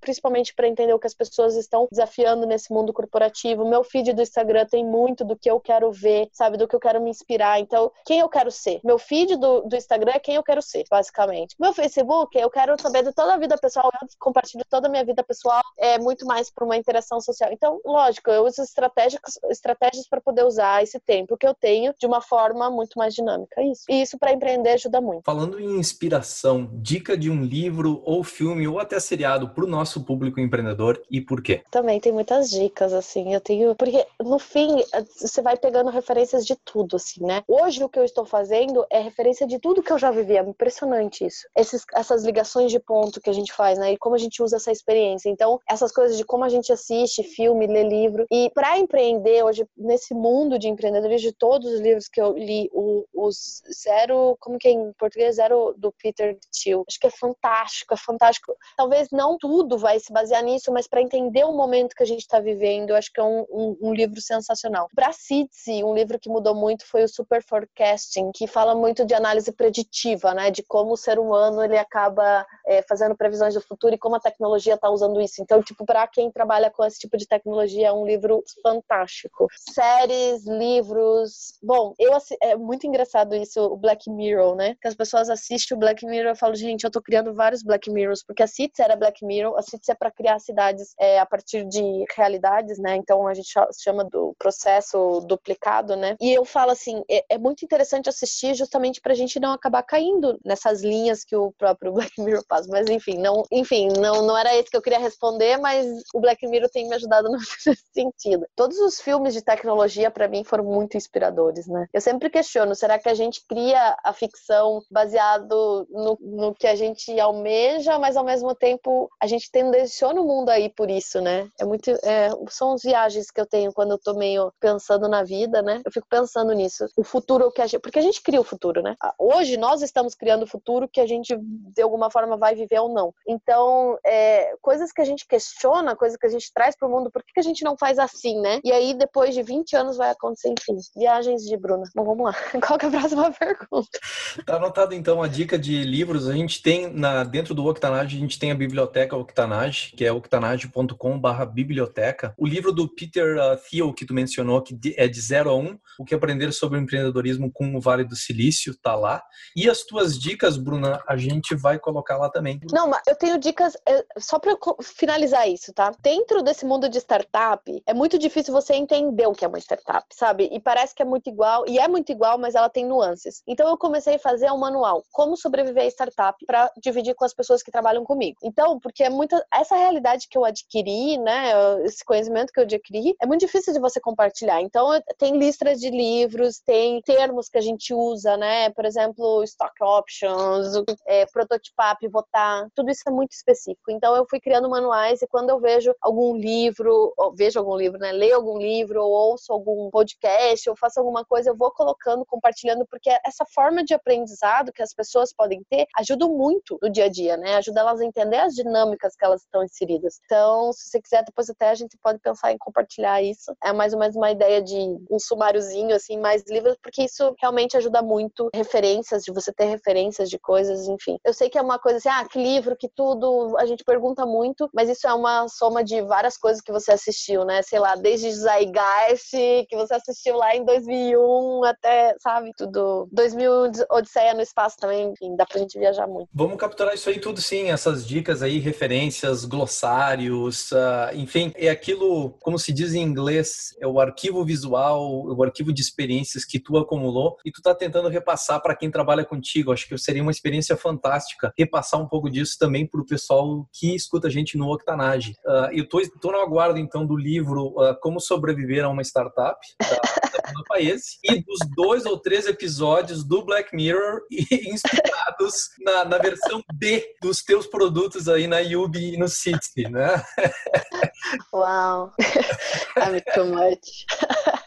principalmente 0.00 0.29
para 0.54 0.68
entender 0.68 0.94
o 0.94 0.98
que 0.98 1.06
as 1.06 1.14
pessoas 1.14 1.56
estão 1.56 1.86
desafiando 1.90 2.46
nesse 2.46 2.72
mundo 2.72 2.92
corporativo. 2.92 3.68
Meu 3.68 3.84
feed 3.84 4.12
do 4.12 4.22
Instagram 4.22 4.66
tem 4.66 4.84
muito 4.84 5.24
do 5.24 5.36
que 5.36 5.50
eu 5.50 5.60
quero 5.60 5.90
ver, 5.92 6.28
sabe, 6.32 6.56
do 6.56 6.66
que 6.66 6.74
eu 6.74 6.80
quero 6.80 7.00
me 7.00 7.10
inspirar. 7.10 7.60
Então, 7.60 7.90
quem 8.06 8.20
eu 8.20 8.28
quero 8.28 8.50
ser? 8.50 8.80
Meu 8.84 8.98
feed 8.98 9.36
do, 9.36 9.62
do 9.62 9.76
Instagram 9.76 10.12
é 10.14 10.18
quem 10.18 10.36
eu 10.36 10.42
quero 10.42 10.62
ser, 10.62 10.84
basicamente. 10.90 11.54
Meu 11.58 11.72
Facebook, 11.72 12.38
eu 12.38 12.50
quero 12.50 12.80
saber 12.80 13.04
de 13.04 13.12
toda 13.12 13.34
a 13.34 13.38
vida 13.38 13.56
pessoal, 13.58 13.90
eu 14.00 14.08
compartilho 14.18 14.64
toda 14.68 14.88
a 14.88 14.90
minha 14.90 15.04
vida 15.04 15.22
pessoal, 15.22 15.62
é 15.78 15.98
muito 15.98 16.26
mais 16.26 16.50
para 16.50 16.64
uma 16.64 16.76
interação 16.76 17.20
social. 17.20 17.50
Então, 17.52 17.80
lógico, 17.84 18.30
eu 18.30 18.44
uso 18.44 18.62
estratégias, 18.62 19.20
estratégias 19.50 20.08
para 20.08 20.20
poder 20.20 20.44
usar 20.44 20.82
esse 20.82 20.98
tempo 21.00 21.36
que 21.36 21.46
eu 21.46 21.54
tenho 21.54 21.94
de 21.98 22.06
uma 22.06 22.20
forma 22.20 22.70
muito 22.70 22.98
mais 22.98 23.14
dinâmica. 23.14 23.62
Isso. 23.62 23.84
E 23.88 24.02
isso 24.02 24.18
para 24.18 24.32
empreender 24.32 24.70
ajuda 24.70 25.00
muito. 25.00 25.24
Falando 25.24 25.60
em 25.60 25.78
inspiração, 25.78 26.68
dica 26.72 27.16
de 27.16 27.30
um 27.30 27.42
livro 27.42 28.02
ou 28.04 28.22
filme 28.22 28.66
ou 28.66 28.78
até 28.78 28.98
seriado 28.98 29.50
para 29.50 29.64
o 29.64 29.68
nosso 29.68 30.04
público 30.10 30.40
empreendedor 30.40 31.00
e 31.08 31.20
por 31.20 31.40
quê? 31.40 31.62
Também 31.70 32.00
tem 32.00 32.10
muitas 32.10 32.50
dicas, 32.50 32.92
assim. 32.92 33.32
Eu 33.32 33.40
tenho. 33.40 33.76
Porque, 33.76 34.04
no 34.20 34.40
fim, 34.40 34.82
você 35.16 35.40
vai 35.40 35.56
pegando 35.56 35.88
referências 35.88 36.44
de 36.44 36.56
tudo, 36.64 36.96
assim, 36.96 37.24
né? 37.24 37.44
Hoje, 37.46 37.84
o 37.84 37.88
que 37.88 37.96
eu 37.96 38.04
estou 38.04 38.24
fazendo 38.24 38.84
é 38.90 38.98
referência 39.00 39.46
de 39.46 39.60
tudo 39.60 39.84
que 39.84 39.92
eu 39.92 39.98
já 39.98 40.10
vivi. 40.10 40.36
É 40.36 40.42
impressionante 40.42 41.24
isso. 41.24 41.46
Esses, 41.56 41.84
essas 41.94 42.24
ligações 42.24 42.72
de 42.72 42.80
ponto 42.80 43.20
que 43.20 43.30
a 43.30 43.32
gente 43.32 43.52
faz, 43.52 43.78
né? 43.78 43.92
E 43.92 43.98
como 43.98 44.16
a 44.16 44.18
gente 44.18 44.42
usa 44.42 44.56
essa 44.56 44.72
experiência. 44.72 45.28
Então, 45.28 45.60
essas 45.68 45.92
coisas 45.92 46.16
de 46.16 46.24
como 46.24 46.42
a 46.42 46.48
gente 46.48 46.72
assiste 46.72 47.22
filme, 47.22 47.68
lê 47.68 47.84
livro. 47.84 48.26
E 48.32 48.50
para 48.52 48.80
empreender 48.80 49.44
hoje, 49.44 49.64
nesse 49.76 50.12
mundo 50.12 50.58
de 50.58 50.66
empreendedorismo, 50.66 51.30
de 51.30 51.32
todos 51.36 51.72
os 51.72 51.80
livros 51.80 52.08
que 52.08 52.20
eu 52.20 52.36
li, 52.36 52.68
o, 52.72 53.04
os 53.14 53.62
zero. 53.80 54.36
Como 54.40 54.58
que 54.58 54.66
é 54.66 54.72
em 54.72 54.92
português? 54.94 55.36
Zero 55.36 55.72
do 55.78 55.92
Peter 55.92 56.36
Thiel. 56.50 56.84
Acho 56.88 56.98
que 56.98 57.06
é 57.06 57.10
fantástico, 57.10 57.94
é 57.94 57.96
fantástico. 57.96 58.56
Talvez 58.76 59.08
não 59.12 59.38
tudo 59.38 59.78
vai 59.78 59.99
se 60.00 60.12
basear 60.12 60.42
nisso, 60.42 60.72
mas 60.72 60.86
para 60.86 61.02
entender 61.02 61.44
o 61.44 61.52
momento 61.52 61.94
que 61.94 62.02
a 62.02 62.06
gente 62.06 62.20
está 62.20 62.40
vivendo, 62.40 62.94
acho 62.94 63.12
que 63.12 63.20
é 63.20 63.24
um, 63.24 63.46
um, 63.50 63.76
um 63.82 63.94
livro 63.94 64.20
sensacional. 64.20 64.88
Para 64.94 65.12
Citzi, 65.12 65.84
um 65.84 65.94
livro 65.94 66.18
que 66.18 66.28
mudou 66.28 66.54
muito 66.54 66.86
foi 66.86 67.04
o 67.04 67.08
Super 67.08 67.42
Forecasting, 67.42 68.30
que 68.34 68.46
fala 68.46 68.74
muito 68.74 69.04
de 69.04 69.14
análise 69.14 69.52
preditiva, 69.52 70.34
né? 70.34 70.50
De 70.50 70.62
como 70.62 70.92
o 70.92 70.96
ser 70.96 71.18
humano 71.18 71.62
ele 71.62 71.78
acaba 71.78 72.46
é, 72.66 72.82
fazendo 72.82 73.16
previsões 73.16 73.54
do 73.54 73.60
futuro 73.60 73.94
e 73.94 73.98
como 73.98 74.16
a 74.16 74.20
tecnologia 74.20 74.74
está 74.74 74.88
usando 74.90 75.20
isso. 75.20 75.42
Então, 75.42 75.62
tipo, 75.62 75.84
para 75.84 76.06
quem 76.06 76.30
trabalha 76.30 76.70
com 76.70 76.84
esse 76.84 76.98
tipo 76.98 77.16
de 77.16 77.26
tecnologia, 77.26 77.88
é 77.88 77.92
um 77.92 78.06
livro 78.06 78.42
fantástico. 78.62 79.46
Séries, 79.72 80.46
livros. 80.46 81.58
Bom, 81.62 81.94
eu 81.98 82.16
é 82.42 82.56
muito 82.56 82.86
engraçado 82.86 83.34
isso, 83.34 83.60
o 83.60 83.76
Black 83.76 84.10
Mirror, 84.10 84.54
né? 84.54 84.76
Que 84.80 84.88
as 84.88 84.94
pessoas 84.94 85.28
assistem 85.28 85.76
o 85.76 85.80
Black 85.80 86.04
Mirror 86.06 86.32
e 86.32 86.38
falam, 86.38 86.54
gente, 86.54 86.84
eu 86.84 86.90
tô 86.90 87.00
criando 87.02 87.34
vários 87.34 87.62
Black 87.62 87.90
Mirrors, 87.90 88.24
porque 88.24 88.42
a 88.42 88.46
Cities 88.46 88.80
era 88.80 88.96
Black 88.96 89.24
Mirror, 89.24 89.56
a 89.56 89.62
Cities 89.62 89.88
é 89.92 89.94
para 89.94 90.10
criar 90.10 90.38
cidades 90.38 90.94
é, 90.98 91.18
a 91.18 91.26
partir 91.26 91.64
de 91.64 92.04
realidades, 92.16 92.78
né? 92.78 92.96
Então 92.96 93.26
a 93.26 93.34
gente 93.34 93.52
chama 93.78 94.04
do 94.04 94.34
processo 94.38 95.20
duplicado, 95.20 95.96
né? 95.96 96.16
E 96.20 96.32
eu 96.32 96.44
falo 96.44 96.72
assim, 96.72 97.02
é, 97.08 97.24
é 97.28 97.38
muito 97.38 97.64
interessante 97.64 98.08
assistir 98.08 98.54
justamente 98.54 99.00
pra 99.00 99.14
gente 99.14 99.38
não 99.40 99.52
acabar 99.52 99.82
caindo 99.82 100.38
nessas 100.44 100.82
linhas 100.82 101.24
que 101.24 101.36
o 101.36 101.52
próprio 101.52 101.92
Black 102.10 102.20
Mirror 102.20 102.44
passa. 102.46 102.68
Mas 102.70 102.88
enfim, 102.88 103.18
não, 103.18 103.44
enfim, 103.50 103.88
não, 103.88 104.22
não 104.22 104.36
era 104.36 104.56
isso 104.56 104.70
que 104.70 104.76
eu 104.76 104.82
queria 104.82 104.98
responder, 104.98 105.58
mas 105.58 105.86
o 106.14 106.20
Black 106.20 106.46
Mirror 106.46 106.70
tem 106.70 106.88
me 106.88 106.94
ajudado 106.94 107.28
nesse 107.30 107.76
sentido. 107.92 108.46
Todos 108.54 108.78
os 108.78 109.00
filmes 109.00 109.34
de 109.34 109.42
tecnologia 109.42 110.10
para 110.10 110.28
mim 110.28 110.44
foram 110.44 110.64
muito 110.64 110.96
inspiradores, 110.96 111.66
né? 111.66 111.86
Eu 111.92 112.00
sempre 112.00 112.30
questiono, 112.30 112.74
será 112.74 112.98
que 112.98 113.08
a 113.08 113.14
gente 113.14 113.44
cria 113.46 113.96
a 114.04 114.12
ficção 114.12 114.82
baseado 114.90 115.86
no, 115.90 116.18
no 116.20 116.54
que 116.54 116.66
a 116.66 116.74
gente 116.74 117.18
almeja, 117.18 117.98
mas 117.98 118.16
ao 118.16 118.24
mesmo 118.24 118.54
tempo 118.54 119.10
a 119.20 119.26
gente 119.26 119.50
tendenciona 119.80 120.20
o 120.20 120.26
mundo 120.26 120.50
aí 120.50 120.68
por 120.68 120.90
isso, 120.90 121.20
né? 121.20 121.48
É 121.58 121.64
muito, 121.64 121.90
é, 122.04 122.30
são 122.48 122.74
as 122.74 122.82
viagens 122.82 123.30
que 123.30 123.40
eu 123.40 123.46
tenho 123.46 123.72
quando 123.72 123.92
eu 123.92 123.98
tô 123.98 124.14
meio 124.14 124.52
pensando 124.60 125.08
na 125.08 125.22
vida, 125.22 125.62
né? 125.62 125.80
Eu 125.84 125.92
fico 125.92 126.06
pensando 126.08 126.52
nisso. 126.52 126.86
O 126.96 127.02
futuro 127.02 127.50
que 127.50 127.62
a 127.62 127.66
gente, 127.66 127.80
porque 127.80 127.98
a 127.98 128.02
gente 128.02 128.22
cria 128.22 128.40
o 128.40 128.44
futuro, 128.44 128.82
né? 128.82 128.96
Hoje 129.18 129.56
nós 129.56 129.82
estamos 129.82 130.14
criando 130.14 130.42
o 130.42 130.46
futuro 130.46 130.88
que 130.88 131.00
a 131.00 131.06
gente 131.06 131.36
de 131.38 131.82
alguma 131.82 132.10
forma 132.10 132.36
vai 132.36 132.54
viver 132.54 132.78
ou 132.80 132.92
não. 132.92 133.14
Então, 133.26 133.98
é, 134.04 134.54
coisas 134.60 134.92
que 134.92 135.00
a 135.00 135.04
gente 135.04 135.26
questiona, 135.26 135.96
coisas 135.96 136.18
que 136.18 136.26
a 136.26 136.30
gente 136.30 136.52
traz 136.52 136.76
para 136.76 136.88
o 136.88 136.90
mundo, 136.90 137.10
por 137.10 137.22
que, 137.22 137.32
que 137.32 137.40
a 137.40 137.44
gente 137.44 137.64
não 137.64 137.76
faz 137.76 137.98
assim, 137.98 138.40
né? 138.40 138.60
E 138.64 138.72
aí 138.72 138.94
depois 138.94 139.34
de 139.34 139.42
20 139.42 139.76
anos 139.76 139.96
vai 139.96 140.10
acontecer, 140.10 140.48
enfim, 140.48 140.76
viagens 140.96 141.42
de 141.42 141.56
Bruna. 141.56 141.84
Bom, 141.94 142.04
vamos 142.04 142.24
lá. 142.24 142.34
Qual 142.66 142.78
que 142.78 142.86
é 142.86 142.88
a 142.88 142.92
próxima 142.92 143.32
pergunta? 143.32 143.98
Tá 144.44 144.56
anotado 144.56 144.94
então 144.94 145.22
a 145.22 145.28
dica 145.28 145.58
de 145.58 145.82
livros. 145.84 146.28
A 146.28 146.32
gente 146.32 146.62
tem 146.62 146.92
na 146.92 147.24
dentro 147.24 147.54
do 147.54 147.66
Octanage, 147.66 148.16
a 148.16 148.20
gente 148.20 148.38
tem 148.38 148.50
a 148.50 148.54
biblioteca 148.54 149.16
Octanage, 149.16 149.69
que 149.96 150.04
é 150.04 150.12
octanage.com/biblioteca. 150.12 152.34
O 152.36 152.46
livro 152.46 152.72
do 152.72 152.88
Peter 152.88 153.36
uh, 153.36 153.56
Thiel 153.56 153.92
que 153.92 154.06
tu 154.06 154.14
mencionou, 154.14 154.62
que 154.62 154.78
é 154.96 155.08
de 155.08 155.20
0 155.20 155.50
a 155.50 155.56
1, 155.56 155.60
um, 155.60 155.78
o 155.98 156.04
que 156.04 156.14
aprender 156.14 156.52
sobre 156.52 156.78
o 156.78 156.82
empreendedorismo 156.82 157.50
com 157.52 157.76
o 157.76 157.80
Vale 157.80 158.04
do 158.04 158.16
Silício, 158.16 158.76
tá 158.76 158.94
lá. 158.94 159.22
E 159.54 159.68
as 159.68 159.82
tuas 159.82 160.18
dicas, 160.18 160.56
Bruna, 160.56 161.02
a 161.06 161.16
gente 161.16 161.54
vai 161.54 161.78
colocar 161.78 162.16
lá 162.16 162.30
também. 162.30 162.60
Não, 162.72 162.88
mas 162.88 163.02
eu 163.06 163.16
tenho 163.16 163.38
dicas 163.38 163.76
é, 163.86 164.04
só 164.18 164.38
para 164.38 164.56
finalizar 164.82 165.48
isso, 165.48 165.72
tá? 165.72 165.92
Dentro 166.00 166.42
desse 166.42 166.64
mundo 166.64 166.88
de 166.88 166.98
startup, 166.98 167.82
é 167.86 167.94
muito 167.94 168.18
difícil 168.18 168.52
você 168.52 168.74
entender 168.74 169.26
o 169.26 169.32
que 169.32 169.44
é 169.44 169.48
uma 169.48 169.58
startup, 169.58 170.06
sabe? 170.12 170.48
E 170.52 170.60
parece 170.60 170.94
que 170.94 171.02
é 171.02 171.04
muito 171.04 171.28
igual, 171.28 171.64
e 171.68 171.78
é 171.78 171.88
muito 171.88 172.10
igual, 172.10 172.38
mas 172.38 172.54
ela 172.54 172.68
tem 172.68 172.86
nuances. 172.86 173.42
Então 173.46 173.68
eu 173.68 173.76
comecei 173.76 174.16
a 174.16 174.18
fazer 174.18 174.50
um 174.50 174.58
manual, 174.58 175.04
como 175.12 175.36
sobreviver 175.36 175.84
a 175.84 175.90
startup, 175.90 176.44
para 176.46 176.70
dividir 176.82 177.14
com 177.14 177.24
as 177.24 177.34
pessoas 177.34 177.62
que 177.62 177.70
trabalham 177.70 178.04
comigo. 178.04 178.38
Então, 178.42 178.78
porque 178.80 179.04
é 179.04 179.10
muita 179.10 179.44
essa 179.60 179.76
realidade 179.76 180.26
que 180.28 180.38
eu 180.38 180.44
adquiri, 180.44 181.18
né, 181.18 181.52
esse 181.84 182.04
conhecimento 182.04 182.52
que 182.52 182.60
eu 182.60 182.64
adquiri, 182.64 183.14
é 183.22 183.26
muito 183.26 183.40
difícil 183.40 183.72
de 183.72 183.78
você 183.78 184.00
compartilhar. 184.00 184.60
Então, 184.60 184.88
tem 185.18 185.36
listas 185.36 185.78
de 185.78 185.90
livros, 185.90 186.60
tem 186.60 187.00
termos 187.02 187.48
que 187.48 187.58
a 187.58 187.60
gente 187.60 187.92
usa, 187.92 188.36
né? 188.36 188.70
Por 188.70 188.84
exemplo, 188.84 189.42
stock 189.44 189.72
options, 189.82 190.82
é, 191.06 191.26
prototipar, 191.26 191.98
pivotar, 191.98 192.68
tudo 192.74 192.90
isso 192.90 193.02
é 193.06 193.10
muito 193.10 193.32
específico. 193.32 193.90
Então, 193.90 194.16
eu 194.16 194.26
fui 194.28 194.40
criando 194.40 194.68
manuais 194.68 195.20
e 195.22 195.26
quando 195.26 195.50
eu 195.50 195.60
vejo 195.60 195.94
algum 196.00 196.34
livro, 196.36 197.12
vejo 197.36 197.58
algum 197.58 197.76
livro, 197.76 197.98
né, 197.98 198.12
leio 198.12 198.36
algum 198.36 198.58
livro, 198.58 199.02
ou 199.02 199.10
ouço 199.10 199.52
algum 199.52 199.90
podcast, 199.90 200.68
ou 200.70 200.76
faço 200.76 200.98
alguma 200.98 201.24
coisa, 201.24 201.50
eu 201.50 201.56
vou 201.56 201.70
colocando, 201.70 202.24
compartilhando, 202.24 202.86
porque 202.86 203.10
essa 203.24 203.44
forma 203.54 203.84
de 203.84 203.94
aprendizado 203.94 204.72
que 204.72 204.82
as 204.82 204.94
pessoas 204.94 205.32
podem 205.32 205.62
ter 205.68 205.86
ajuda 205.98 206.26
muito 206.26 206.78
no 206.82 206.90
dia 206.90 207.04
a 207.04 207.08
dia, 207.08 207.36
né? 207.36 207.56
Ajuda 207.56 207.80
elas 207.80 208.00
a 208.00 208.04
entender 208.04 208.38
as 208.38 208.54
dinâmicas 208.54 209.14
que 209.16 209.24
elas 209.24 209.42
estão 209.50 209.64
inseridas. 209.64 210.20
Então, 210.24 210.72
se 210.72 210.88
você 210.88 211.02
quiser, 211.02 211.24
depois 211.24 211.50
até 211.50 211.70
a 211.70 211.74
gente 211.74 211.98
pode 212.02 212.18
pensar 212.20 212.52
em 212.52 212.58
compartilhar 212.58 213.20
isso. 213.22 213.54
É 213.62 213.72
mais 213.72 213.92
ou 213.92 213.98
menos 213.98 214.16
uma 214.16 214.30
ideia 214.30 214.62
de 214.62 214.76
um 215.10 215.18
sumáriozinho, 215.18 215.94
assim, 215.94 216.18
mais 216.18 216.44
livros, 216.48 216.76
porque 216.82 217.02
isso 217.02 217.34
realmente 217.40 217.76
ajuda 217.76 218.02
muito 218.02 218.48
referências, 218.54 219.22
de 219.24 219.32
você 219.32 219.52
ter 219.52 219.66
referências 219.66 220.30
de 220.30 220.38
coisas, 220.38 220.88
enfim. 220.88 221.18
Eu 221.24 221.34
sei 221.34 221.50
que 221.50 221.58
é 221.58 221.62
uma 221.62 221.78
coisa 221.78 221.98
assim, 221.98 222.08
ah, 222.08 222.26
que 222.26 222.40
livro, 222.40 222.76
que 222.76 222.88
tudo, 222.88 223.56
a 223.58 223.66
gente 223.66 223.84
pergunta 223.84 224.24
muito, 224.24 224.70
mas 224.72 224.88
isso 224.88 225.06
é 225.06 225.14
uma 225.14 225.48
soma 225.48 225.82
de 225.82 226.00
várias 226.02 226.36
coisas 226.36 226.62
que 226.62 226.72
você 226.72 226.92
assistiu, 226.92 227.44
né? 227.44 227.62
Sei 227.62 227.78
lá, 227.78 227.96
desde 227.96 228.30
Zeitgeist, 228.32 229.30
que 229.68 229.76
você 229.76 229.94
assistiu 229.94 230.36
lá 230.36 230.54
em 230.54 230.64
2001 230.64 231.64
até, 231.64 232.14
sabe, 232.20 232.52
tudo. 232.56 233.08
2000 233.12 233.50
Odisseia 233.90 234.34
no 234.34 234.42
espaço 234.42 234.76
também, 234.78 235.10
enfim, 235.10 235.34
dá 235.36 235.44
pra 235.46 235.58
gente 235.58 235.78
viajar 235.78 236.06
muito. 236.06 236.28
Vamos 236.32 236.56
capturar 236.56 236.94
isso 236.94 237.08
aí 237.08 237.18
tudo 237.18 237.40
sim, 237.40 237.70
essas 237.70 238.06
dicas 238.06 238.42
aí, 238.42 238.58
referências, 238.58 239.39
glossários, 239.44 240.70
uh, 240.72 241.14
enfim, 241.14 241.52
é 241.56 241.68
aquilo, 241.68 242.30
como 242.40 242.58
se 242.58 242.72
diz 242.72 242.94
em 242.94 243.02
inglês, 243.02 243.74
é 243.80 243.86
o 243.86 244.00
arquivo 244.00 244.44
visual, 244.44 245.26
o 245.26 245.42
arquivo 245.42 245.72
de 245.72 245.80
experiências 245.80 246.44
que 246.44 246.58
tu 246.58 246.76
acumulou 246.76 247.36
e 247.44 247.50
tu 247.50 247.62
tá 247.62 247.74
tentando 247.74 248.08
repassar 248.08 248.60
para 248.60 248.76
quem 248.76 248.90
trabalha 248.90 249.24
contigo. 249.24 249.72
Acho 249.72 249.88
que 249.88 249.96
seria 249.98 250.22
uma 250.22 250.30
experiência 250.30 250.76
fantástica 250.76 251.52
repassar 251.56 252.00
um 252.00 252.08
pouco 252.08 252.30
disso 252.30 252.56
também 252.58 252.86
pro 252.86 253.06
pessoal 253.06 253.68
que 253.72 253.94
escuta 253.94 254.28
a 254.28 254.30
gente 254.30 254.56
no 254.56 254.72
Octanage. 254.72 255.32
Uh, 255.44 255.72
eu 255.72 255.88
tô, 255.88 256.00
tô 256.20 256.32
no 256.32 256.38
aguardo 256.38 256.78
então 256.78 257.06
do 257.06 257.16
livro 257.16 257.68
uh, 257.68 257.98
Como 258.00 258.20
Sobreviver 258.20 258.84
a 258.84 258.88
uma 258.88 259.02
Startup, 259.02 259.58
da, 259.80 259.86
da 259.88 260.62
Paese, 260.68 261.18
e 261.24 261.42
dos 261.42 261.58
dois 261.74 262.06
ou 262.06 262.18
três 262.18 262.46
episódios 262.46 263.24
do 263.24 263.44
Black 263.44 263.74
Mirror 263.74 264.20
inspirado 264.30 265.20
focados 265.30 265.70
na, 265.80 266.04
na 266.04 266.18
versão 266.18 266.62
B 266.74 267.04
dos 267.22 267.42
teus 267.42 267.66
produtos 267.66 268.28
aí 268.28 268.46
na 268.46 268.58
Yubi 268.58 269.16
no 269.20 269.28
City, 269.28 269.88
né? 269.88 270.22
Uau! 271.52 272.12
I'm 272.96 273.20
too 273.34 273.44
much. 273.44 274.06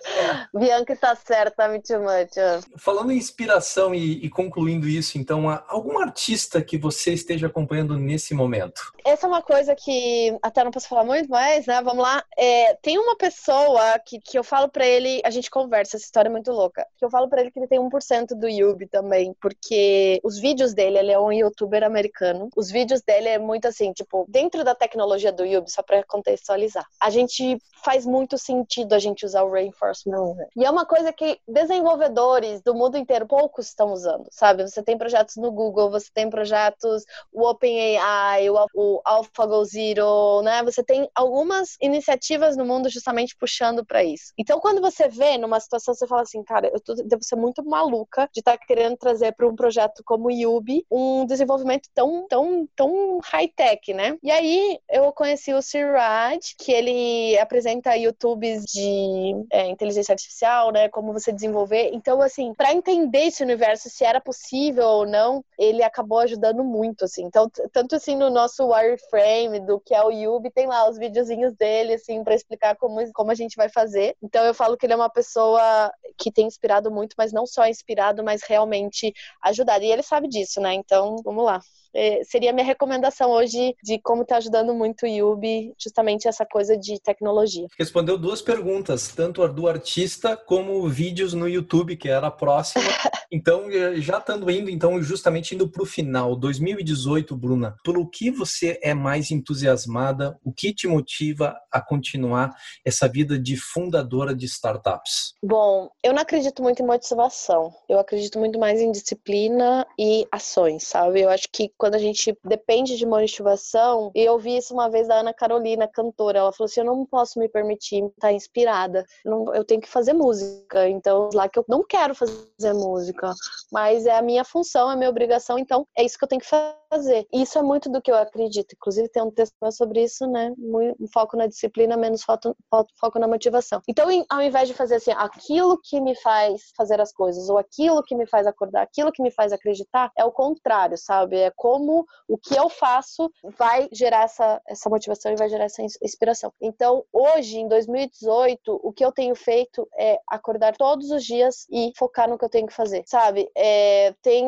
Bianca 0.53 0.93
está 0.93 1.15
certa, 1.15 1.67
me 1.67 1.81
too 1.81 1.99
much. 1.99 2.35
Falando 2.77 3.11
em 3.11 3.17
inspiração 3.17 3.93
e, 3.93 4.25
e, 4.25 4.29
concluindo 4.29 4.87
isso, 4.87 5.17
então, 5.17 5.49
algum 5.67 5.99
artista 5.99 6.61
que 6.61 6.77
você 6.77 7.13
esteja 7.13 7.47
acompanhando 7.47 7.97
nesse 7.97 8.33
momento? 8.33 8.93
Essa 9.05 9.25
é 9.25 9.29
uma 9.29 9.41
coisa 9.41 9.75
que 9.75 10.37
até 10.41 10.63
não 10.63 10.71
posso 10.71 10.87
falar 10.87 11.03
muito, 11.03 11.29
mas, 11.29 11.65
né, 11.65 11.81
vamos 11.81 12.03
lá. 12.03 12.23
É, 12.37 12.75
tem 12.75 12.97
uma 12.97 13.15
pessoa 13.17 13.99
que, 13.99 14.19
que 14.19 14.37
eu 14.37 14.43
falo 14.43 14.69
para 14.69 14.85
ele, 14.85 15.21
a 15.23 15.29
gente 15.29 15.49
conversa, 15.49 15.97
essa 15.97 16.05
história 16.05 16.29
é 16.29 16.31
muito 16.31 16.51
louca, 16.51 16.85
que 16.97 17.05
eu 17.05 17.09
falo 17.09 17.29
para 17.29 17.41
ele 17.41 17.51
que 17.51 17.59
ele 17.59 17.67
tem 17.67 17.79
1% 17.79 18.27
do 18.35 18.47
YouTube 18.47 18.87
também, 18.87 19.35
porque 19.41 20.19
os 20.23 20.39
vídeos 20.39 20.73
dele, 20.73 20.97
ele 20.97 21.11
é 21.11 21.19
um 21.19 21.31
youtuber 21.31 21.83
americano, 21.83 22.49
os 22.55 22.71
vídeos 22.71 23.01
dele 23.01 23.29
é 23.29 23.39
muito 23.39 23.67
assim, 23.67 23.91
tipo, 23.93 24.25
dentro 24.27 24.63
da 24.63 24.75
tecnologia 24.75 25.31
do 25.31 25.45
YouTube, 25.45 25.71
só 25.71 25.81
para 25.81 26.03
contextualizar, 26.03 26.85
a 26.99 27.09
gente 27.09 27.57
faz 27.83 28.05
muito 28.05 28.37
sentido 28.37 28.93
a 28.93 28.99
gente 28.99 29.25
usar 29.25 29.43
o 29.43 29.51
Reinforcement 29.51 30.12
e 30.55 30.65
é 30.65 30.69
uma 30.69 30.85
coisa 30.85 31.11
que 31.11 31.39
desenvolvedores 31.47 32.61
do 32.61 32.73
mundo 32.73 32.97
inteiro 32.97 33.25
poucos 33.27 33.67
estão 33.67 33.91
usando, 33.93 34.27
sabe? 34.31 34.63
Você 34.63 34.83
tem 34.83 34.97
projetos 34.97 35.35
no 35.37 35.51
Google, 35.51 35.89
você 35.89 36.09
tem 36.13 36.29
projetos, 36.29 37.03
o 37.31 37.47
OpenAI, 37.47 38.49
o, 38.49 38.55
o 38.73 39.01
AlphaGo 39.03 39.63
Zero, 39.65 40.41
né? 40.43 40.63
Você 40.63 40.83
tem 40.83 41.09
algumas 41.15 41.77
iniciativas 41.81 42.55
no 42.57 42.65
mundo 42.65 42.89
justamente 42.89 43.35
puxando 43.35 43.85
para 43.85 44.03
isso. 44.03 44.33
Então, 44.37 44.59
quando 44.59 44.81
você 44.81 45.07
vê 45.07 45.37
numa 45.37 45.59
situação, 45.59 45.93
você 45.93 46.07
fala 46.07 46.21
assim, 46.21 46.43
cara, 46.43 46.69
eu 46.73 46.79
tô, 46.79 46.93
devo 46.95 47.23
ser 47.23 47.35
muito 47.35 47.63
maluca 47.65 48.29
de 48.33 48.39
estar 48.39 48.57
tá 48.57 48.65
querendo 48.65 48.97
trazer 48.97 49.33
para 49.33 49.47
um 49.47 49.55
projeto 49.55 50.03
como 50.05 50.27
o 50.27 50.31
Yubi 50.31 50.85
um 50.91 51.25
desenvolvimento 51.25 51.89
tão, 51.93 52.27
tão, 52.27 52.67
tão 52.75 53.19
high-tech, 53.23 53.93
né? 53.93 54.17
E 54.21 54.31
aí, 54.31 54.79
eu 54.89 55.11
conheci 55.11 55.53
o 55.53 55.61
Siraj, 55.61 56.55
que 56.57 56.71
ele 56.71 57.37
apresenta 57.37 57.95
YouTubes 57.95 58.63
de 58.65 59.45
é, 59.51 59.67
inteligência 59.67 60.02
artificial, 60.11 60.71
né? 60.71 60.89
Como 60.89 61.13
você 61.13 61.31
desenvolver. 61.31 61.91
Então, 61.93 62.21
assim, 62.21 62.53
para 62.53 62.73
entender 62.73 63.25
esse 63.25 63.43
universo, 63.43 63.89
se 63.89 64.03
era 64.03 64.19
possível 64.21 64.85
ou 64.85 65.05
não, 65.05 65.43
ele 65.57 65.83
acabou 65.83 66.19
ajudando 66.19 66.63
muito, 66.63 67.05
assim. 67.05 67.23
Então, 67.23 67.49
tanto 67.71 67.95
assim 67.95 68.15
no 68.15 68.29
nosso 68.29 68.67
wireframe 68.67 69.59
do 69.59 69.79
que 69.79 69.93
é 69.93 70.03
o 70.03 70.11
Yubi, 70.11 70.51
tem 70.51 70.67
lá 70.67 70.89
os 70.89 70.97
videozinhos 70.97 71.53
dele, 71.55 71.93
assim, 71.93 72.23
para 72.23 72.35
explicar 72.35 72.75
como, 72.75 72.99
como 73.13 73.31
a 73.31 73.35
gente 73.35 73.55
vai 73.55 73.69
fazer. 73.69 74.15
Então, 74.21 74.43
eu 74.45 74.53
falo 74.53 74.77
que 74.77 74.85
ele 74.85 74.93
é 74.93 74.95
uma 74.95 75.09
pessoa 75.09 75.91
que 76.17 76.31
tem 76.31 76.47
inspirado 76.47 76.91
muito, 76.91 77.15
mas 77.17 77.31
não 77.31 77.45
só 77.45 77.67
inspirado, 77.67 78.23
mas 78.23 78.43
realmente 78.43 79.13
ajudado. 79.41 79.83
E 79.83 79.91
ele 79.91 80.03
sabe 80.03 80.27
disso, 80.27 80.61
né? 80.61 80.73
Então, 80.73 81.17
vamos 81.23 81.43
lá 81.45 81.59
é, 81.93 82.23
seria 82.23 82.49
a 82.49 82.53
minha 82.53 82.65
recomendação 82.65 83.31
hoje 83.31 83.75
de 83.83 83.99
como 83.99 84.23
está 84.23 84.37
ajudando 84.37 84.73
muito 84.73 85.03
o 85.03 85.07
Yubi, 85.07 85.73
justamente 85.77 86.27
essa 86.27 86.45
coisa 86.45 86.77
de 86.77 86.99
tecnologia. 86.99 87.67
Respondeu 87.77 88.17
duas 88.17 88.41
perguntas, 88.41 89.09
tanto 89.09 89.43
a 89.43 89.47
do 89.47 89.67
artista 89.67 90.35
como 90.35 90.87
vídeos 90.87 91.33
no 91.33 91.47
YouTube, 91.47 91.95
que 91.95 92.09
era 92.09 92.27
a 92.27 92.31
próxima. 92.31 92.83
então, 93.31 93.65
já 93.95 94.17
estando 94.17 94.49
indo, 94.49 94.69
então, 94.69 95.01
justamente 95.01 95.55
indo 95.55 95.67
para 95.67 95.83
o 95.83 95.85
final, 95.85 96.35
2018, 96.35 97.35
Bruna, 97.35 97.75
pelo 97.83 98.09
que 98.09 98.31
você 98.31 98.79
é 98.81 98.93
mais 98.93 99.31
entusiasmada, 99.31 100.37
o 100.43 100.51
que 100.51 100.73
te 100.73 100.87
motiva 100.87 101.55
a 101.71 101.81
continuar 101.81 102.55
essa 102.85 103.07
vida 103.07 103.37
de 103.37 103.55
fundadora 103.57 104.35
de 104.35 104.45
startups? 104.45 105.33
Bom, 105.43 105.89
eu 106.03 106.13
não 106.13 106.21
acredito 106.21 106.61
muito 106.61 106.81
em 106.81 106.85
motivação. 106.85 107.73
Eu 107.89 107.99
acredito 107.99 108.39
muito 108.39 108.59
mais 108.59 108.79
em 108.79 108.91
disciplina 108.91 109.85
e 109.99 110.27
ações, 110.31 110.83
sabe? 110.83 111.21
Eu 111.21 111.29
acho 111.29 111.47
que 111.51 111.71
quando 111.83 111.95
a 111.95 111.99
gente 111.99 112.33
depende 112.45 112.95
de 112.95 113.05
motivação, 113.05 114.09
e 114.15 114.21
eu 114.21 114.39
vi 114.39 114.55
isso 114.55 114.73
uma 114.73 114.89
vez 114.89 115.05
da 115.05 115.15
Ana 115.15 115.33
Carolina, 115.33 115.85
cantora, 115.85 116.39
ela 116.39 116.53
falou 116.53 116.63
assim: 116.63 116.79
eu 116.79 116.85
não 116.85 117.05
posso 117.05 117.37
me 117.37 117.49
permitir 117.49 118.05
estar 118.05 118.31
inspirada, 118.31 119.05
eu 119.53 119.65
tenho 119.65 119.81
que 119.81 119.89
fazer 119.89 120.13
música. 120.13 120.87
Então, 120.87 121.29
lá 121.33 121.49
que 121.49 121.59
eu 121.59 121.65
não 121.67 121.83
quero 121.83 122.15
fazer 122.15 122.71
música, 122.73 123.33
mas 123.69 124.05
é 124.05 124.15
a 124.15 124.21
minha 124.21 124.45
função, 124.45 124.89
é 124.89 124.93
a 124.93 124.95
minha 124.95 125.09
obrigação, 125.09 125.59
então 125.59 125.85
é 125.97 126.05
isso 126.05 126.17
que 126.17 126.23
eu 126.23 126.29
tenho 126.29 126.39
que 126.39 126.47
fazer. 126.47 126.82
E 127.31 127.41
isso 127.41 127.57
é 127.57 127.61
muito 127.61 127.89
do 127.89 128.01
que 128.01 128.11
eu 128.11 128.15
acredito. 128.15 128.73
Inclusive, 128.73 129.09
tem 129.09 129.23
um 129.23 129.31
texto 129.31 129.55
sobre 129.71 130.03
isso, 130.03 130.27
né? 130.27 130.51
Um 130.57 131.07
foco 131.13 131.37
na 131.37 131.47
disciplina, 131.47 131.95
menos 131.95 132.23
foco, 132.23 132.55
foco 132.99 133.19
na 133.19 133.27
motivação. 133.27 133.81
Então, 133.87 134.07
ao 134.29 134.41
invés 134.41 134.67
de 134.67 134.73
fazer 134.73 134.95
assim, 134.95 135.11
aquilo 135.11 135.79
que 135.81 136.01
me 136.01 136.15
faz 136.15 136.71
fazer 136.75 136.99
as 136.99 137.11
coisas, 137.13 137.49
ou 137.49 137.57
aquilo 137.57 138.03
que 138.03 138.15
me 138.15 138.25
faz 138.25 138.47
acordar, 138.47 138.81
aquilo 138.81 139.11
que 139.11 139.21
me 139.21 139.31
faz 139.31 139.51
acreditar, 139.51 140.11
é 140.17 140.25
o 140.25 140.31
contrário, 140.31 140.97
sabe? 140.97 141.37
É 141.37 141.51
como 141.55 141.83
como 141.83 142.05
o 142.27 142.37
que 142.37 142.55
eu 142.55 142.69
faço 142.69 143.31
vai 143.57 143.89
gerar 143.91 144.23
essa, 144.23 144.61
essa 144.67 144.89
motivação 144.89 145.31
e 145.31 145.35
vai 145.35 145.49
gerar 145.49 145.65
essa 145.65 145.81
inspiração. 145.81 146.53
Então, 146.61 147.03
hoje, 147.11 147.57
em 147.57 147.67
2018, 147.67 148.79
o 148.81 148.93
que 148.93 149.03
eu 149.03 149.11
tenho 149.11 149.35
feito 149.35 149.87
é 149.97 150.19
acordar 150.29 150.75
todos 150.77 151.11
os 151.11 151.23
dias 151.23 151.65
e 151.69 151.91
focar 151.97 152.29
no 152.29 152.37
que 152.37 152.45
eu 152.45 152.49
tenho 152.49 152.67
que 152.67 152.73
fazer, 152.73 153.03
sabe? 153.05 153.49
É, 153.55 154.13
tem, 154.21 154.45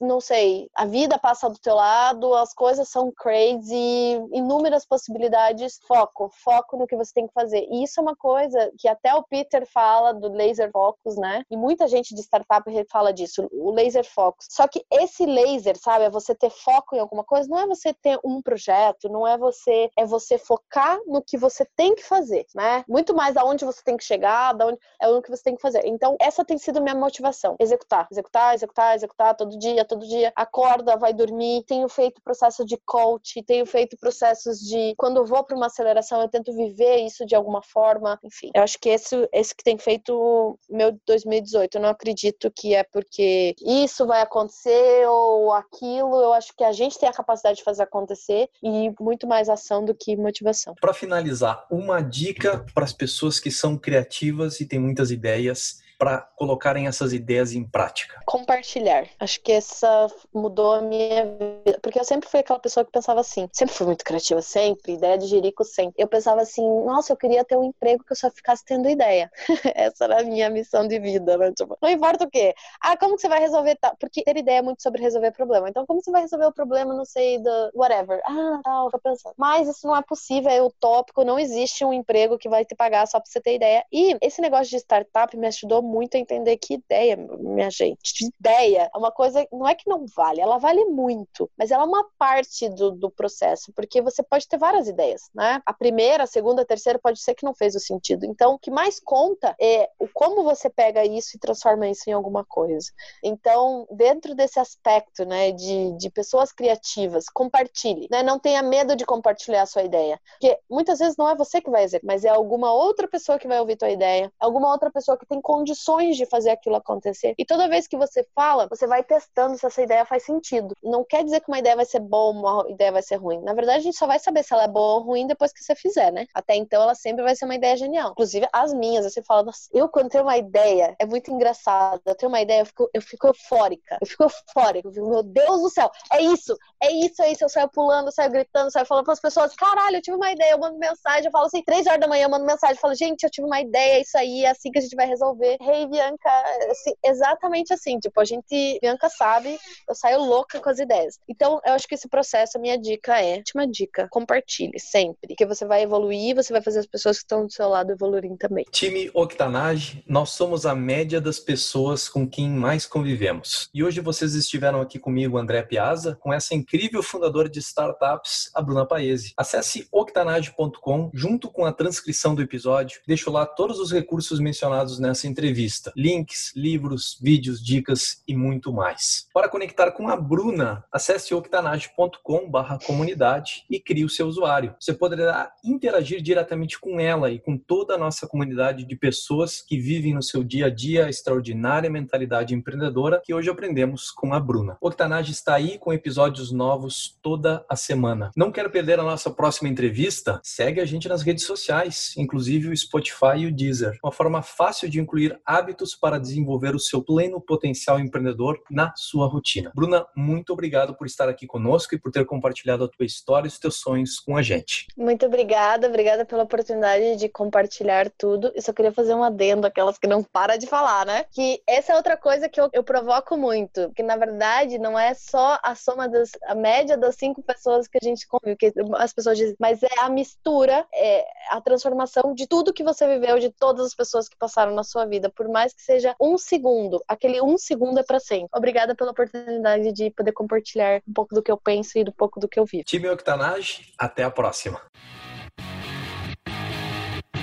não 0.00 0.20
sei, 0.20 0.68
a 0.74 0.84
vida 0.84 1.18
passa 1.18 1.48
do 1.48 1.58
teu 1.58 1.74
lado, 1.74 1.81
as 1.82 2.54
coisas 2.54 2.88
são 2.88 3.10
crazy, 3.10 4.14
inúmeras 4.32 4.84
possibilidades. 4.86 5.80
Foco, 5.86 6.30
foco 6.44 6.76
no 6.76 6.86
que 6.86 6.96
você 6.96 7.12
tem 7.14 7.26
que 7.26 7.32
fazer. 7.32 7.66
E 7.70 7.84
isso 7.84 8.00
é 8.00 8.02
uma 8.02 8.16
coisa 8.16 8.72
que 8.78 8.88
até 8.88 9.14
o 9.14 9.22
Peter 9.22 9.66
fala 9.66 10.12
do 10.12 10.28
laser 10.28 10.70
focus, 10.72 11.16
né? 11.16 11.44
E 11.50 11.56
muita 11.56 11.86
gente 11.86 12.14
de 12.14 12.22
startup 12.22 12.62
fala 12.90 13.12
disso, 13.12 13.48
o 13.52 13.70
laser 13.70 14.04
focus. 14.04 14.46
Só 14.50 14.66
que 14.66 14.84
esse 14.90 15.26
laser, 15.26 15.76
sabe, 15.78 16.04
é 16.04 16.10
você 16.10 16.34
ter 16.34 16.50
foco 16.50 16.96
em 16.96 16.98
alguma 16.98 17.24
coisa 17.24 17.48
não 17.48 17.58
é 17.58 17.66
você 17.66 17.92
ter 17.92 18.18
um 18.24 18.40
projeto, 18.40 19.08
não 19.08 19.26
é 19.26 19.36
você 19.36 19.90
é 19.96 20.04
você 20.04 20.38
focar 20.38 20.98
no 21.06 21.22
que 21.22 21.36
você 21.36 21.66
tem 21.76 21.94
que 21.94 22.04
fazer, 22.04 22.46
né? 22.54 22.84
Muito 22.88 23.14
mais 23.14 23.36
aonde 23.36 23.64
você 23.64 23.82
tem 23.82 23.96
que 23.96 24.04
chegar, 24.04 24.52
da 24.52 24.66
onde 24.66 24.78
é 25.00 25.08
o 25.08 25.22
que 25.22 25.30
você 25.30 25.42
tem 25.42 25.56
que 25.56 25.62
fazer. 25.62 25.82
Então, 25.86 26.16
essa 26.20 26.44
tem 26.44 26.58
sido 26.58 26.80
minha 26.80 26.94
motivação, 26.94 27.56
executar, 27.58 28.06
executar, 28.10 28.54
executar, 28.54 28.94
executar 28.94 29.36
todo 29.36 29.58
dia, 29.58 29.84
todo 29.84 30.06
dia. 30.06 30.32
Acorda, 30.34 30.96
vai 30.96 31.12
dormir. 31.12 31.64
Tenho 31.72 31.88
feito 31.88 32.20
processo 32.22 32.66
de 32.66 32.76
coach, 32.84 33.42
tenho 33.44 33.64
feito 33.64 33.96
processos 33.96 34.58
de 34.58 34.92
quando 34.98 35.24
vou 35.24 35.42
para 35.42 35.56
uma 35.56 35.68
aceleração, 35.68 36.20
eu 36.20 36.28
tento 36.28 36.54
viver 36.54 36.98
isso 36.98 37.24
de 37.24 37.34
alguma 37.34 37.62
forma. 37.62 38.18
Enfim, 38.22 38.50
eu 38.54 38.62
acho 38.62 38.78
que 38.78 38.90
esse 38.90 39.26
esse 39.32 39.56
que 39.56 39.64
tem 39.64 39.78
feito 39.78 40.58
meu 40.68 40.94
2018. 41.06 41.76
Eu 41.76 41.80
não 41.80 41.88
acredito 41.88 42.52
que 42.54 42.74
é 42.74 42.84
porque 42.84 43.54
isso 43.64 44.06
vai 44.06 44.20
acontecer 44.20 45.06
ou 45.08 45.50
aquilo. 45.54 46.20
Eu 46.20 46.34
acho 46.34 46.52
que 46.54 46.62
a 46.62 46.72
gente 46.72 46.98
tem 46.98 47.08
a 47.08 47.12
capacidade 47.12 47.56
de 47.56 47.64
fazer 47.64 47.84
acontecer 47.84 48.50
e 48.62 48.92
muito 49.00 49.26
mais 49.26 49.48
ação 49.48 49.82
do 49.82 49.94
que 49.94 50.14
motivação. 50.14 50.74
Para 50.78 50.92
finalizar, 50.92 51.66
uma 51.70 52.02
dica 52.02 52.66
para 52.74 52.84
as 52.84 52.92
pessoas 52.92 53.40
que 53.40 53.50
são 53.50 53.78
criativas 53.78 54.60
e 54.60 54.66
têm 54.66 54.78
muitas 54.78 55.10
ideias 55.10 55.80
para 56.02 56.18
colocarem 56.34 56.88
essas 56.88 57.12
ideias 57.12 57.52
em 57.52 57.62
prática? 57.62 58.20
Compartilhar. 58.26 59.06
Acho 59.20 59.40
que 59.40 59.52
essa 59.52 60.08
mudou 60.34 60.74
a 60.74 60.80
minha 60.82 61.26
vida. 61.26 61.78
Porque 61.80 61.96
eu 61.96 62.02
sempre 62.02 62.28
fui 62.28 62.40
aquela 62.40 62.58
pessoa 62.58 62.84
que 62.84 62.90
pensava 62.90 63.20
assim. 63.20 63.48
Sempre 63.52 63.72
fui 63.72 63.86
muito 63.86 64.04
criativa, 64.04 64.42
sempre. 64.42 64.94
Ideia 64.94 65.16
de 65.16 65.28
jerico, 65.28 65.62
sempre. 65.62 65.94
Eu 65.96 66.08
pensava 66.08 66.40
assim, 66.40 66.68
nossa, 66.84 67.12
eu 67.12 67.16
queria 67.16 67.44
ter 67.44 67.56
um 67.56 67.62
emprego 67.62 68.02
que 68.02 68.14
eu 68.14 68.16
só 68.16 68.28
ficasse 68.32 68.64
tendo 68.64 68.88
ideia. 68.88 69.30
essa 69.76 70.06
era 70.06 70.22
a 70.22 70.24
minha 70.24 70.50
missão 70.50 70.88
de 70.88 70.98
vida, 70.98 71.38
né? 71.38 71.52
Tipo, 71.52 71.78
não 71.80 71.88
importa 71.88 72.24
o 72.24 72.28
quê. 72.30 72.52
Ah, 72.80 72.96
como 72.96 73.14
que 73.14 73.20
você 73.20 73.28
vai 73.28 73.38
resolver? 73.38 73.76
Tá? 73.76 73.94
Porque 74.00 74.24
ter 74.24 74.36
ideia 74.36 74.58
é 74.58 74.62
muito 74.62 74.82
sobre 74.82 75.00
resolver 75.00 75.30
problema. 75.30 75.68
Então, 75.68 75.86
como 75.86 76.02
você 76.02 76.10
vai 76.10 76.22
resolver 76.22 76.46
o 76.46 76.52
problema, 76.52 76.92
não 76.92 77.04
sei, 77.04 77.38
do 77.38 77.70
whatever. 77.76 78.20
Ah, 78.26 78.60
tal, 78.64 78.90
tô 78.90 78.98
pensando. 78.98 79.34
Mas 79.38 79.68
isso 79.68 79.86
não 79.86 79.94
é 79.94 80.02
possível, 80.02 80.50
é 80.50 80.60
utópico. 80.60 81.24
Não 81.24 81.38
existe 81.38 81.84
um 81.84 81.92
emprego 81.92 82.36
que 82.38 82.48
vai 82.48 82.64
te 82.64 82.74
pagar 82.74 83.06
só 83.06 83.20
pra 83.20 83.30
você 83.30 83.40
ter 83.40 83.54
ideia. 83.54 83.84
E 83.92 84.18
esse 84.20 84.42
negócio 84.42 84.68
de 84.68 84.78
startup 84.78 85.36
me 85.36 85.46
ajudou 85.46 85.91
muito 85.92 86.16
a 86.16 86.20
entender 86.20 86.56
que 86.56 86.74
ideia, 86.74 87.16
minha 87.16 87.70
gente, 87.70 88.26
ideia 88.40 88.90
é 88.92 88.98
uma 88.98 89.12
coisa, 89.12 89.46
não 89.52 89.68
é 89.68 89.74
que 89.74 89.88
não 89.88 90.06
vale, 90.16 90.40
ela 90.40 90.56
vale 90.56 90.86
muito, 90.86 91.50
mas 91.56 91.70
ela 91.70 91.82
é 91.82 91.86
uma 91.86 92.06
parte 92.18 92.68
do, 92.70 92.90
do 92.92 93.10
processo, 93.10 93.72
porque 93.76 94.00
você 94.00 94.22
pode 94.22 94.48
ter 94.48 94.56
várias 94.56 94.88
ideias, 94.88 95.22
né? 95.34 95.60
A 95.66 95.72
primeira, 95.72 96.24
a 96.24 96.26
segunda, 96.26 96.62
a 96.62 96.66
terceira 96.66 96.98
pode 96.98 97.20
ser 97.20 97.34
que 97.34 97.44
não 97.44 97.54
fez 97.54 97.74
o 97.74 97.80
sentido. 97.80 98.24
Então, 98.24 98.54
o 98.54 98.58
que 98.58 98.70
mais 98.70 98.98
conta 98.98 99.54
é 99.60 99.88
o 99.98 100.08
como 100.12 100.42
você 100.42 100.70
pega 100.70 101.04
isso 101.04 101.36
e 101.36 101.40
transforma 101.40 101.88
isso 101.88 102.08
em 102.08 102.12
alguma 102.12 102.44
coisa. 102.44 102.90
Então, 103.22 103.86
dentro 103.90 104.34
desse 104.34 104.58
aspecto, 104.58 105.26
né, 105.26 105.52
de, 105.52 105.92
de 105.98 106.10
pessoas 106.10 106.52
criativas, 106.52 107.26
compartilhe, 107.32 108.08
né? 108.10 108.22
Não 108.22 108.38
tenha 108.38 108.62
medo 108.62 108.96
de 108.96 109.04
compartilhar 109.04 109.62
a 109.62 109.66
sua 109.66 109.82
ideia, 109.82 110.18
porque 110.32 110.58
muitas 110.70 110.98
vezes 110.98 111.16
não 111.18 111.28
é 111.28 111.34
você 111.34 111.60
que 111.60 111.70
vai 111.70 111.84
executar, 111.84 112.06
mas 112.06 112.24
é 112.24 112.30
alguma 112.30 112.72
outra 112.72 113.06
pessoa 113.06 113.38
que 113.38 113.48
vai 113.48 113.60
ouvir 113.60 113.76
tua 113.76 113.90
ideia, 113.90 114.32
alguma 114.40 114.70
outra 114.70 114.90
pessoa 114.90 115.18
que 115.18 115.26
tem 115.26 115.40
condições 115.40 115.81
condições 115.82 116.16
de 116.16 116.26
fazer 116.26 116.50
aquilo 116.50 116.76
acontecer. 116.76 117.34
E 117.36 117.44
toda 117.44 117.68
vez 117.68 117.86
que 117.86 117.96
você 117.96 118.26
fala, 118.34 118.68
você 118.68 118.86
vai 118.86 119.02
testando 119.02 119.58
se 119.58 119.66
essa 119.66 119.82
ideia 119.82 120.04
faz 120.04 120.24
sentido. 120.24 120.74
Não 120.82 121.04
quer 121.04 121.24
dizer 121.24 121.40
que 121.40 121.48
uma 121.48 121.58
ideia 121.58 121.76
vai 121.76 121.84
ser 121.84 122.00
boa, 122.00 122.30
uma 122.32 122.70
ideia 122.70 122.92
vai 122.92 123.02
ser 123.02 123.16
ruim. 123.16 123.40
Na 123.42 123.54
verdade, 123.54 123.78
a 123.78 123.82
gente 123.82 123.96
só 123.96 124.06
vai 124.06 124.18
saber 124.18 124.42
se 124.44 124.52
ela 124.52 124.64
é 124.64 124.68
boa 124.68 124.94
ou 124.94 125.02
ruim 125.02 125.26
depois 125.26 125.52
que 125.52 125.62
você 125.62 125.74
fizer, 125.74 126.12
né? 126.12 126.26
Até 126.34 126.54
então, 126.56 126.82
ela 126.82 126.94
sempre 126.94 127.22
vai 127.22 127.34
ser 127.34 127.44
uma 127.44 127.54
ideia 127.54 127.76
genial. 127.76 128.12
Inclusive, 128.12 128.46
as 128.52 128.72
minhas, 128.72 129.04
você 129.04 129.22
fala, 129.22 129.42
nossa, 129.42 129.68
eu 129.72 129.88
quando 129.88 130.10
tenho 130.10 130.24
uma 130.24 130.36
ideia, 130.36 130.94
é 130.98 131.06
muito 131.06 131.30
engraçado. 131.30 132.00
Eu 132.06 132.14
tenho 132.14 132.30
uma 132.30 132.40
ideia, 132.40 132.60
eu 132.60 132.66
fico, 132.66 132.90
eu 132.94 133.02
fico 133.02 133.26
eufórica. 133.26 133.98
Eu 134.00 134.06
fico 134.06 134.22
eufórica. 134.24 134.88
Eu 134.88 134.92
fico, 134.92 135.08
meu 135.08 135.22
Deus 135.22 135.62
do 135.62 135.70
céu, 135.70 135.90
é 136.12 136.20
isso, 136.20 136.56
é 136.82 136.90
isso, 136.92 137.22
é 137.22 137.32
isso. 137.32 137.44
Eu 137.44 137.48
saio 137.48 137.68
pulando, 137.68 138.12
saio 138.12 138.30
gritando, 138.30 138.70
saio 138.70 138.86
falando 138.86 139.04
para 139.04 139.14
as 139.14 139.20
pessoas, 139.20 139.54
caralho, 139.54 139.96
eu 139.96 140.02
tive 140.02 140.16
uma 140.16 140.30
ideia, 140.30 140.52
eu 140.52 140.58
mando 140.58 140.78
mensagem, 140.78 141.26
eu 141.26 141.30
falo 141.30 141.46
assim, 141.46 141.62
três 141.62 141.86
horas 141.86 142.00
da 142.00 142.08
manhã, 142.08 142.24
eu 142.24 142.30
mando 142.30 142.44
mensagem, 142.44 142.76
eu 142.76 142.80
falo, 142.80 142.94
gente, 142.94 143.22
eu 143.24 143.30
tive 143.30 143.46
uma 143.46 143.60
ideia, 143.60 143.98
é 143.98 144.00
isso 144.02 144.16
aí, 144.16 144.44
é 144.44 144.50
assim 144.50 144.70
que 144.70 144.78
a 144.78 144.82
gente 144.82 144.94
vai 144.96 145.06
resolver. 145.06 145.56
Hey, 145.72 145.86
Bianca, 145.86 146.28
assim, 146.70 146.92
exatamente 147.02 147.72
assim, 147.72 147.98
tipo, 147.98 148.20
a 148.20 148.26
gente, 148.26 148.78
Bianca 148.82 149.08
sabe, 149.08 149.58
eu 149.88 149.94
saio 149.94 150.18
louca 150.18 150.60
com 150.60 150.68
as 150.68 150.78
ideias. 150.78 151.18
Então, 151.26 151.62
eu 151.64 151.72
acho 151.72 151.88
que 151.88 151.94
esse 151.94 152.10
processo, 152.10 152.58
a 152.58 152.60
minha 152.60 152.78
dica 152.78 153.18
é, 153.22 153.36
última 153.38 153.66
dica, 153.66 154.06
compartilhe 154.10 154.78
sempre, 154.78 155.28
porque 155.28 155.46
você 155.46 155.64
vai 155.64 155.82
evoluir, 155.82 156.34
você 156.34 156.52
vai 156.52 156.60
fazer 156.60 156.80
as 156.80 156.86
pessoas 156.86 157.16
que 157.16 157.24
estão 157.24 157.46
do 157.46 157.52
seu 157.52 157.70
lado 157.70 157.90
evoluírem 157.90 158.36
também. 158.36 158.66
Time 158.70 159.10
Octanage, 159.14 160.04
nós 160.06 160.30
somos 160.30 160.66
a 160.66 160.74
média 160.74 161.22
das 161.22 161.40
pessoas 161.40 162.06
com 162.06 162.28
quem 162.28 162.50
mais 162.50 162.84
convivemos. 162.84 163.70
E 163.72 163.82
hoje 163.82 164.02
vocês 164.02 164.34
estiveram 164.34 164.82
aqui 164.82 164.98
comigo, 164.98 165.38
André 165.38 165.62
Piazza, 165.62 166.18
com 166.20 166.34
essa 166.34 166.54
incrível 166.54 167.02
fundadora 167.02 167.48
de 167.48 167.60
startups, 167.60 168.50
a 168.54 168.60
Bruna 168.60 168.84
Paese. 168.84 169.32
Acesse 169.38 169.88
octanage.com 169.90 171.10
junto 171.14 171.50
com 171.50 171.64
a 171.64 171.72
transcrição 171.72 172.34
do 172.34 172.42
episódio. 172.42 173.00
Deixo 173.06 173.30
lá 173.30 173.46
todos 173.46 173.78
os 173.78 173.90
recursos 173.90 174.38
mencionados 174.38 174.98
nessa 174.98 175.26
entrevista: 175.26 175.51
links, 175.96 176.52
livros, 176.56 177.16
vídeos, 177.20 177.62
dicas 177.62 178.22
e 178.26 178.34
muito 178.34 178.72
mais. 178.72 179.28
Para 179.32 179.48
conectar 179.48 179.92
com 179.92 180.08
a 180.08 180.16
Bruna, 180.16 180.84
acesse 180.90 181.32
octanage.com/comunidade 181.34 183.64
e 183.70 183.78
crie 183.80 184.04
o 184.04 184.08
seu 184.08 184.26
usuário. 184.26 184.74
Você 184.78 184.92
poderá 184.92 185.52
interagir 185.64 186.20
diretamente 186.22 186.80
com 186.80 187.00
ela 187.00 187.30
e 187.30 187.38
com 187.38 187.56
toda 187.56 187.94
a 187.94 187.98
nossa 187.98 188.26
comunidade 188.26 188.84
de 188.84 188.96
pessoas 188.96 189.60
que 189.60 189.78
vivem 189.78 190.14
no 190.14 190.22
seu 190.22 190.44
dia 190.44 190.66
a 190.66 190.70
dia 190.70 191.06
a 191.06 191.10
extraordinária 191.10 191.90
mentalidade 191.90 192.54
empreendedora 192.54 193.20
que 193.24 193.34
hoje 193.34 193.50
aprendemos 193.50 194.10
com 194.10 194.34
a 194.34 194.40
Bruna. 194.40 194.76
Octanage 194.80 195.32
está 195.32 195.54
aí 195.54 195.78
com 195.78 195.92
episódios 195.92 196.52
novos 196.52 197.18
toda 197.22 197.64
a 197.68 197.76
semana. 197.76 198.30
Não 198.36 198.50
quer 198.50 198.70
perder 198.70 198.98
a 198.98 199.02
nossa 199.02 199.30
próxima 199.30 199.68
entrevista? 199.68 200.40
Segue 200.42 200.80
a 200.80 200.84
gente 200.84 201.08
nas 201.08 201.22
redes 201.22 201.44
sociais, 201.44 202.14
inclusive 202.16 202.68
o 202.68 202.76
Spotify 202.76 203.38
e 203.38 203.46
o 203.46 203.52
Deezer. 203.52 203.98
Uma 204.02 204.12
forma 204.12 204.42
fácil 204.42 204.88
de 204.88 205.00
incluir 205.00 205.38
hábitos 205.46 205.94
para 205.94 206.18
desenvolver 206.18 206.74
o 206.74 206.78
seu 206.78 207.02
pleno 207.02 207.40
potencial 207.40 207.98
empreendedor 207.98 208.62
na 208.70 208.92
sua 208.96 209.26
rotina. 209.26 209.72
Bruna, 209.74 210.06
muito 210.16 210.52
obrigado 210.52 210.94
por 210.94 211.06
estar 211.06 211.28
aqui 211.28 211.46
conosco 211.46 211.94
e 211.94 211.98
por 211.98 212.10
ter 212.10 212.24
compartilhado 212.24 212.84
a 212.84 212.88
tua 212.88 213.06
história 213.06 213.46
e 213.46 213.48
os 213.48 213.58
teus 213.58 213.76
sonhos 213.76 214.18
com 214.18 214.36
a 214.36 214.42
gente. 214.42 214.86
Muito 214.96 215.26
obrigada, 215.26 215.88
obrigada 215.88 216.24
pela 216.24 216.42
oportunidade 216.42 217.16
de 217.16 217.28
compartilhar 217.28 218.10
tudo. 218.10 218.52
Eu 218.54 218.62
só 218.62 218.72
queria 218.72 218.92
fazer 218.92 219.14
um 219.14 219.22
adendo 219.22 219.66
aquelas 219.66 219.98
que 219.98 220.06
não 220.06 220.22
para 220.22 220.56
de 220.56 220.66
falar, 220.66 221.06
né? 221.06 221.24
Que 221.30 221.62
essa 221.66 221.92
é 221.92 221.96
outra 221.96 222.16
coisa 222.16 222.48
que 222.48 222.60
eu, 222.60 222.68
eu 222.72 222.82
provoco 222.82 223.36
muito, 223.36 223.90
que 223.94 224.02
na 224.02 224.16
verdade 224.16 224.78
não 224.78 224.98
é 224.98 225.14
só 225.14 225.58
a 225.62 225.74
soma 225.74 226.08
das 226.08 226.30
a 226.46 226.54
média 226.54 226.96
das 226.96 227.16
cinco 227.16 227.42
pessoas 227.42 227.86
que 227.88 227.98
a 228.00 228.04
gente 228.04 228.26
convive, 228.26 228.56
que 228.56 228.72
as 228.96 229.12
pessoas 229.12 229.38
dizem, 229.38 229.56
mas 229.58 229.82
é 229.82 230.00
a 230.00 230.08
mistura, 230.08 230.86
é 230.94 231.24
a 231.50 231.60
transformação 231.60 232.34
de 232.34 232.46
tudo 232.46 232.72
que 232.72 232.84
você 232.84 233.06
viveu, 233.06 233.38
de 233.38 233.50
todas 233.50 233.86
as 233.86 233.94
pessoas 233.94 234.28
que 234.28 234.36
passaram 234.36 234.74
na 234.74 234.84
sua 234.84 235.04
vida, 235.06 235.30
por 235.32 235.48
mais 235.48 235.72
que 235.72 235.82
seja 235.82 236.14
um 236.20 236.38
segundo, 236.38 237.02
aquele 237.08 237.40
um 237.40 237.58
segundo 237.58 237.98
é 237.98 238.02
para 238.02 238.20
sempre. 238.20 238.48
Obrigada 238.54 238.94
pela 238.94 239.10
oportunidade 239.10 239.92
de 239.92 240.10
poder 240.10 240.32
compartilhar 240.32 241.02
um 241.08 241.12
pouco 241.12 241.34
do 241.34 241.42
que 241.42 241.50
eu 241.50 241.56
penso 241.56 241.98
e 241.98 242.04
do 242.04 242.12
pouco 242.12 242.38
do 242.38 242.48
que 242.48 242.58
eu 242.58 242.64
vivo. 242.64 242.84
Time 242.84 243.08
Octanage, 243.08 243.92
até 243.98 244.22
a 244.24 244.30
próxima. 244.30 244.80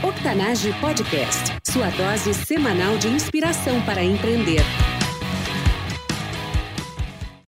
Octanage 0.01 0.71
Podcast, 0.79 1.57
sua 1.69 1.89
dose 1.89 2.33
semanal 2.33 2.97
de 2.97 3.09
inspiração 3.09 3.85
para 3.85 4.01
empreender. 4.01 4.61